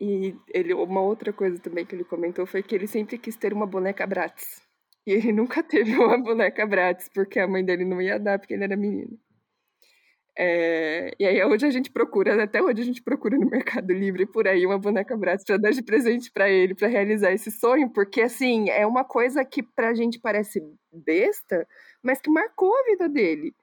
E 0.00 0.34
ele, 0.48 0.72
uma 0.72 1.02
outra 1.02 1.30
coisa 1.30 1.58
também 1.58 1.84
que 1.84 1.94
ele 1.94 2.04
comentou 2.04 2.46
foi 2.46 2.62
que 2.62 2.74
ele 2.74 2.86
sempre 2.86 3.18
quis 3.18 3.36
ter 3.36 3.52
uma 3.52 3.66
boneca 3.66 4.06
Bratz. 4.06 4.62
E 5.06 5.12
ele 5.12 5.30
nunca 5.30 5.62
teve 5.62 5.94
uma 5.94 6.16
boneca 6.16 6.66
Bratz, 6.66 7.10
porque 7.12 7.38
a 7.38 7.46
mãe 7.46 7.62
dele 7.62 7.84
não 7.84 8.00
ia 8.00 8.18
dar, 8.18 8.38
porque 8.38 8.54
ele 8.54 8.64
era 8.64 8.76
menino. 8.76 9.18
É, 10.38 11.10
e 11.18 11.26
aí 11.26 11.44
hoje 11.44 11.66
a 11.66 11.70
gente 11.70 11.90
procura, 11.90 12.42
até 12.42 12.62
hoje 12.62 12.80
a 12.80 12.84
gente 12.84 13.02
procura 13.02 13.36
no 13.36 13.50
Mercado 13.50 13.92
Livre 13.92 14.24
por 14.24 14.48
aí 14.48 14.64
uma 14.64 14.78
boneca 14.78 15.14
Bratz 15.14 15.44
para 15.44 15.58
dar 15.58 15.70
de 15.70 15.82
presente 15.82 16.30
para 16.32 16.48
ele, 16.48 16.74
para 16.74 16.88
realizar 16.88 17.32
esse 17.32 17.50
sonho, 17.50 17.90
porque 17.90 18.22
assim, 18.22 18.70
é 18.70 18.86
uma 18.86 19.04
coisa 19.04 19.44
que 19.44 19.62
pra 19.62 19.92
gente 19.92 20.18
parece 20.18 20.62
besta, 20.90 21.68
mas 22.02 22.22
que 22.22 22.30
marcou 22.30 22.72
a 22.74 22.84
vida 22.84 23.06
dele. 23.08 23.54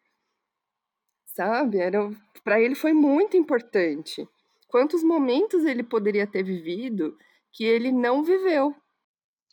Sabe? 1.26 1.80
Era 1.80 2.12
para 2.44 2.62
ele 2.62 2.76
foi 2.76 2.94
muito 2.94 3.36
importante. 3.36 4.28
Quantos 4.68 5.04
momentos 5.04 5.64
ele 5.64 5.84
poderia 5.84 6.28
ter 6.28 6.44
vivido 6.44 7.18
que 7.54 7.64
ele 7.64 7.92
não 7.92 8.24
viveu? 8.24 8.76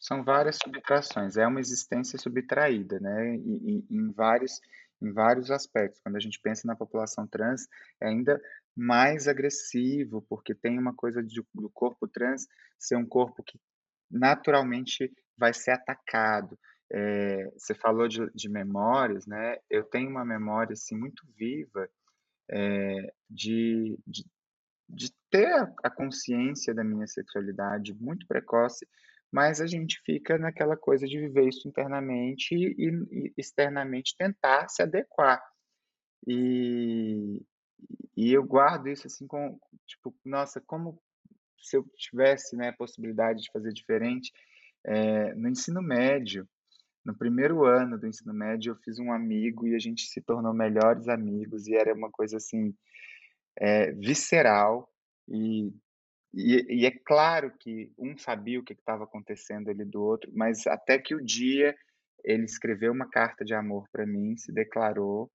São 0.01 0.23
várias 0.23 0.59
subtrações, 0.63 1.37
é 1.37 1.47
uma 1.47 1.61
existência 1.61 2.19
subtraída, 2.19 3.01
né? 3.01 3.37
Em, 3.37 3.87
em, 3.91 4.13
vários, 4.13 4.61
em 5.01 5.13
vários 5.13 5.51
aspectos. 5.51 6.01
Quando 6.03 6.17
a 6.17 6.21
gente 6.21 6.39
pensa 6.41 6.67
na 6.67 6.77
população 6.77 7.27
trans, 7.27 7.67
é 8.03 8.09
ainda 8.09 8.41
mais 8.77 9.29
agressivo, 9.29 10.21
porque 10.29 10.55
tem 10.55 10.79
uma 10.79 10.93
coisa 10.95 11.23
de, 11.23 11.43
do 11.55 11.71
corpo 11.71 12.09
trans 12.09 12.47
ser 12.79 12.97
um 12.97 13.07
corpo 13.07 13.43
que 13.43 13.59
naturalmente 14.11 15.11
vai 15.39 15.55
ser 15.55 15.71
atacado. 15.71 16.59
É, 16.93 17.51
você 17.57 17.75
falou 17.75 18.07
de, 18.07 18.31
de, 18.35 18.49
memórias, 18.49 19.27
né? 19.27 19.57
Eu 19.71 19.85
tenho 19.85 20.11
uma 20.11 20.25
memória 20.25 20.75
assim 20.75 20.97
muito 20.97 21.23
viva 21.37 21.89
é, 22.51 23.13
de, 23.31 23.99
de, 24.07 24.25
de, 24.89 25.13
ter 25.31 25.53
a, 25.83 25.91
consciência 25.91 26.75
da 26.75 26.85
minha 26.85 27.07
sexualidade 27.07 27.95
muito 27.95 28.27
precoce 28.27 28.87
mas 29.35 29.61
a 29.61 29.67
gente 29.67 30.01
fica 30.07 30.39
naquela 30.39 30.77
coisa 30.77 31.09
de 31.09 31.19
viver 31.19 31.49
isso 31.49 31.67
internamente 31.67 32.55
e 32.55 33.33
externamente 33.37 34.15
tentar 34.17 34.69
se 34.69 34.81
adequar. 34.81 35.43
E, 36.25 37.43
e 38.17 38.33
eu 38.33 38.45
guardo 38.45 38.87
isso 38.87 39.09
assim 39.09 39.27
com, 39.27 39.59
tipo, 39.89 40.15
nossa, 40.25 40.61
como 40.61 41.03
se 41.59 41.77
eu 41.77 41.85
tivesse, 41.97 42.55
né, 42.57 42.69
a 42.69 42.77
possibilidade 42.77 43.43
de 43.43 43.51
fazer 43.51 43.73
diferente 43.73 44.33
é, 44.85 45.35
no 45.35 45.49
ensino 45.49 45.83
médio. 45.83 46.49
No 47.05 47.13
primeiro 47.13 47.65
ano 47.65 47.99
do 47.99 48.07
ensino 48.07 48.33
médio, 48.33 48.71
eu 48.71 48.77
fiz 48.77 49.01
um 49.01 49.13
amigo 49.13 49.67
e 49.67 49.75
a 49.75 49.81
gente 49.81 50.03
se 50.07 50.21
tornou 50.21 50.55
melhores 50.55 51.09
amigos 51.09 51.67
e 51.67 51.75
era 51.75 51.93
uma 51.93 52.09
coisa 52.09 52.37
assim 52.37 52.73
é, 53.59 53.93
visceral 53.93 54.89
e 55.29 55.73
e, 56.37 56.81
e, 56.81 56.85
é 56.85 56.91
claro 56.91 57.57
que 57.61 57.93
um 57.97 58.19
sabia 58.19 58.59
o 58.59 58.65
que 58.65 58.73
estava 58.73 59.05
acontecendo 59.05 59.71
ali 59.71 59.85
do 59.85 60.03
outro, 60.03 60.33
mas 60.35 60.67
até 60.67 60.99
que 60.99 61.15
o 61.15 61.25
dia 61.25 61.77
ele 62.25 62.45
escreveu 62.45 62.93
uma 62.93 63.09
carta 63.09 63.45
de 63.45 63.55
amor 63.55 63.89
para 63.93 64.05
mim, 64.05 64.37
se 64.37 64.53
declarou, 64.53 65.31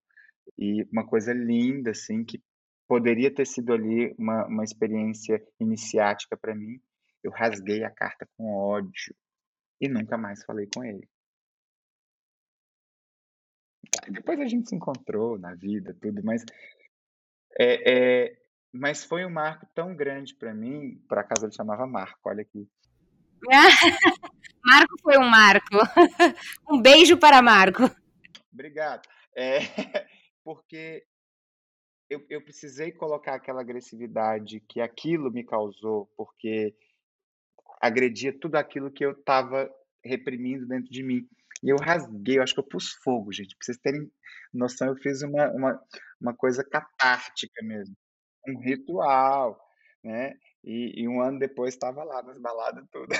e 0.57 0.83
uma 0.91 1.07
coisa 1.07 1.31
linda, 1.31 1.91
assim, 1.91 2.25
que 2.25 2.43
poderia 2.85 3.33
ter 3.33 3.47
sido 3.47 3.71
ali 3.71 4.13
uma, 4.17 4.45
uma 4.47 4.63
experiência 4.63 5.41
iniciática 5.59 6.35
para 6.35 6.53
mim, 6.53 6.81
eu 7.23 7.31
rasguei 7.31 7.83
a 7.83 7.91
carta 7.91 8.27
com 8.35 8.51
ódio 8.51 9.15
e 9.79 9.87
nunca 9.87 10.17
mais 10.17 10.43
falei 10.43 10.67
com 10.73 10.83
ele. 10.83 11.07
Depois 14.09 14.39
a 14.39 14.45
gente 14.45 14.67
se 14.67 14.75
encontrou 14.75 15.37
na 15.37 15.53
vida, 15.55 15.95
tudo, 16.01 16.21
mas 16.23 16.43
é, 17.57 17.91
é, 17.91 18.37
mas 18.71 19.03
foi 19.03 19.25
um 19.25 19.29
marco 19.29 19.65
tão 19.73 19.95
grande 19.95 20.35
para 20.35 20.53
mim, 20.53 21.01
por 21.07 21.17
acaso 21.17 21.45
ele 21.45 21.55
chamava 21.55 21.87
Marco, 21.87 22.19
olha 22.25 22.41
aqui. 22.41 22.67
Marco 24.63 24.95
foi 25.01 25.17
um 25.17 25.29
marco. 25.29 25.77
Um 26.69 26.81
beijo 26.81 27.17
para 27.17 27.41
Marco. 27.41 27.83
Obrigado. 28.51 29.07
É, 29.35 29.59
porque 30.43 31.05
eu, 32.09 32.25
eu 32.29 32.41
precisei 32.41 32.91
colocar 32.91 33.35
aquela 33.35 33.61
agressividade 33.61 34.59
que 34.61 34.81
aquilo 34.81 35.31
me 35.31 35.43
causou, 35.43 36.11
porque 36.17 36.75
agredia 37.81 38.37
tudo 38.37 38.55
aquilo 38.55 38.91
que 38.91 39.05
eu 39.05 39.11
estava 39.11 39.69
reprimindo 40.03 40.67
dentro 40.67 40.91
de 40.91 41.03
mim. 41.03 41.27
E 41.63 41.69
eu 41.69 41.77
rasguei, 41.77 42.37
eu 42.37 42.43
acho 42.43 42.53
que 42.53 42.59
eu 42.59 42.67
pus 42.67 42.93
fogo, 43.03 43.31
gente. 43.31 43.55
Pra 43.55 43.65
vocês 43.65 43.77
terem 43.77 44.09
noção, 44.53 44.87
eu 44.87 44.95
fiz 44.95 45.21
uma, 45.21 45.49
uma, 45.51 45.81
uma 46.21 46.35
coisa 46.35 46.63
catártica 46.63 47.61
mesmo 47.63 47.95
um 48.47 48.59
ritual, 48.59 49.59
né? 50.03 50.33
E, 50.63 51.03
e 51.03 51.07
um 51.07 51.21
ano 51.21 51.39
depois 51.39 51.73
estava 51.73 52.03
lá 52.03 52.21
nas 52.23 52.39
baladas 52.39 52.85
todas. 52.91 53.17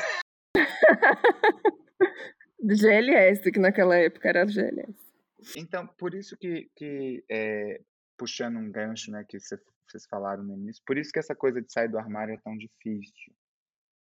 GLS, 2.61 3.51
que 3.51 3.59
naquela 3.59 3.95
época 3.97 4.29
era 4.29 4.45
GLS. 4.45 4.93
Então, 5.55 5.87
por 5.87 6.13
isso 6.13 6.37
que, 6.37 6.69
que 6.75 7.23
é, 7.29 7.81
puxando 8.17 8.57
um 8.57 8.69
gancho, 8.69 9.09
né, 9.11 9.23
que 9.27 9.39
vocês 9.39 10.05
falaram 10.09 10.43
no 10.43 10.53
início, 10.53 10.83
por 10.85 10.97
isso 10.97 11.11
que 11.11 11.19
essa 11.19 11.33
coisa 11.33 11.61
de 11.61 11.71
sair 11.71 11.87
do 11.87 11.97
armário 11.97 12.33
é 12.33 12.37
tão 12.43 12.57
difícil, 12.57 13.33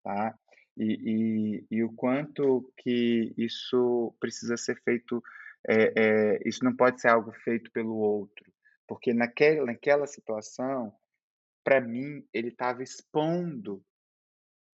tá? 0.05 0.39
E, 0.77 1.65
e, 1.71 1.77
e 1.77 1.85
o 1.85 1.93
quanto 1.93 2.73
que 2.77 3.33
isso 3.39 4.15
precisa 4.19 4.57
ser 4.57 4.81
feito, 4.83 5.23
é, 5.69 5.93
é, 5.97 6.49
isso 6.49 6.65
não 6.65 6.75
pode 6.75 7.01
ser 7.01 7.09
algo 7.09 7.33
feito 7.33 7.71
pelo 7.71 7.95
outro, 7.95 8.45
porque 8.87 9.15
naquela, 9.15 9.67
naquela 9.67 10.07
situação 10.07 10.93
para 11.65 11.81
mim, 11.81 12.23
ele 12.33 12.49
estava 12.49 12.83
expondo 12.83 13.83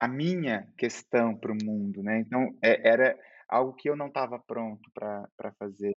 a 0.00 0.08
minha 0.08 0.66
questão 0.76 1.36
para 1.36 1.52
o 1.52 1.64
mundo, 1.64 2.02
né? 2.02 2.18
Então, 2.18 2.58
é, 2.60 2.88
era 2.88 3.18
algo 3.48 3.74
que 3.74 3.88
eu 3.88 3.94
não 3.94 4.08
estava 4.08 4.38
pronto 4.40 4.90
para 4.92 5.52
fazer. 5.58 5.92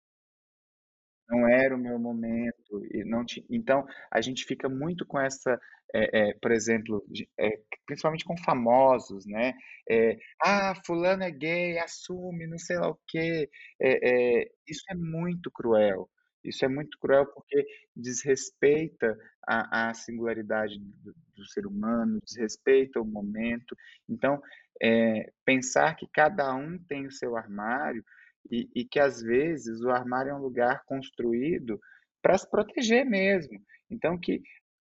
Não 1.32 1.48
era 1.48 1.74
o 1.74 1.80
meu 1.80 1.98
momento 1.98 2.86
e 2.92 3.06
não 3.06 3.26
tinha. 3.26 3.46
Então, 3.50 3.86
a 4.12 4.20
gente 4.20 4.44
fica 4.44 4.68
muito 4.68 5.06
com 5.06 5.18
essa, 5.18 5.58
é, 5.96 6.32
é, 6.32 6.34
por 6.42 6.52
exemplo, 6.52 7.02
é, 7.40 7.58
principalmente 7.86 8.26
com 8.26 8.36
famosos, 8.38 9.26
né? 9.26 9.54
É, 9.90 10.18
ah, 10.44 10.74
fulano 10.86 11.24
é 11.24 11.32
gay, 11.32 11.80
assume, 11.80 12.48
não 12.48 12.58
sei 12.58 12.78
lá 12.78 12.90
o 12.90 13.00
quê. 13.08 13.50
É, 13.80 14.42
é, 14.42 14.52
isso 14.68 14.84
é 14.90 14.96
muito 14.96 15.50
cruel. 15.50 16.10
Isso 16.44 16.66
é 16.66 16.68
muito 16.68 16.98
cruel 17.00 17.26
porque 17.28 17.66
desrespeita 17.96 19.18
a, 19.48 19.90
a 19.90 19.94
singularidade 19.94 20.78
do, 20.80 21.14
do, 21.36 21.46
ser 21.46 21.66
humano, 21.66 22.20
desrespeita 22.26 23.00
o 23.00 23.06
momento. 23.06 23.76
Então, 24.10 24.42
é, 24.82 25.32
pensar 25.46 25.96
que 25.96 26.08
cada 26.12 26.54
um 26.56 26.78
tem 26.78 27.06
o 27.06 27.12
seu 27.12 27.38
armário 27.38 28.04
e, 28.50 28.70
e 28.76 28.86
que 28.86 29.00
às 29.00 29.22
vezes 29.22 29.82
o 29.82 29.90
armário 29.90 30.32
é 30.32 30.36
um 30.36 30.42
lugar 30.42 30.84
construído 30.86 31.80
para 32.22 32.38
se 32.38 32.50
proteger 32.50 33.06
mesmo. 33.06 33.60
Então, 33.90 34.18
que 34.18 34.42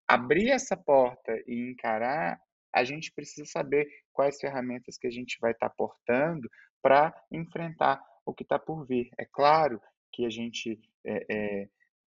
abrir 0.08 0.50
essa 0.50 0.76
porta 0.76 1.32
e 1.46 1.70
encarar, 1.70 2.38
a 2.74 2.84
gente 2.84 3.12
precisa 3.12 3.46
saber 3.46 3.86
quais 4.12 4.38
ferramentas 4.38 4.96
que 4.96 5.06
a 5.06 5.10
gente 5.10 5.38
vai 5.40 5.52
estar 5.52 5.68
tá 5.68 5.74
portando 5.76 6.48
para 6.82 7.14
enfrentar 7.30 8.00
o 8.24 8.34
que 8.34 8.42
está 8.42 8.58
por 8.58 8.86
vir. 8.86 9.10
É 9.18 9.24
claro 9.24 9.80
que 10.12 10.24
a 10.26 10.30
gente 10.30 10.78
é, 11.04 11.26
é, 11.30 11.68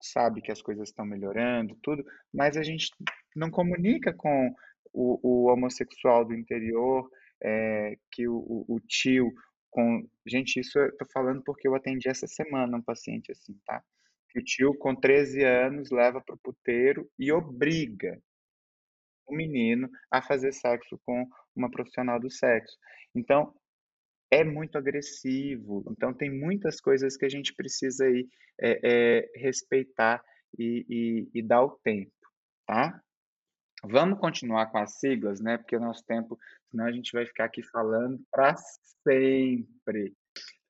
sabe 0.01 0.41
que 0.41 0.51
as 0.51 0.63
coisas 0.63 0.89
estão 0.89 1.05
melhorando, 1.05 1.79
tudo, 1.83 2.05
mas 2.33 2.57
a 2.57 2.63
gente 2.63 2.91
não 3.37 3.51
comunica 3.51 4.13
com 4.13 4.55
o, 4.93 5.19
o 5.23 5.53
homossexual 5.53 6.25
do 6.25 6.35
interior, 6.35 7.09
é, 7.43 7.97
que 8.11 8.29
o, 8.29 8.37
o, 8.37 8.77
o, 8.77 8.81
tio 8.81 9.33
com. 9.73 10.07
Gente, 10.25 10.61
isso 10.61 10.79
eu 10.79 10.97
tô 10.97 11.07
falando 11.07 11.43
porque 11.43 11.67
eu 11.67 11.75
atendi 11.75 12.09
essa 12.09 12.29
semana 12.29 12.77
um 12.77 12.83
paciente 12.83 13.33
assim, 13.33 13.59
tá? 13.67 13.83
Que 14.31 14.39
o 14.39 14.45
tio, 14.45 14.75
com 14.79 14.95
13 14.95 15.43
anos, 15.45 15.91
leva 15.91 16.21
para 16.21 16.35
o 16.37 16.39
puteiro 16.39 17.11
e 17.19 17.33
obriga 17.33 18.23
o 19.27 19.35
menino 19.35 19.91
a 20.11 20.23
fazer 20.23 20.53
sexo 20.53 21.01
com 21.05 21.27
uma 21.57 21.71
profissional 21.71 22.21
do 22.21 22.31
sexo. 22.31 22.77
Então, 23.15 23.55
é 24.31 24.45
muito 24.45 24.79
agressivo. 24.79 25.85
Então, 25.91 26.15
tem 26.15 26.31
muitas 26.31 26.81
coisas 26.81 27.17
que 27.17 27.25
a 27.25 27.29
gente 27.29 27.55
precisa 27.55 28.05
aí, 28.05 28.29
é, 28.61 28.81
é, 28.83 29.31
respeitar 29.37 30.23
e, 30.59 30.87
e, 30.89 31.39
e, 31.39 31.43
dar 31.43 31.63
o 31.65 31.79
tempo, 31.83 32.13
tá? 32.67 33.03
Vamos 33.85 34.21
continuar 34.21 34.67
com 34.67 34.79
as 34.79 34.99
siglas, 35.01 35.41
né? 35.41 35.59
Porque 35.59 35.77
o 35.77 35.81
nosso 35.81 36.05
tempo, 36.05 36.39
senão 36.71 36.87
a 36.87 36.93
gente 36.93 37.11
vai 37.13 37.27
ficar 37.27 37.47
aqui 37.47 37.63
falando 37.63 38.21
para 38.31 38.55
sempre. 38.57 40.15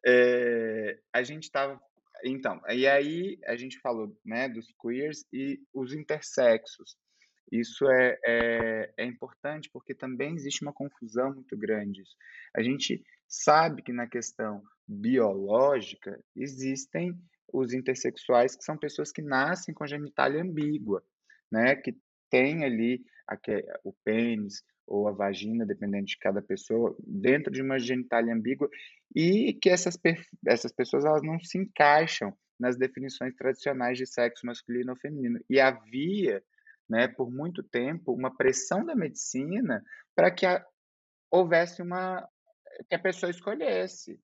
É, 0.04 0.98
a 1.12 1.22
gente 1.22 1.44
estava. 1.44 1.80
Então, 2.24 2.60
e 2.68 2.86
aí 2.86 3.38
a 3.46 3.56
gente 3.56 3.78
falou 3.80 4.16
né, 4.24 4.48
dos 4.48 4.66
queers 4.80 5.26
e 5.32 5.60
os 5.74 5.92
intersexos. 5.92 6.96
Isso 7.50 7.86
é, 7.86 8.18
é, 8.24 8.94
é 8.96 9.04
importante 9.04 9.68
porque 9.70 9.94
também 9.94 10.34
existe 10.34 10.62
uma 10.62 10.72
confusão 10.72 11.34
muito 11.34 11.54
grande. 11.56 12.02
A 12.56 12.62
gente 12.62 13.04
sabe 13.28 13.82
que 13.82 13.92
na 13.92 14.06
questão 14.06 14.62
biológica 14.88 16.18
existem 16.34 17.14
os 17.52 17.74
intersexuais 17.74 18.56
que 18.56 18.64
são 18.64 18.78
pessoas 18.78 19.12
que 19.12 19.20
nascem 19.20 19.74
com 19.74 19.86
genitália 19.86 20.42
ambígua, 20.42 21.04
né? 21.50 21.76
Que 21.76 21.94
tem 22.32 22.64
ali 22.64 23.04
o 23.84 23.92
pênis 24.04 24.64
ou 24.86 25.06
a 25.06 25.12
vagina, 25.12 25.66
dependendo 25.66 26.06
de 26.06 26.18
cada 26.18 26.40
pessoa, 26.40 26.96
dentro 26.98 27.52
de 27.52 27.60
uma 27.60 27.78
genitália 27.78 28.34
ambígua 28.34 28.68
e 29.14 29.52
que 29.52 29.68
essas, 29.68 29.98
essas 30.46 30.72
pessoas 30.72 31.04
elas 31.04 31.22
não 31.22 31.38
se 31.38 31.58
encaixam 31.58 32.34
nas 32.58 32.78
definições 32.78 33.34
tradicionais 33.34 33.98
de 33.98 34.06
sexo 34.06 34.46
masculino 34.46 34.92
ou 34.92 34.98
feminino. 34.98 35.38
E 35.48 35.60
havia, 35.60 36.42
né, 36.88 37.06
por 37.06 37.30
muito 37.30 37.62
tempo, 37.62 38.14
uma 38.14 38.34
pressão 38.34 38.84
da 38.84 38.96
medicina 38.96 39.84
para 40.14 40.30
que 40.30 40.46
a, 40.46 40.64
houvesse 41.30 41.82
uma, 41.82 42.26
que 42.88 42.94
a 42.94 42.98
pessoa 42.98 43.30
escolhesse, 43.30 44.18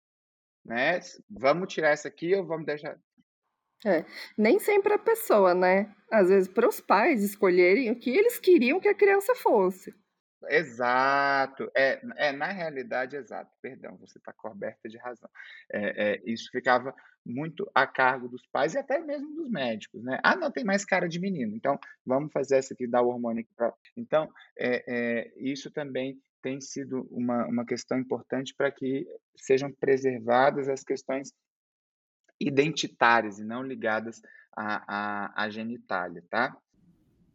né? 0.65 1.01
Vamos 1.29 1.73
tirar 1.73 1.91
essa 1.91 2.09
aqui 2.09 2.35
ou 2.35 2.47
vamos 2.47 2.67
deixar? 2.67 2.99
É, 3.87 4.05
nem 4.37 4.59
sempre 4.59 4.93
a 4.95 4.99
pessoa, 4.99 5.55
né? 5.55 5.95
Às 6.11 6.29
vezes 6.29 6.49
para 6.49 6.69
os 6.69 6.81
pais 6.81 7.23
escolherem 7.23 7.91
o 7.93 7.97
que 7.97 8.11
eles 8.11 8.37
queriam 8.37 8.81
que 8.81 8.89
a 8.89 8.95
criança 8.95 9.33
fosse. 9.37 9.95
Exato. 10.49 11.71
É, 11.77 12.01
é 12.17 12.33
na 12.33 12.47
realidade, 12.49 13.17
exato. 13.17 13.51
Perdão, 13.63 13.97
você 13.99 14.19
está 14.19 14.33
coberta 14.33 14.89
de 14.89 14.99
razão. 14.99 15.31
É, 15.73 16.15
é, 16.15 16.23
isso 16.25 16.51
ficava 16.51 16.93
muito 17.25 17.71
a 17.73 17.87
cargo 17.87 18.29
dos 18.29 18.47
pais 18.53 18.75
e 18.75 18.79
até 18.79 18.99
mesmo 18.99 19.35
dos 19.35 19.51
médicos, 19.51 20.03
né? 20.03 20.19
Ah, 20.23 20.37
não 20.37 20.51
tem 20.51 20.65
mais 20.65 20.85
cara 20.85 21.09
de 21.09 21.21
menino, 21.21 21.55
então 21.57 21.79
vamos 22.05 22.33
fazer 22.33 22.57
essa 22.57 22.75
aqui, 22.75 22.87
dar 22.87 23.03
o 23.03 23.09
hormônio 23.09 23.47
para. 23.57 23.73
Então, 23.97 24.29
é, 24.59 24.85
é, 24.87 25.33
isso 25.39 25.71
também 25.71 26.21
tem 26.43 26.61
sido 26.61 27.09
uma, 27.11 27.47
uma 27.47 27.67
questão 27.67 27.99
importante 27.99 28.55
para 28.57 28.71
que 28.71 29.07
sejam 29.37 29.73
preservadas 29.73 30.69
as 30.69 30.85
questões 30.85 31.33
identitárias 32.41 33.39
e 33.39 33.45
não 33.45 33.63
ligadas 33.63 34.21
à, 34.57 34.83
à, 34.87 35.45
à 35.45 35.51
genitália, 35.51 36.23
tá? 36.31 36.57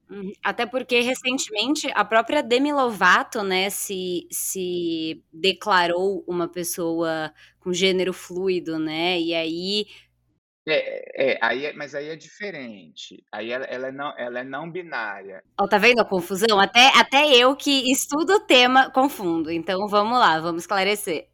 Uhum. 0.09 0.31
Até 0.43 0.65
porque 0.65 0.99
recentemente 0.99 1.89
a 1.95 2.03
própria 2.03 2.43
Demi 2.43 2.73
Lovato, 2.73 3.43
né, 3.43 3.69
se, 3.69 4.27
se 4.29 5.23
declarou 5.31 6.23
uma 6.27 6.49
pessoa 6.49 7.33
com 7.59 7.71
gênero 7.71 8.11
fluido, 8.11 8.77
né? 8.77 9.19
E 9.19 9.33
aí 9.33 9.85
é, 10.67 11.31
é, 11.31 11.37
aí 11.41 11.65
é, 11.65 11.73
mas 11.73 11.95
aí 11.95 12.09
é 12.09 12.15
diferente. 12.15 13.23
Aí 13.31 13.51
ela, 13.51 13.65
ela, 13.65 13.87
é 13.87 13.91
não, 13.91 14.17
ela 14.17 14.39
é 14.39 14.43
não 14.43 14.69
binária. 14.69 15.43
Oh, 15.59 15.67
tá 15.67 15.77
vendo 15.77 16.01
a 16.01 16.05
confusão? 16.05 16.59
Até, 16.59 16.87
até 16.99 17.35
eu 17.35 17.55
que 17.55 17.91
estudo 17.91 18.33
o 18.33 18.39
tema 18.41 18.91
confundo. 18.91 19.49
Então 19.49 19.87
vamos 19.87 20.19
lá, 20.19 20.39
vamos 20.39 20.63
esclarecer. 20.63 21.27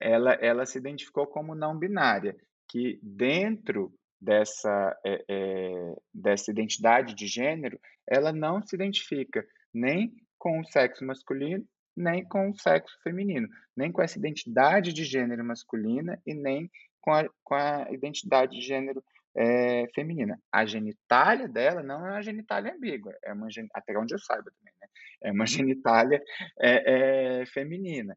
Ela, 0.00 0.32
ela 0.34 0.64
se 0.64 0.78
identificou 0.78 1.26
como 1.26 1.54
não 1.54 1.76
binária, 1.76 2.36
que 2.68 2.98
dentro 3.02 3.92
dessa, 4.20 4.96
é, 5.04 5.24
é, 5.28 5.94
dessa 6.12 6.50
identidade 6.50 7.14
de 7.14 7.26
gênero, 7.26 7.78
ela 8.06 8.32
não 8.32 8.62
se 8.62 8.74
identifica 8.74 9.44
nem 9.72 10.12
com 10.38 10.60
o 10.60 10.64
sexo 10.64 11.04
masculino, 11.04 11.64
nem 11.96 12.24
com 12.24 12.50
o 12.50 12.58
sexo 12.58 12.96
feminino, 13.02 13.48
nem 13.76 13.90
com 13.90 14.02
essa 14.02 14.18
identidade 14.18 14.92
de 14.92 15.04
gênero 15.04 15.44
masculina 15.44 16.20
e 16.26 16.34
nem 16.34 16.70
com 17.00 17.12
a, 17.12 17.28
com 17.42 17.54
a 17.54 17.86
identidade 17.90 18.56
de 18.56 18.60
gênero 18.60 19.02
é, 19.36 19.86
feminina. 19.94 20.38
A 20.52 20.64
genitália 20.64 21.48
dela 21.48 21.82
não 21.82 22.06
é 22.06 22.10
uma 22.12 22.22
genitália 22.22 22.72
ambígua, 22.72 23.16
é 23.24 23.32
uma, 23.32 23.48
até 23.74 23.98
onde 23.98 24.14
eu 24.14 24.18
saiba 24.18 24.50
também, 24.58 24.74
né? 24.80 24.88
É 25.22 25.32
uma 25.32 25.46
genitália 25.46 26.22
é, 26.60 27.40
é, 27.40 27.46
feminina. 27.46 28.16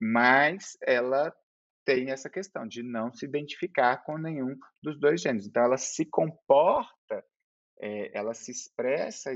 mas 0.00 0.76
ela 0.82 1.32
tem 1.84 2.10
essa 2.10 2.30
questão 2.30 2.66
de 2.66 2.82
não 2.82 3.12
se 3.12 3.24
identificar 3.24 4.04
com 4.04 4.16
nenhum 4.16 4.56
dos 4.82 4.98
dois 4.98 5.20
gêneros. 5.20 5.46
Então, 5.46 5.64
ela 5.64 5.76
se 5.76 6.04
comporta, 6.04 7.24
é, 7.80 8.16
ela 8.16 8.34
se 8.34 8.50
expressa 8.50 9.30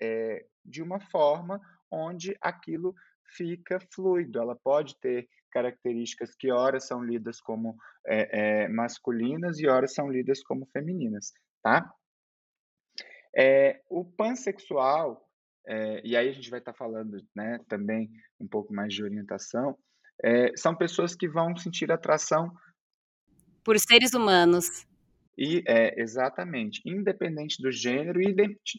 é, 0.00 0.46
de 0.64 0.82
uma 0.82 1.00
forma 1.00 1.60
onde 1.90 2.36
aquilo 2.40 2.94
fica 3.36 3.78
fluido. 3.92 4.38
Ela 4.38 4.56
pode 4.56 4.98
ter 5.00 5.28
características 5.50 6.34
que 6.34 6.50
ora 6.50 6.78
são 6.78 7.02
lidas 7.02 7.40
como 7.40 7.76
é, 8.06 8.68
masculinas 8.68 9.58
e 9.58 9.66
ora 9.66 9.86
são 9.86 10.10
lidas 10.10 10.42
como 10.42 10.66
femininas, 10.66 11.32
tá? 11.62 11.90
O 13.88 14.04
pansexual, 14.04 15.26
e 16.02 16.16
aí 16.16 16.28
a 16.28 16.32
gente 16.32 16.50
vai 16.50 16.58
estar 16.58 16.72
tá 16.72 16.78
falando 16.78 17.18
né, 17.34 17.58
também 17.68 18.10
um 18.40 18.46
pouco 18.46 18.72
mais 18.72 18.92
de 18.92 19.02
orientação, 19.02 19.78
é, 20.22 20.50
são 20.56 20.74
pessoas 20.74 21.14
que 21.14 21.28
vão 21.28 21.56
sentir 21.56 21.90
atração 21.90 22.52
por 23.64 23.78
seres 23.78 24.14
humanos. 24.14 24.86
E 25.36 25.62
é, 25.66 26.00
exatamente, 26.00 26.80
independente 26.86 27.60
do 27.60 27.70
gênero 27.70 28.20
e 28.22 28.34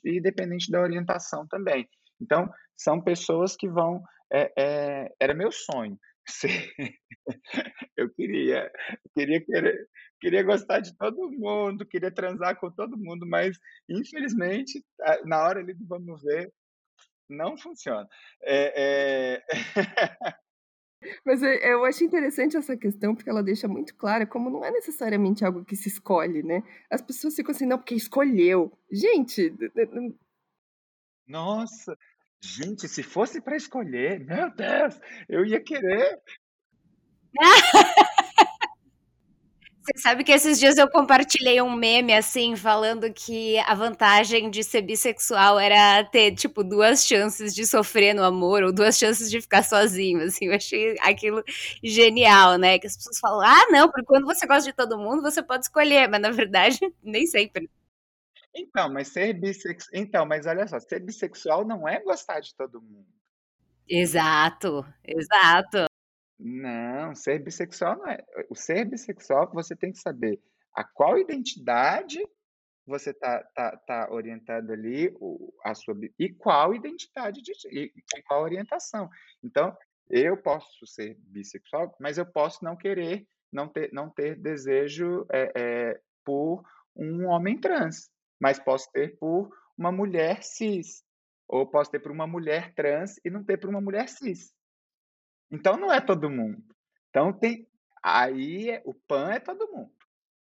independente 0.05 0.71
da 0.71 0.81
orientação 0.81 1.45
também. 1.47 1.87
Então, 2.19 2.49
são 2.75 3.01
pessoas 3.01 3.55
que 3.55 3.67
vão. 3.67 4.01
É, 4.31 4.51
é, 4.57 5.15
era 5.19 5.33
meu 5.33 5.51
sonho. 5.51 5.99
Ser, 6.29 6.73
eu 7.95 8.09
queria, 8.09 8.69
queria 9.15 9.39
querer, 9.39 9.87
queria 10.19 10.43
gostar 10.43 10.81
de 10.81 10.93
todo 10.97 11.31
mundo, 11.31 11.85
queria 11.85 12.11
transar 12.11 12.59
com 12.59 12.69
todo 12.69 12.97
mundo, 12.97 13.25
mas 13.25 13.57
infelizmente 13.87 14.83
na 15.23 15.41
hora 15.41 15.61
ali 15.61 15.73
do 15.73 15.87
vamos 15.87 16.21
ver 16.21 16.51
não 17.29 17.57
funciona. 17.57 18.07
É, 18.43 19.37
é... 19.37 19.43
Mas 21.25 21.41
eu 21.43 21.85
acho 21.85 22.03
interessante 22.03 22.57
essa 22.57 22.75
questão, 22.75 23.15
porque 23.15 23.29
ela 23.29 23.43
deixa 23.43 23.67
muito 23.67 23.95
clara 23.95 24.25
como 24.25 24.49
não 24.49 24.65
é 24.65 24.71
necessariamente 24.71 25.45
algo 25.45 25.63
que 25.63 25.75
se 25.75 25.89
escolhe, 25.89 26.41
né? 26.41 26.63
As 26.89 27.01
pessoas 27.01 27.35
ficam 27.35 27.51
assim, 27.51 27.65
não, 27.65 27.77
porque 27.77 27.95
escolheu. 27.95 28.71
Gente. 28.91 29.53
Nossa, 31.27 31.97
gente, 32.41 32.87
se 32.87 33.03
fosse 33.03 33.41
para 33.41 33.55
escolher, 33.55 34.19
meu 34.25 34.49
Deus, 34.55 34.99
eu 35.29 35.45
ia 35.45 35.61
querer. 35.61 36.19
Você 39.87 40.01
sabe 40.01 40.25
que 40.25 40.33
esses 40.33 40.59
dias 40.59 40.77
eu 40.77 40.89
compartilhei 40.89 41.61
um 41.61 41.73
meme 41.73 42.13
assim, 42.13 42.57
falando 42.57 43.11
que 43.13 43.57
a 43.59 43.73
vantagem 43.73 44.49
de 44.49 44.61
ser 44.61 44.81
bissexual 44.81 45.57
era 45.57 46.03
ter, 46.03 46.35
tipo, 46.35 46.61
duas 46.61 47.05
chances 47.05 47.55
de 47.55 47.65
sofrer 47.65 48.13
no 48.13 48.21
amor 48.21 48.63
ou 48.63 48.73
duas 48.73 48.97
chances 48.97 49.31
de 49.31 49.39
ficar 49.39 49.63
sozinho, 49.63 50.21
assim. 50.23 50.47
Eu 50.47 50.55
achei 50.55 50.97
aquilo 50.99 51.41
genial, 51.81 52.57
né? 52.57 52.77
Que 52.77 52.87
as 52.87 52.97
pessoas 52.97 53.17
falam, 53.17 53.39
ah, 53.39 53.67
não, 53.69 53.87
porque 53.89 54.05
quando 54.05 54.25
você 54.25 54.45
gosta 54.45 54.69
de 54.69 54.75
todo 54.75 54.97
mundo, 54.97 55.21
você 55.21 55.41
pode 55.41 55.63
escolher, 55.63 56.09
mas 56.09 56.19
na 56.19 56.31
verdade, 56.31 56.79
nem 57.01 57.25
sempre. 57.25 57.69
Então, 58.53 58.91
mas 58.91 59.07
ser 59.07 59.33
bissexual. 59.35 60.01
Então, 60.01 60.25
mas 60.25 60.45
olha 60.45 60.67
só, 60.67 60.81
ser 60.81 60.99
bissexual 60.99 61.65
não 61.65 61.87
é 61.87 62.01
gostar 62.03 62.41
de 62.41 62.53
todo 62.55 62.81
mundo. 62.81 63.07
Exato, 63.87 64.85
exato. 65.05 65.87
Não, 66.39 67.15
ser 67.15 67.39
bissexual 67.39 67.97
não 67.97 68.07
é. 68.07 68.23
O 68.49 68.55
ser 68.55 68.85
bissexual, 68.85 69.51
você 69.53 69.75
tem 69.75 69.91
que 69.91 69.99
saber 69.99 70.39
a 70.73 70.83
qual 70.83 71.17
identidade 71.17 72.23
você 72.85 73.13
tá, 73.13 73.43
tá, 73.53 73.75
tá 73.85 74.07
orientado 74.11 74.71
ali, 74.71 75.13
o, 75.19 75.53
a 75.65 75.75
sua, 75.75 75.93
e 76.17 76.29
qual 76.29 76.73
identidade, 76.73 77.41
de, 77.41 77.51
e, 77.69 77.91
e 78.15 78.21
qual 78.23 78.43
orientação. 78.43 79.09
Então, 79.43 79.75
eu 80.09 80.37
posso 80.37 80.85
ser 80.85 81.17
bissexual, 81.19 81.93
mas 81.99 82.17
eu 82.17 82.25
posso 82.25 82.63
não 82.63 82.77
querer, 82.77 83.27
não 83.51 83.67
ter, 83.67 83.91
não 83.91 84.09
ter 84.09 84.39
desejo 84.39 85.25
é, 85.29 85.51
é, 85.55 86.01
por 86.23 86.63
um 86.95 87.25
homem 87.25 87.59
trans, 87.59 88.09
mas 88.39 88.57
posso 88.57 88.89
ter 88.93 89.17
por 89.17 89.49
uma 89.77 89.91
mulher 89.91 90.41
cis, 90.41 91.03
ou 91.45 91.67
posso 91.67 91.91
ter 91.91 91.99
por 91.99 92.11
uma 92.11 92.25
mulher 92.25 92.73
trans 92.73 93.19
e 93.25 93.29
não 93.29 93.43
ter 93.43 93.57
por 93.57 93.69
uma 93.69 93.81
mulher 93.81 94.07
cis. 94.07 94.53
Então 95.51 95.77
não 95.77 95.91
é 95.91 96.01
todo 96.01 96.29
mundo. 96.29 96.63
Então 97.09 97.31
tem 97.31 97.67
aí 98.03 98.69
é, 98.69 98.81
o 98.85 98.93
PAN 98.93 99.31
é 99.31 99.39
todo 99.39 99.71
mundo. 99.71 99.91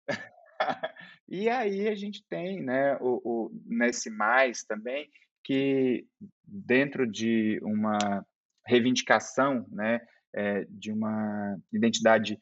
e 1.28 1.50
aí 1.50 1.88
a 1.88 1.96
gente 1.96 2.26
tem, 2.28 2.62
né, 2.62 2.96
o, 2.98 3.22
o 3.24 3.52
nesse 3.66 4.10
mais 4.10 4.64
também 4.64 5.10
que 5.44 6.06
dentro 6.44 7.08
de 7.08 7.60
uma 7.64 8.26
reivindicação, 8.66 9.66
né, 9.72 10.00
é, 10.34 10.66
de 10.70 10.92
uma 10.92 11.58
identidade 11.72 12.40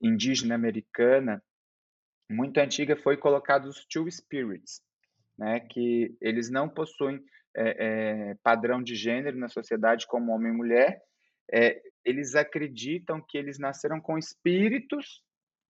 indígena 0.00 0.54
americana 0.54 1.42
muito 2.30 2.58
antiga 2.58 2.96
foi 2.96 3.16
colocado 3.16 3.66
os 3.66 3.84
two 3.86 4.10
spirits, 4.10 4.80
né, 5.38 5.60
que 5.60 6.16
eles 6.20 6.50
não 6.50 6.68
possuem 6.68 7.22
é, 7.54 8.30
é, 8.30 8.34
padrão 8.42 8.82
de 8.82 8.94
gênero 8.94 9.38
na 9.38 9.48
sociedade 9.48 10.06
como 10.06 10.32
homem 10.32 10.52
e 10.52 10.56
mulher, 10.56 11.02
é, 11.52 11.80
eles 12.06 12.36
acreditam 12.36 13.20
que 13.20 13.36
eles 13.36 13.58
nasceram 13.58 14.00
com 14.00 14.16
espíritos 14.16 15.22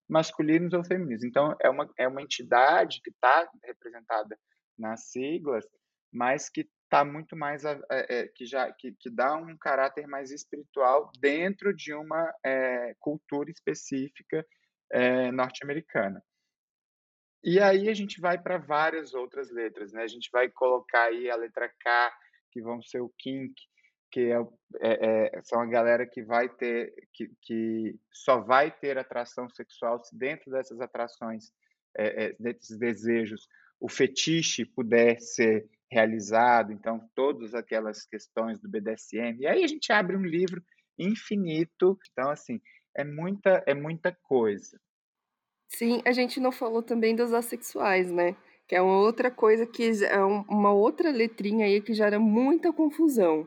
masculinos 0.07 0.75
ou 0.75 0.85
femininos. 0.85 1.25
Então, 1.25 1.57
é 1.61 1.71
uma, 1.71 1.91
é 1.99 2.07
uma 2.07 2.23
entidade 2.23 3.01
que 3.03 3.11
está 3.11 3.49
representada 3.65 4.39
nas 4.79 5.09
siglas, 5.09 5.65
mas 6.13 6.51
que 6.51 6.69
está 6.85 7.05
muito 7.05 7.35
mais 7.35 7.65
é, 7.65 7.81
é, 7.91 8.29
que 8.29 8.45
já 8.45 8.71
que, 8.71 8.93
que 8.93 9.11
dá 9.11 9.35
um 9.35 9.57
caráter 9.57 10.07
mais 10.07 10.31
espiritual 10.31 11.11
dentro 11.19 11.75
de 11.75 11.93
uma 11.95 12.33
é, 12.45 12.95
cultura 13.01 13.51
específica 13.51 14.47
é, 14.93 15.33
norte-americana. 15.33 16.23
E 17.43 17.59
aí 17.61 17.89
a 17.89 17.95
gente 17.95 18.21
vai 18.21 18.41
para 18.41 18.59
várias 18.59 19.15
outras 19.15 19.51
letras, 19.51 19.93
né? 19.93 20.03
A 20.03 20.09
gente 20.09 20.29
vai 20.31 20.49
colocar 20.51 21.05
aí 21.05 21.31
a 21.31 21.37
letra 21.37 21.73
K, 21.81 22.13
que 22.53 22.61
vão 22.61 22.83
ser 22.83 23.01
o 23.01 23.13
kink, 23.19 23.55
que 24.17 24.33
é, 24.33 24.41
é, 24.81 25.31
é, 25.37 25.43
são 25.43 25.61
a 25.61 25.67
galera 25.67 26.07
que 26.07 26.23
vai 26.23 26.49
ter, 26.49 26.91
que, 27.13 27.31
que 27.43 27.95
só 28.11 28.41
vai 28.41 28.71
ter 28.71 28.97
atração 28.97 29.47
sexual 29.51 30.03
se 30.03 30.17
dentro 30.17 30.51
dessas 30.51 30.81
atrações, 30.81 31.53
é, 31.95 32.25
é, 32.25 32.37
desses 32.41 32.79
desejos, 32.79 33.47
o 33.79 33.91
fetiche 33.91 34.65
puder 34.65 35.21
ser 35.21 35.69
realizado, 35.93 36.73
então 36.73 37.07
todas 37.15 37.55
aquelas 37.55 38.07
questões 38.07 38.59
do 38.59 38.71
BDSM. 38.71 39.37
E 39.39 39.47
aí 39.47 39.63
a 39.63 39.67
gente 39.67 39.93
abre 39.93 40.17
um 40.17 40.25
livro 40.25 40.65
infinito. 40.99 41.99
Então 42.11 42.31
assim, 42.31 42.59
é 42.97 43.05
muita 43.05 43.63
é 43.67 43.75
muita 43.75 44.17
coisa. 44.23 44.81
Sim, 45.69 46.01
a 46.07 46.13
gente 46.13 46.41
não 46.41 46.51
falou 46.51 46.83
também 46.83 47.15
dos 47.15 47.35
assexuais, 47.35 48.11
né? 48.11 48.35
Que 48.67 48.77
é 48.77 48.81
uma 48.81 48.99
outra 48.99 49.31
coisa 49.31 49.67
que 49.67 49.91
é 50.07 50.25
uma 50.25 50.73
outra 50.73 51.11
letrinha 51.11 51.67
aí 51.67 51.83
que 51.83 51.93
gera 51.93 52.19
muita 52.19 52.73
confusão. 52.73 53.47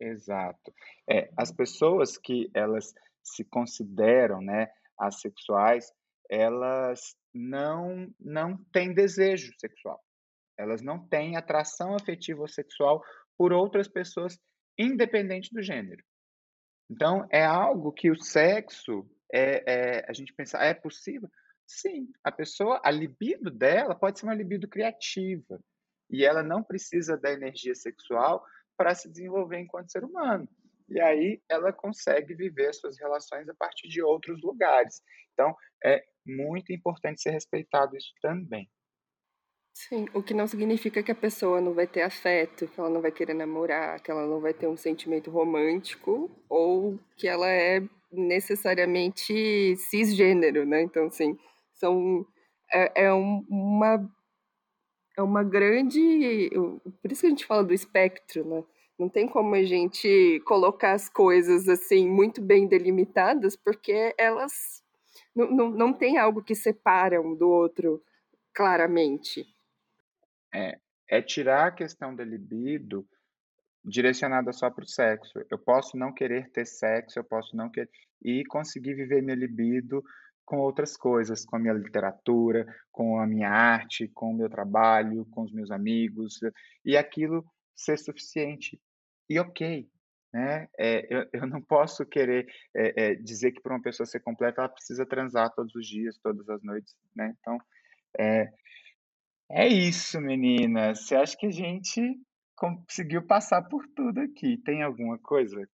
Exato. 0.00 0.72
É, 1.08 1.30
as 1.36 1.50
pessoas 1.50 2.16
que 2.16 2.50
elas 2.54 2.94
se 3.22 3.44
consideram, 3.44 4.40
né, 4.40 4.70
assexuais, 4.98 5.92
elas 6.30 7.16
não 7.34 8.12
não 8.18 8.56
têm 8.72 8.92
desejo 8.92 9.52
sexual. 9.58 10.02
Elas 10.58 10.82
não 10.82 11.06
têm 11.08 11.36
atração 11.36 11.94
afetiva 11.94 12.40
ou 12.40 12.48
sexual 12.48 13.02
por 13.36 13.52
outras 13.52 13.86
pessoas, 13.86 14.38
independente 14.76 15.52
do 15.52 15.62
gênero. 15.62 16.02
Então, 16.90 17.26
é 17.30 17.44
algo 17.44 17.92
que 17.92 18.10
o 18.10 18.20
sexo, 18.20 19.08
é, 19.32 19.62
é, 19.66 20.06
a 20.08 20.12
gente 20.12 20.32
pensa, 20.32 20.58
ah, 20.58 20.64
é 20.64 20.74
possível? 20.74 21.28
Sim, 21.66 22.08
a 22.24 22.32
pessoa, 22.32 22.80
a 22.82 22.90
libido 22.90 23.50
dela 23.50 23.94
pode 23.94 24.18
ser 24.18 24.26
uma 24.26 24.34
libido 24.34 24.66
criativa. 24.66 25.60
E 26.10 26.24
ela 26.24 26.42
não 26.42 26.62
precisa 26.62 27.16
da 27.16 27.30
energia 27.30 27.74
sexual 27.74 28.44
para 28.78 28.94
se 28.94 29.10
desenvolver 29.10 29.58
enquanto 29.58 29.90
ser 29.90 30.04
humano. 30.04 30.48
E 30.88 31.00
aí 31.00 31.42
ela 31.48 31.72
consegue 31.72 32.34
viver 32.34 32.68
as 32.68 32.78
suas 32.78 32.98
relações 32.98 33.48
a 33.48 33.54
partir 33.54 33.88
de 33.88 34.00
outros 34.00 34.40
lugares. 34.40 35.02
Então, 35.34 35.54
é 35.84 36.02
muito 36.24 36.72
importante 36.72 37.20
ser 37.20 37.30
respeitado 37.30 37.96
isso 37.96 38.12
também. 38.22 38.70
Sim, 39.74 40.06
o 40.12 40.22
que 40.22 40.34
não 40.34 40.48
significa 40.48 41.02
que 41.02 41.12
a 41.12 41.14
pessoa 41.14 41.60
não 41.60 41.72
vai 41.72 41.86
ter 41.86 42.02
afeto, 42.02 42.66
que 42.66 42.80
ela 42.80 42.90
não 42.90 43.00
vai 43.00 43.12
querer 43.12 43.34
namorar, 43.34 44.00
que 44.00 44.10
ela 44.10 44.26
não 44.26 44.40
vai 44.40 44.52
ter 44.52 44.66
um 44.66 44.76
sentimento 44.76 45.30
romântico, 45.30 46.30
ou 46.48 46.98
que 47.16 47.28
ela 47.28 47.48
é 47.48 47.80
necessariamente 48.10 49.76
cisgênero, 49.76 50.66
né? 50.66 50.82
Então, 50.82 51.06
assim, 51.06 51.38
são, 51.74 52.26
é, 52.72 53.04
é 53.04 53.14
um, 53.14 53.44
uma, 53.48 53.98
é 55.18 55.22
uma 55.22 55.42
grande. 55.42 56.48
Por 57.02 57.10
isso 57.10 57.22
que 57.22 57.26
a 57.26 57.30
gente 57.30 57.44
fala 57.44 57.64
do 57.64 57.74
espectro, 57.74 58.44
né? 58.44 58.64
Não 58.96 59.08
tem 59.08 59.28
como 59.28 59.54
a 59.54 59.62
gente 59.62 60.40
colocar 60.44 60.92
as 60.92 61.08
coisas 61.08 61.68
assim 61.68 62.08
muito 62.08 62.40
bem 62.40 62.66
delimitadas, 62.66 63.56
porque 63.56 64.14
elas 64.16 64.82
não, 65.34 65.50
não, 65.50 65.70
não 65.70 65.92
tem 65.92 66.18
algo 66.18 66.42
que 66.42 66.54
separa 66.54 67.20
um 67.20 67.34
do 67.34 67.48
outro 67.48 68.02
claramente. 68.54 69.46
É, 70.54 70.78
é 71.08 71.22
tirar 71.22 71.66
a 71.66 71.72
questão 71.72 72.14
da 72.14 72.24
libido 72.24 73.06
direcionada 73.84 74.52
só 74.52 74.70
para 74.70 74.84
o 74.84 74.88
sexo. 74.88 75.40
Eu 75.50 75.58
posso 75.58 75.96
não 75.96 76.12
querer 76.12 76.50
ter 76.50 76.66
sexo, 76.66 77.18
eu 77.18 77.24
posso 77.24 77.56
não 77.56 77.68
querer 77.68 77.90
e 78.22 78.44
conseguir 78.46 78.94
viver 78.94 79.22
minha 79.22 79.36
libido 79.36 80.02
com 80.48 80.56
outras 80.56 80.96
coisas, 80.96 81.44
com 81.44 81.56
a 81.56 81.58
minha 81.58 81.74
literatura, 81.74 82.66
com 82.90 83.20
a 83.20 83.26
minha 83.26 83.50
arte, 83.50 84.08
com 84.08 84.30
o 84.30 84.34
meu 84.34 84.48
trabalho, 84.48 85.26
com 85.26 85.42
os 85.42 85.52
meus 85.52 85.70
amigos, 85.70 86.40
e 86.82 86.96
aquilo 86.96 87.44
ser 87.76 87.98
suficiente. 87.98 88.80
E 89.28 89.38
ok, 89.38 89.86
né? 90.32 90.66
É, 90.78 91.06
eu, 91.14 91.28
eu 91.34 91.46
não 91.46 91.60
posso 91.60 92.06
querer 92.06 92.46
é, 92.74 93.10
é, 93.10 93.14
dizer 93.14 93.52
que 93.52 93.60
para 93.60 93.74
uma 93.74 93.82
pessoa 93.82 94.06
ser 94.06 94.20
completa 94.20 94.62
ela 94.62 94.70
precisa 94.70 95.04
transar 95.04 95.52
todos 95.54 95.74
os 95.74 95.86
dias, 95.86 96.16
todas 96.16 96.48
as 96.48 96.62
noites, 96.62 96.96
né? 97.14 97.34
Então, 97.40 97.58
é, 98.18 98.48
é 99.50 99.68
isso, 99.68 100.18
meninas. 100.18 101.04
Você 101.04 101.14
acha 101.14 101.36
que 101.36 101.46
a 101.46 101.50
gente 101.50 102.00
conseguiu 102.56 103.22
passar 103.26 103.62
por 103.68 103.86
tudo 103.94 104.18
aqui? 104.20 104.56
Tem 104.64 104.82
alguma 104.82 105.18
coisa? 105.18 105.68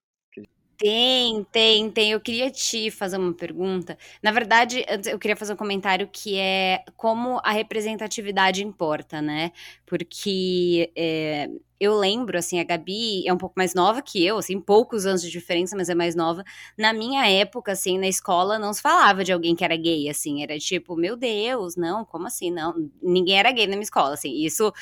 Tem, 0.77 1.45
tem, 1.53 1.89
tem. 1.91 2.11
Eu 2.12 2.20
queria 2.20 2.51
te 2.51 2.91
fazer 2.91 3.16
uma 3.16 3.33
pergunta. 3.33 3.97
Na 4.22 4.33
verdade, 4.33 4.85
eu 5.07 5.18
queria 5.20 5.37
fazer 5.37 5.53
um 5.53 5.57
comentário 5.57 6.09
que 6.12 6.37
é 6.37 6.83
como 6.97 7.41
a 7.45 7.53
representatividade 7.53 8.64
importa, 8.64 9.22
né? 9.22 9.53
Porque 9.87 10.91
é, 10.97 11.49
eu 11.79 11.95
lembro, 11.97 12.37
assim, 12.37 12.59
a 12.59 12.64
Gabi 12.64 13.27
é 13.27 13.33
um 13.33 13.39
pouco 13.39 13.55
mais 13.57 13.72
nova 13.72 14.03
que 14.03 14.25
eu, 14.25 14.37
assim, 14.39 14.61
poucos 14.61 15.07
anos 15.07 15.22
de 15.22 15.31
diferença, 15.31 15.77
mas 15.77 15.89
é 15.89 15.95
mais 15.95 16.16
nova. 16.16 16.43
Na 16.77 16.93
minha 16.93 17.25
época, 17.29 17.70
assim, 17.72 17.97
na 17.99 18.09
escola, 18.09 18.59
não 18.59 18.72
se 18.72 18.83
falava 18.83 19.22
de 19.22 19.33
alguém 19.33 19.55
que 19.55 19.64
era 19.64 19.77
gay, 19.77 20.09
assim, 20.09 20.43
era 20.43 20.59
tipo, 20.59 20.97
meu 20.97 21.16
Deus, 21.16 21.77
não, 21.77 22.05
como 22.05 22.27
assim, 22.27 22.51
não? 22.51 22.75
Ninguém 23.01 23.39
era 23.39 23.53
gay 23.53 23.66
na 23.66 23.72
minha 23.77 23.83
escola, 23.83 24.14
assim, 24.14 24.33
isso 24.45 24.72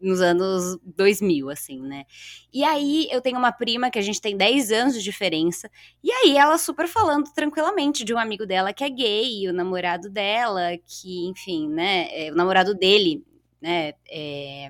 nos 0.00 0.20
anos 0.20 0.78
2000, 0.84 1.50
assim, 1.50 1.80
né? 1.80 2.04
E 2.52 2.64
aí 2.64 3.08
eu 3.10 3.20
tenho 3.20 3.38
uma 3.38 3.52
prima 3.52 3.90
que 3.90 3.98
a 3.98 4.02
gente 4.02 4.20
tem 4.20 4.36
10 4.36 4.72
anos 4.72 4.94
de 4.94 5.02
diferença, 5.02 5.70
e 6.02 6.10
aí 6.10 6.36
ela 6.36 6.58
super 6.58 6.88
falando 6.88 7.32
tranquilamente 7.32 8.04
de 8.04 8.12
um 8.14 8.18
amigo 8.18 8.46
dela 8.46 8.72
que 8.72 8.84
é 8.84 8.90
gay, 8.90 9.48
o 9.48 9.52
namorado 9.52 10.10
dela, 10.10 10.76
que, 10.84 11.26
enfim, 11.28 11.68
né, 11.68 12.08
é, 12.10 12.32
o 12.32 12.34
namorado 12.34 12.74
dele, 12.74 13.24
né, 13.60 13.92
é, 14.08 14.68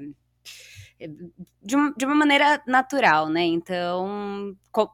é 1.00 1.08
de, 1.62 1.76
uma, 1.76 1.92
de 1.96 2.04
uma 2.04 2.14
maneira 2.14 2.62
natural, 2.66 3.28
né? 3.28 3.42
Então, 3.44 4.56
co 4.70 4.90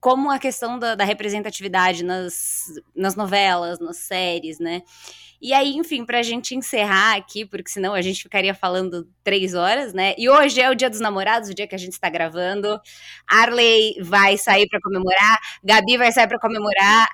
como 0.00 0.30
a 0.30 0.38
questão 0.38 0.78
da, 0.78 0.94
da 0.94 1.04
representatividade 1.04 2.02
nas, 2.02 2.64
nas 2.96 3.14
novelas, 3.14 3.78
nas 3.78 3.98
séries, 3.98 4.58
né? 4.58 4.82
E 5.40 5.54
aí, 5.54 5.74
enfim, 5.74 6.04
pra 6.04 6.22
gente 6.22 6.54
encerrar 6.54 7.16
aqui, 7.16 7.46
porque 7.46 7.70
senão 7.70 7.94
a 7.94 8.02
gente 8.02 8.22
ficaria 8.22 8.54
falando 8.54 9.08
três 9.24 9.54
horas, 9.54 9.94
né? 9.94 10.14
E 10.18 10.28
hoje 10.28 10.60
é 10.60 10.70
o 10.70 10.74
dia 10.74 10.90
dos 10.90 11.00
namorados, 11.00 11.48
o 11.48 11.54
dia 11.54 11.66
que 11.66 11.74
a 11.74 11.78
gente 11.78 11.92
está 11.94 12.10
gravando. 12.10 12.78
Arley 13.26 13.94
vai 14.02 14.36
sair 14.36 14.68
para 14.68 14.80
comemorar, 14.80 15.38
Gabi 15.64 15.96
vai 15.96 16.12
sair 16.12 16.28
para 16.28 16.38
comemorar. 16.38 17.08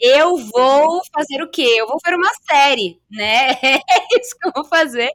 Eu 0.00 0.36
vou 0.36 1.00
fazer 1.12 1.42
o 1.42 1.50
quê? 1.50 1.74
Eu 1.78 1.86
vou 1.88 1.98
ver 2.04 2.14
uma 2.14 2.30
série, 2.48 3.00
né? 3.10 3.50
É 3.62 4.20
isso 4.20 4.36
que 4.40 4.48
eu 4.48 4.52
vou 4.54 4.64
fazer. 4.64 5.10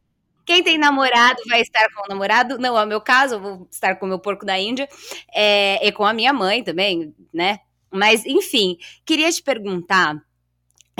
Quem 0.46 0.64
tem 0.64 0.78
namorado 0.78 1.42
vai 1.48 1.62
estar 1.62 1.88
com 1.94 2.04
o 2.06 2.10
namorado. 2.10 2.58
Não 2.60 2.78
é 2.78 2.84
o 2.84 2.88
meu 2.88 3.00
caso, 3.00 3.36
eu 3.36 3.40
vou 3.42 3.68
estar 3.72 3.96
com 3.96 4.06
o 4.06 4.10
meu 4.10 4.20
porco 4.20 4.46
da 4.46 4.60
Índia. 4.60 4.90
É, 5.34 5.88
e 5.88 5.92
com 5.92 6.04
a 6.04 6.14
minha 6.14 6.34
mãe 6.34 6.64
também, 6.64 7.16
né? 7.34 7.60
Mas, 7.92 8.26
enfim, 8.26 8.78
queria 9.06 9.32
te 9.32 9.44
perguntar 9.44 10.16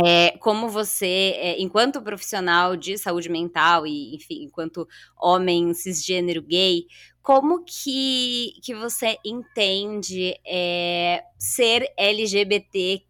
é, 0.06 0.38
como 0.38 0.70
você, 0.70 1.34
é, 1.36 1.62
enquanto 1.62 2.02
profissional 2.02 2.76
de 2.76 2.98
saúde 2.98 3.30
mental 3.30 3.86
e, 3.86 4.16
enfim, 4.16 4.44
enquanto 4.44 4.88
homem 5.18 5.74
cisgênero 5.74 6.42
gay, 6.42 6.86
como 7.22 7.64
que, 7.64 8.60
que 8.64 8.74
você 8.74 9.18
entende 9.24 10.34
é, 10.46 11.24
ser 11.38 11.94
LGBTQIAP+, 11.98 13.06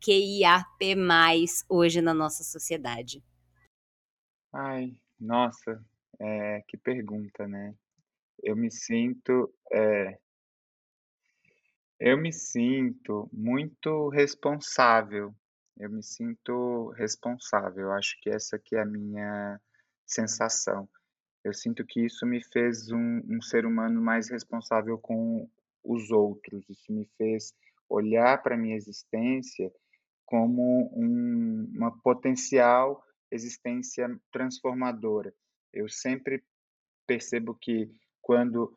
hoje 1.70 2.02
na 2.02 2.14
nossa 2.14 2.44
sociedade? 2.44 3.24
Ai, 4.54 4.94
nossa, 5.20 5.82
é, 6.20 6.62
que 6.68 6.76
pergunta, 6.76 7.48
né? 7.48 7.74
Eu 8.44 8.56
me 8.56 8.70
sinto, 8.70 9.54
é, 9.72 10.18
eu 12.00 12.18
me 12.18 12.34
sinto 12.34 13.30
muito 13.32 14.10
responsável 14.10 15.34
eu 15.78 15.90
me 15.90 16.04
sinto 16.04 16.90
responsável, 16.98 17.86
eu 17.86 17.92
acho 17.94 18.20
que 18.22 18.30
essa 18.30 18.60
que 18.60 18.76
é 18.76 18.82
a 18.82 18.86
minha 18.86 19.60
sensação. 20.06 20.88
Eu 21.44 21.54
sinto 21.54 21.86
que 21.86 22.06
isso 22.06 22.26
me 22.26 22.44
fez 22.44 22.92
um, 22.92 23.22
um 23.28 23.42
ser 23.42 23.66
humano 23.66 24.02
mais 24.02 24.30
responsável 24.30 24.98
com 24.98 25.50
os 25.84 26.12
outros, 26.12 26.70
isso 26.70 26.92
me 26.94 27.06
fez 27.18 27.54
olhar 27.90 28.42
para 28.42 28.56
a 28.56 28.58
minha 28.58 28.76
existência 28.76 29.72
como 30.26 30.90
um, 30.96 31.70
uma 31.76 31.92
potencial 32.02 33.04
existência 33.32 34.08
transformadora. 34.32 35.34
Eu 35.74 35.90
sempre 35.90 36.44
percebo 37.08 37.56
que 37.56 37.90
quando 38.22 38.76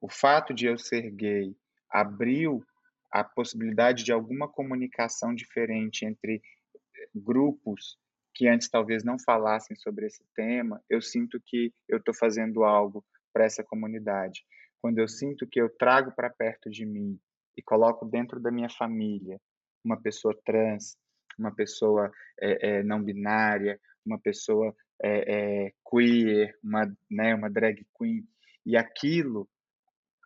o 0.00 0.10
fato 0.10 0.52
de 0.52 0.66
eu 0.66 0.76
ser 0.76 1.10
gay 1.10 1.56
abriu 1.88 2.64
a 3.12 3.22
possibilidade 3.22 4.04
de 4.04 4.12
alguma 4.12 4.48
comunicação 4.48 5.34
diferente 5.34 6.04
entre 6.04 6.36
eh, 6.36 7.08
grupos 7.14 7.98
que 8.34 8.48
antes 8.48 8.68
talvez 8.68 9.04
não 9.04 9.18
falassem 9.18 9.76
sobre 9.76 10.06
esse 10.06 10.24
tema, 10.34 10.82
eu 10.88 11.02
sinto 11.02 11.38
que 11.44 11.72
eu 11.86 11.98
estou 11.98 12.14
fazendo 12.14 12.64
algo 12.64 13.04
para 13.32 13.44
essa 13.44 13.62
comunidade. 13.62 14.42
Quando 14.80 14.98
eu 14.98 15.06
sinto 15.06 15.46
que 15.46 15.60
eu 15.60 15.68
trago 15.68 16.12
para 16.12 16.30
perto 16.30 16.70
de 16.70 16.86
mim 16.86 17.20
e 17.56 17.62
coloco 17.62 18.06
dentro 18.06 18.40
da 18.40 18.50
minha 18.50 18.70
família 18.70 19.38
uma 19.84 20.00
pessoa 20.00 20.34
trans, 20.44 20.96
uma 21.38 21.54
pessoa 21.54 22.10
é, 22.40 22.68
é, 22.68 22.82
não 22.82 23.02
binária, 23.02 23.78
uma 24.04 24.18
pessoa 24.18 24.74
é, 25.02 25.72
queer, 25.88 26.56
uma, 26.62 26.90
né, 27.10 27.34
uma 27.34 27.50
drag 27.50 27.84
queen, 27.98 28.26
e 28.64 28.76
aquilo 28.76 29.48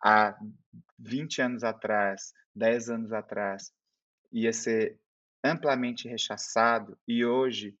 há 0.03 0.37
20 0.99 1.41
anos 1.41 1.63
atrás, 1.63 2.33
10 2.55 2.89
anos 2.89 3.11
atrás, 3.11 3.71
ia 4.31 4.51
ser 4.51 4.99
amplamente 5.43 6.07
rechaçado 6.07 6.97
e 7.07 7.25
hoje 7.25 7.75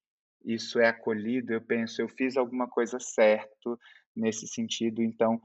isso 0.45 0.79
é 0.79 0.87
acolhido, 0.87 1.51
eu 1.53 1.61
penso, 1.61 2.01
eu 2.01 2.07
fiz 2.07 2.37
alguma 2.37 2.69
coisa 2.69 2.99
certo 2.99 3.77
nesse 4.15 4.47
sentido, 4.47 5.01
então 5.01 5.41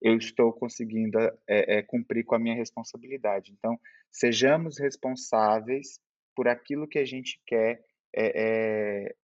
eu 0.00 0.16
estou 0.16 0.52
conseguindo 0.52 1.18
é, 1.18 1.78
é, 1.78 1.82
cumprir 1.82 2.24
com 2.24 2.34
a 2.34 2.38
minha 2.38 2.54
responsabilidade. 2.54 3.52
Então, 3.52 3.78
sejamos 4.10 4.78
responsáveis 4.78 6.00
por 6.34 6.48
aquilo 6.48 6.88
que 6.88 6.98
a 6.98 7.04
gente 7.04 7.40
quer 7.46 7.82
é, 8.14 9.14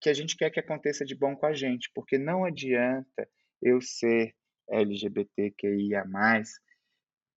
que 0.00 0.10
a 0.10 0.14
gente 0.14 0.36
quer 0.36 0.50
que 0.50 0.60
aconteça 0.60 1.04
de 1.04 1.14
bom 1.14 1.34
com 1.34 1.46
a 1.46 1.54
gente, 1.54 1.90
porque 1.94 2.18
não 2.18 2.44
adianta 2.44 3.28
eu 3.62 3.80
ser 3.80 4.34
LGBTQIA+, 4.68 6.04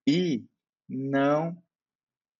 e 0.07 0.45
não 0.87 1.61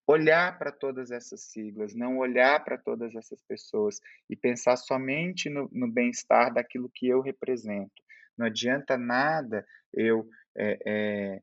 olhar 0.08 0.58
para 0.58 0.72
todas 0.72 1.12
essas 1.12 1.42
siglas, 1.42 1.94
não 1.94 2.18
olhar 2.18 2.64
para 2.64 2.80
todas 2.80 3.16
essas 3.16 3.44
pessoas 3.44 4.00
e 4.28 4.36
pensar 4.36 4.76
somente 4.76 5.50
no, 5.50 5.70
no 5.72 5.88
bem-estar 5.88 6.52
daquilo 6.52 6.90
que 6.90 7.08
eu 7.08 7.22
represento. 7.22 8.02
Não 8.36 8.48
adianta 8.48 8.98
nada 8.98 9.64
eu 9.94 10.28
é, 10.58 10.80
é, 10.86 11.42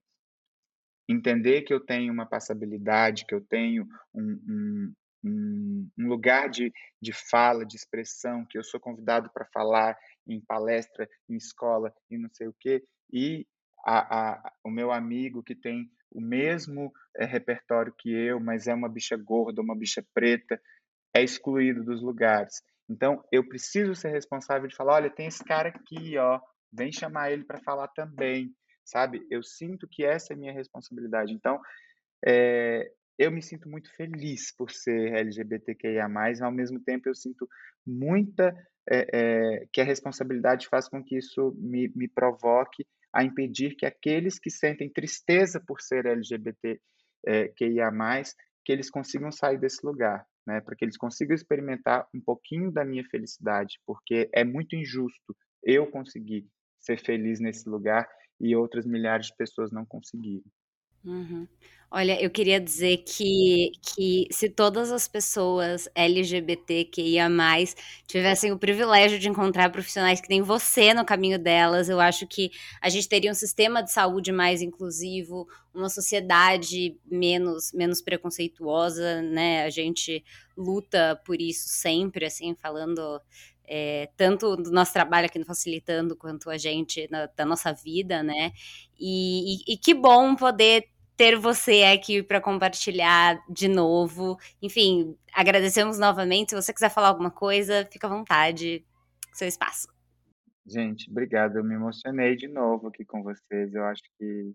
entender 1.09 1.62
que 1.62 1.73
eu 1.73 1.79
tenho 1.79 2.12
uma 2.12 2.27
passabilidade, 2.27 3.25
que 3.25 3.35
eu 3.35 3.41
tenho 3.41 3.87
um, 4.12 4.93
um, 5.25 5.91
um, 5.97 6.09
lugar 6.09 6.51
de, 6.51 6.73
de 7.01 7.12
fala, 7.12 7.64
de 7.64 7.77
expressão, 7.77 8.45
que 8.45 8.59
eu 8.59 8.64
sou 8.64 8.81
convidado 8.81 9.31
para 9.33 9.47
falar 9.47 9.97
em 10.27 10.41
palestra, 10.41 11.09
em 11.29 11.37
escola 11.37 11.95
e 12.11 12.19
não 12.19 12.29
sei 12.33 12.49
o 12.49 12.57
quê, 12.59 12.83
e 13.12 13.47
a, 13.85 14.33
a, 14.33 14.53
o 14.64 14.71
meu 14.71 14.91
amigo 14.91 15.43
que 15.43 15.55
tem 15.55 15.89
o 16.11 16.20
mesmo 16.20 16.92
é, 17.16 17.24
repertório 17.24 17.94
que 17.98 18.11
eu, 18.11 18.40
mas 18.40 18.66
é 18.66 18.74
uma 18.74 18.88
bicha 18.88 19.16
gorda, 19.16 19.62
uma 19.62 19.76
bicha 19.76 20.04
preta, 20.14 20.61
é 21.14 21.22
excluído 21.22 21.84
dos 21.84 22.02
lugares. 22.02 22.62
Então, 22.88 23.22
eu 23.32 23.46
preciso 23.46 23.94
ser 23.94 24.11
responsável 24.11 24.68
de 24.68 24.76
falar, 24.76 24.94
olha, 24.94 25.11
tem 25.11 25.26
esse 25.26 25.44
cara 25.44 25.68
aqui, 25.68 26.16
ó, 26.18 26.40
vem 26.72 26.92
chamar 26.92 27.32
ele 27.32 27.44
para 27.44 27.61
falar 27.61 27.88
também, 27.88 28.54
sabe? 28.84 29.26
Eu 29.30 29.42
sinto 29.42 29.88
que 29.88 30.04
essa 30.04 30.32
é 30.32 30.36
minha 30.36 30.52
responsabilidade. 30.52 31.32
Então, 31.32 31.61
é, 32.24 32.90
eu 33.18 33.30
me 33.32 33.42
sinto 33.42 33.68
muito 33.68 33.92
feliz 33.94 34.54
por 34.54 34.70
ser 34.70 35.14
LGBTQIA+, 35.14 36.09
mas 36.09 36.40
ao 36.40 36.52
mesmo 36.52 36.78
tempo 36.80 37.09
eu 37.09 37.14
sinto 37.14 37.48
muita 37.84 38.54
é, 38.88 39.07
é, 39.12 39.66
que 39.72 39.80
a 39.80 39.84
responsabilidade 39.84 40.68
faz 40.68 40.88
com 40.88 41.02
que 41.02 41.16
isso 41.16 41.52
me, 41.59 41.90
me 41.94 42.07
provoque 42.09 42.86
a 43.17 43.25
impedir 43.25 43.75
que 43.77 43.87
aqueles 43.87 44.39
que 44.39 44.51
sentem 44.51 44.93
tristeza 44.93 45.59
por 45.67 45.81
ser 45.81 46.05
LGBT 46.05 46.79
é, 47.27 47.91
mais, 47.91 48.35
que 48.62 48.71
eles 48.71 48.91
consigam 48.91 49.33
sair 49.33 49.59
desse 49.59 49.85
lugar, 49.87 50.27
né? 50.47 50.61
Para 50.61 50.77
que 50.77 50.85
eles 50.85 50.99
consigam 50.99 51.35
experimentar 51.35 52.07
um 52.14 52.21
pouquinho 52.21 52.71
da 52.71 52.85
minha 52.85 53.03
felicidade, 53.11 53.81
porque 53.87 54.29
é 54.35 54.45
muito 54.45 54.77
injusto 54.77 55.35
eu 55.64 55.91
conseguir 55.91 56.47
ser 56.79 56.99
feliz 57.01 57.41
nesse 57.41 57.67
lugar 57.67 58.07
e 58.39 58.55
outras 58.55 58.85
milhares 58.85 59.29
de 59.29 59.37
pessoas 59.37 59.73
não 59.73 59.87
conseguirem. 59.87 60.45
Uhum. 61.07 61.46
Olha, 61.88 62.20
eu 62.20 62.28
queria 62.28 62.61
dizer 62.61 62.98
que, 63.07 63.70
que 63.80 64.26
se 64.32 64.50
todas 64.50 64.90
as 64.90 65.07
pessoas 65.07 65.88
LGBTQIA+, 65.94 67.28
tivessem 68.09 68.50
o 68.50 68.59
privilégio 68.59 69.20
de 69.20 69.28
encontrar 69.28 69.70
profissionais 69.70 70.20
que 70.20 70.28
nem 70.28 70.42
você 70.42 70.92
no 70.92 71.04
caminho 71.04 71.38
delas, 71.38 71.88
eu 71.88 72.00
acho 72.00 72.26
que 72.26 72.50
a 72.82 72.88
gente 72.88 73.09
teria 73.09 73.30
um 73.30 73.34
sistema 73.34 73.82
de 73.82 73.92
saúde 73.92 74.32
mais 74.32 74.62
inclusivo, 74.62 75.46
uma 75.72 75.88
sociedade 75.88 76.98
menos, 77.07 77.72
menos 77.72 78.02
preconceituosa, 78.02 79.22
né? 79.22 79.62
A 79.64 79.70
gente 79.70 80.24
luta 80.57 81.20
por 81.24 81.40
isso 81.40 81.68
sempre, 81.68 82.26
assim, 82.26 82.57
falando 82.61 83.20
é, 83.68 84.09
tanto 84.16 84.57
do 84.57 84.70
nosso 84.72 84.92
trabalho 84.92 85.26
aqui 85.26 85.38
no 85.38 85.44
Facilitando, 85.44 86.16
quanto 86.16 86.50
a 86.50 86.59
gente, 86.59 87.07
na, 87.11 87.26
da 87.26 87.44
nossa 87.44 87.72
vida, 87.72 88.22
né? 88.24 88.52
E, 88.98 89.57
e, 89.70 89.74
e 89.74 89.76
que 89.76 89.94
bom 89.94 90.34
poder 90.34 90.88
ter 91.17 91.37
você 91.37 91.83
aqui 91.85 92.23
para 92.23 92.41
compartilhar 92.41 93.43
de 93.49 93.69
novo. 93.69 94.39
Enfim, 94.61 95.17
agradecemos 95.33 95.99
novamente. 95.99 96.51
Se 96.51 96.57
você 96.57 96.73
quiser 96.73 96.91
falar 96.91 97.09
alguma 97.09 97.31
coisa, 97.31 97.89
fica 97.91 98.07
à 98.07 98.11
vontade. 98.11 98.85
Seu 99.33 99.49
espaço. 99.49 99.89
Gente, 100.67 101.11
obrigado. 101.11 101.57
Eu 101.57 101.64
me 101.64 101.75
emocionei 101.75 102.37
de 102.37 102.49
novo 102.49 102.89
aqui 102.89 103.05
com 103.05 103.23
vocês. 103.23 103.75
Eu 103.75 103.85
acho 103.85 104.03
que 104.19 104.53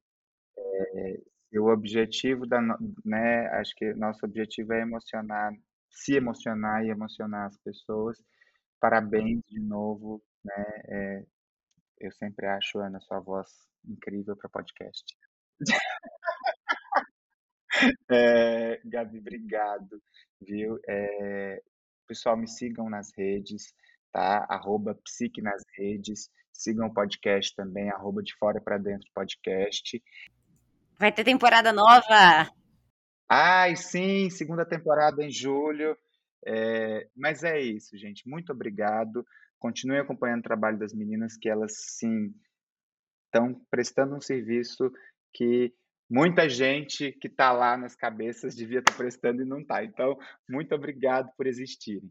é, 0.57 1.59
o 1.59 1.67
objetivo 1.71 2.45
da, 2.45 2.61
né? 3.03 3.47
Acho 3.59 3.73
que 3.75 3.93
nosso 3.93 4.25
objetivo 4.25 4.73
é 4.73 4.81
emocionar, 4.81 5.53
se 5.89 6.15
emocionar 6.15 6.85
e 6.85 6.89
emocionar 6.89 7.47
as 7.47 7.57
pessoas. 7.57 8.17
Parabéns 8.79 9.41
de 9.47 9.59
novo, 9.59 10.21
né? 10.43 10.65
É, 10.87 11.25
eu 11.99 12.11
sempre 12.11 12.47
acho 12.47 12.79
Ana 12.79 12.99
sua 12.99 13.19
voz 13.19 13.47
incrível 13.87 14.35
para 14.35 14.49
podcast. 14.49 15.05
É, 18.11 18.79
Gabi, 18.85 19.19
obrigado, 19.19 20.01
viu? 20.41 20.77
É, 20.87 21.61
pessoal, 22.05 22.35
me 22.37 22.47
sigam 22.47 22.89
nas 22.89 23.09
redes, 23.17 23.73
tá? 24.11 24.45
Arroba 24.49 24.93
Psique 25.03 25.41
nas 25.41 25.63
redes. 25.77 26.29
Sigam 26.51 26.87
o 26.87 26.93
podcast 26.93 27.55
também, 27.55 27.89
arroba 27.89 28.21
de 28.21 28.35
fora 28.37 28.61
para 28.61 28.77
dentro 28.77 29.09
podcast. 29.15 30.03
Vai 30.99 31.11
ter 31.11 31.23
temporada 31.23 31.71
nova! 31.73 32.51
Ai, 33.27 33.75
sim, 33.77 34.29
segunda 34.29 34.65
temporada 34.65 35.23
em 35.23 35.31
julho. 35.31 35.97
É, 36.45 37.07
mas 37.15 37.43
é 37.43 37.59
isso, 37.59 37.97
gente. 37.97 38.27
Muito 38.27 38.51
obrigado. 38.51 39.25
Continue 39.57 39.99
acompanhando 39.99 40.41
o 40.41 40.43
trabalho 40.43 40.77
das 40.77 40.93
meninas, 40.93 41.37
que 41.37 41.47
elas 41.49 41.73
sim 41.77 42.33
estão 43.25 43.53
prestando 43.69 44.15
um 44.15 44.21
serviço 44.21 44.91
que 45.33 45.73
muita 46.09 46.49
gente 46.49 47.11
que 47.13 47.27
está 47.27 47.51
lá 47.51 47.77
nas 47.77 47.95
cabeças 47.95 48.55
devia 48.55 48.79
estar 48.79 48.91
tá 48.91 48.97
prestando 48.97 49.41
e 49.41 49.45
não 49.45 49.59
está. 49.59 49.83
Então, 49.83 50.17
muito 50.49 50.75
obrigado 50.75 51.29
por 51.37 51.47
existirem. 51.47 52.09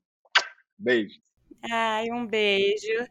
Beijo. 0.79 1.21
Ai, 1.71 2.11
um 2.11 2.27
beijo. 2.27 3.07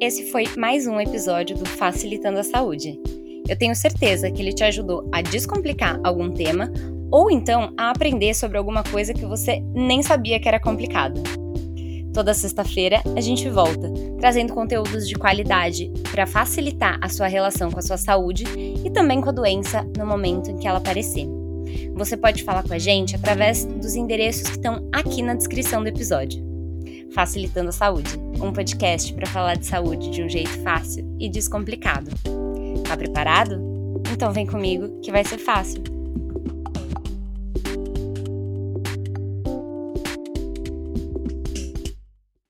Esse 0.00 0.30
foi 0.32 0.44
mais 0.58 0.86
um 0.86 1.00
episódio 1.00 1.56
do 1.56 1.64
Facilitando 1.64 2.40
a 2.40 2.42
Saúde. 2.42 3.00
Eu 3.48 3.56
tenho 3.56 3.74
certeza 3.74 4.30
que 4.30 4.42
ele 4.42 4.52
te 4.52 4.64
ajudou 4.64 5.08
a 5.12 5.22
descomplicar 5.22 5.98
algum 6.04 6.30
tema 6.32 6.70
ou 7.10 7.30
então 7.30 7.72
a 7.78 7.90
aprender 7.90 8.34
sobre 8.34 8.58
alguma 8.58 8.82
coisa 8.82 9.14
que 9.14 9.24
você 9.24 9.60
nem 9.74 10.02
sabia 10.02 10.40
que 10.40 10.48
era 10.48 10.60
complicada. 10.60 11.22
Toda 12.12 12.34
sexta-feira 12.34 13.02
a 13.16 13.20
gente 13.20 13.48
volta, 13.48 13.90
trazendo 14.18 14.52
conteúdos 14.52 15.08
de 15.08 15.14
qualidade 15.14 15.90
para 16.10 16.26
facilitar 16.26 16.98
a 17.00 17.08
sua 17.08 17.26
relação 17.26 17.70
com 17.70 17.78
a 17.78 17.82
sua 17.82 17.96
saúde 17.96 18.44
e 18.84 18.90
também 18.90 19.20
com 19.20 19.30
a 19.30 19.32
doença 19.32 19.82
no 19.96 20.06
momento 20.06 20.50
em 20.50 20.58
que 20.58 20.68
ela 20.68 20.78
aparecer. 20.78 21.26
Você 21.94 22.16
pode 22.16 22.44
falar 22.44 22.62
com 22.64 22.74
a 22.74 22.78
gente 22.78 23.16
através 23.16 23.64
dos 23.64 23.94
endereços 23.94 24.42
que 24.42 24.56
estão 24.56 24.86
aqui 24.92 25.22
na 25.22 25.34
descrição 25.34 25.82
do 25.82 25.88
episódio. 25.88 26.44
Facilitando 27.14 27.70
a 27.70 27.72
Saúde, 27.72 28.18
um 28.40 28.52
podcast 28.52 29.12
para 29.14 29.26
falar 29.26 29.56
de 29.56 29.66
saúde 29.66 30.10
de 30.10 30.22
um 30.22 30.28
jeito 30.28 30.62
fácil 30.62 31.06
e 31.18 31.30
descomplicado. 31.30 32.10
Tá 32.86 32.96
preparado? 32.96 33.60
Então 34.12 34.32
vem 34.32 34.46
comigo 34.46 35.00
que 35.00 35.12
vai 35.12 35.24
ser 35.24 35.38
fácil. 35.38 35.82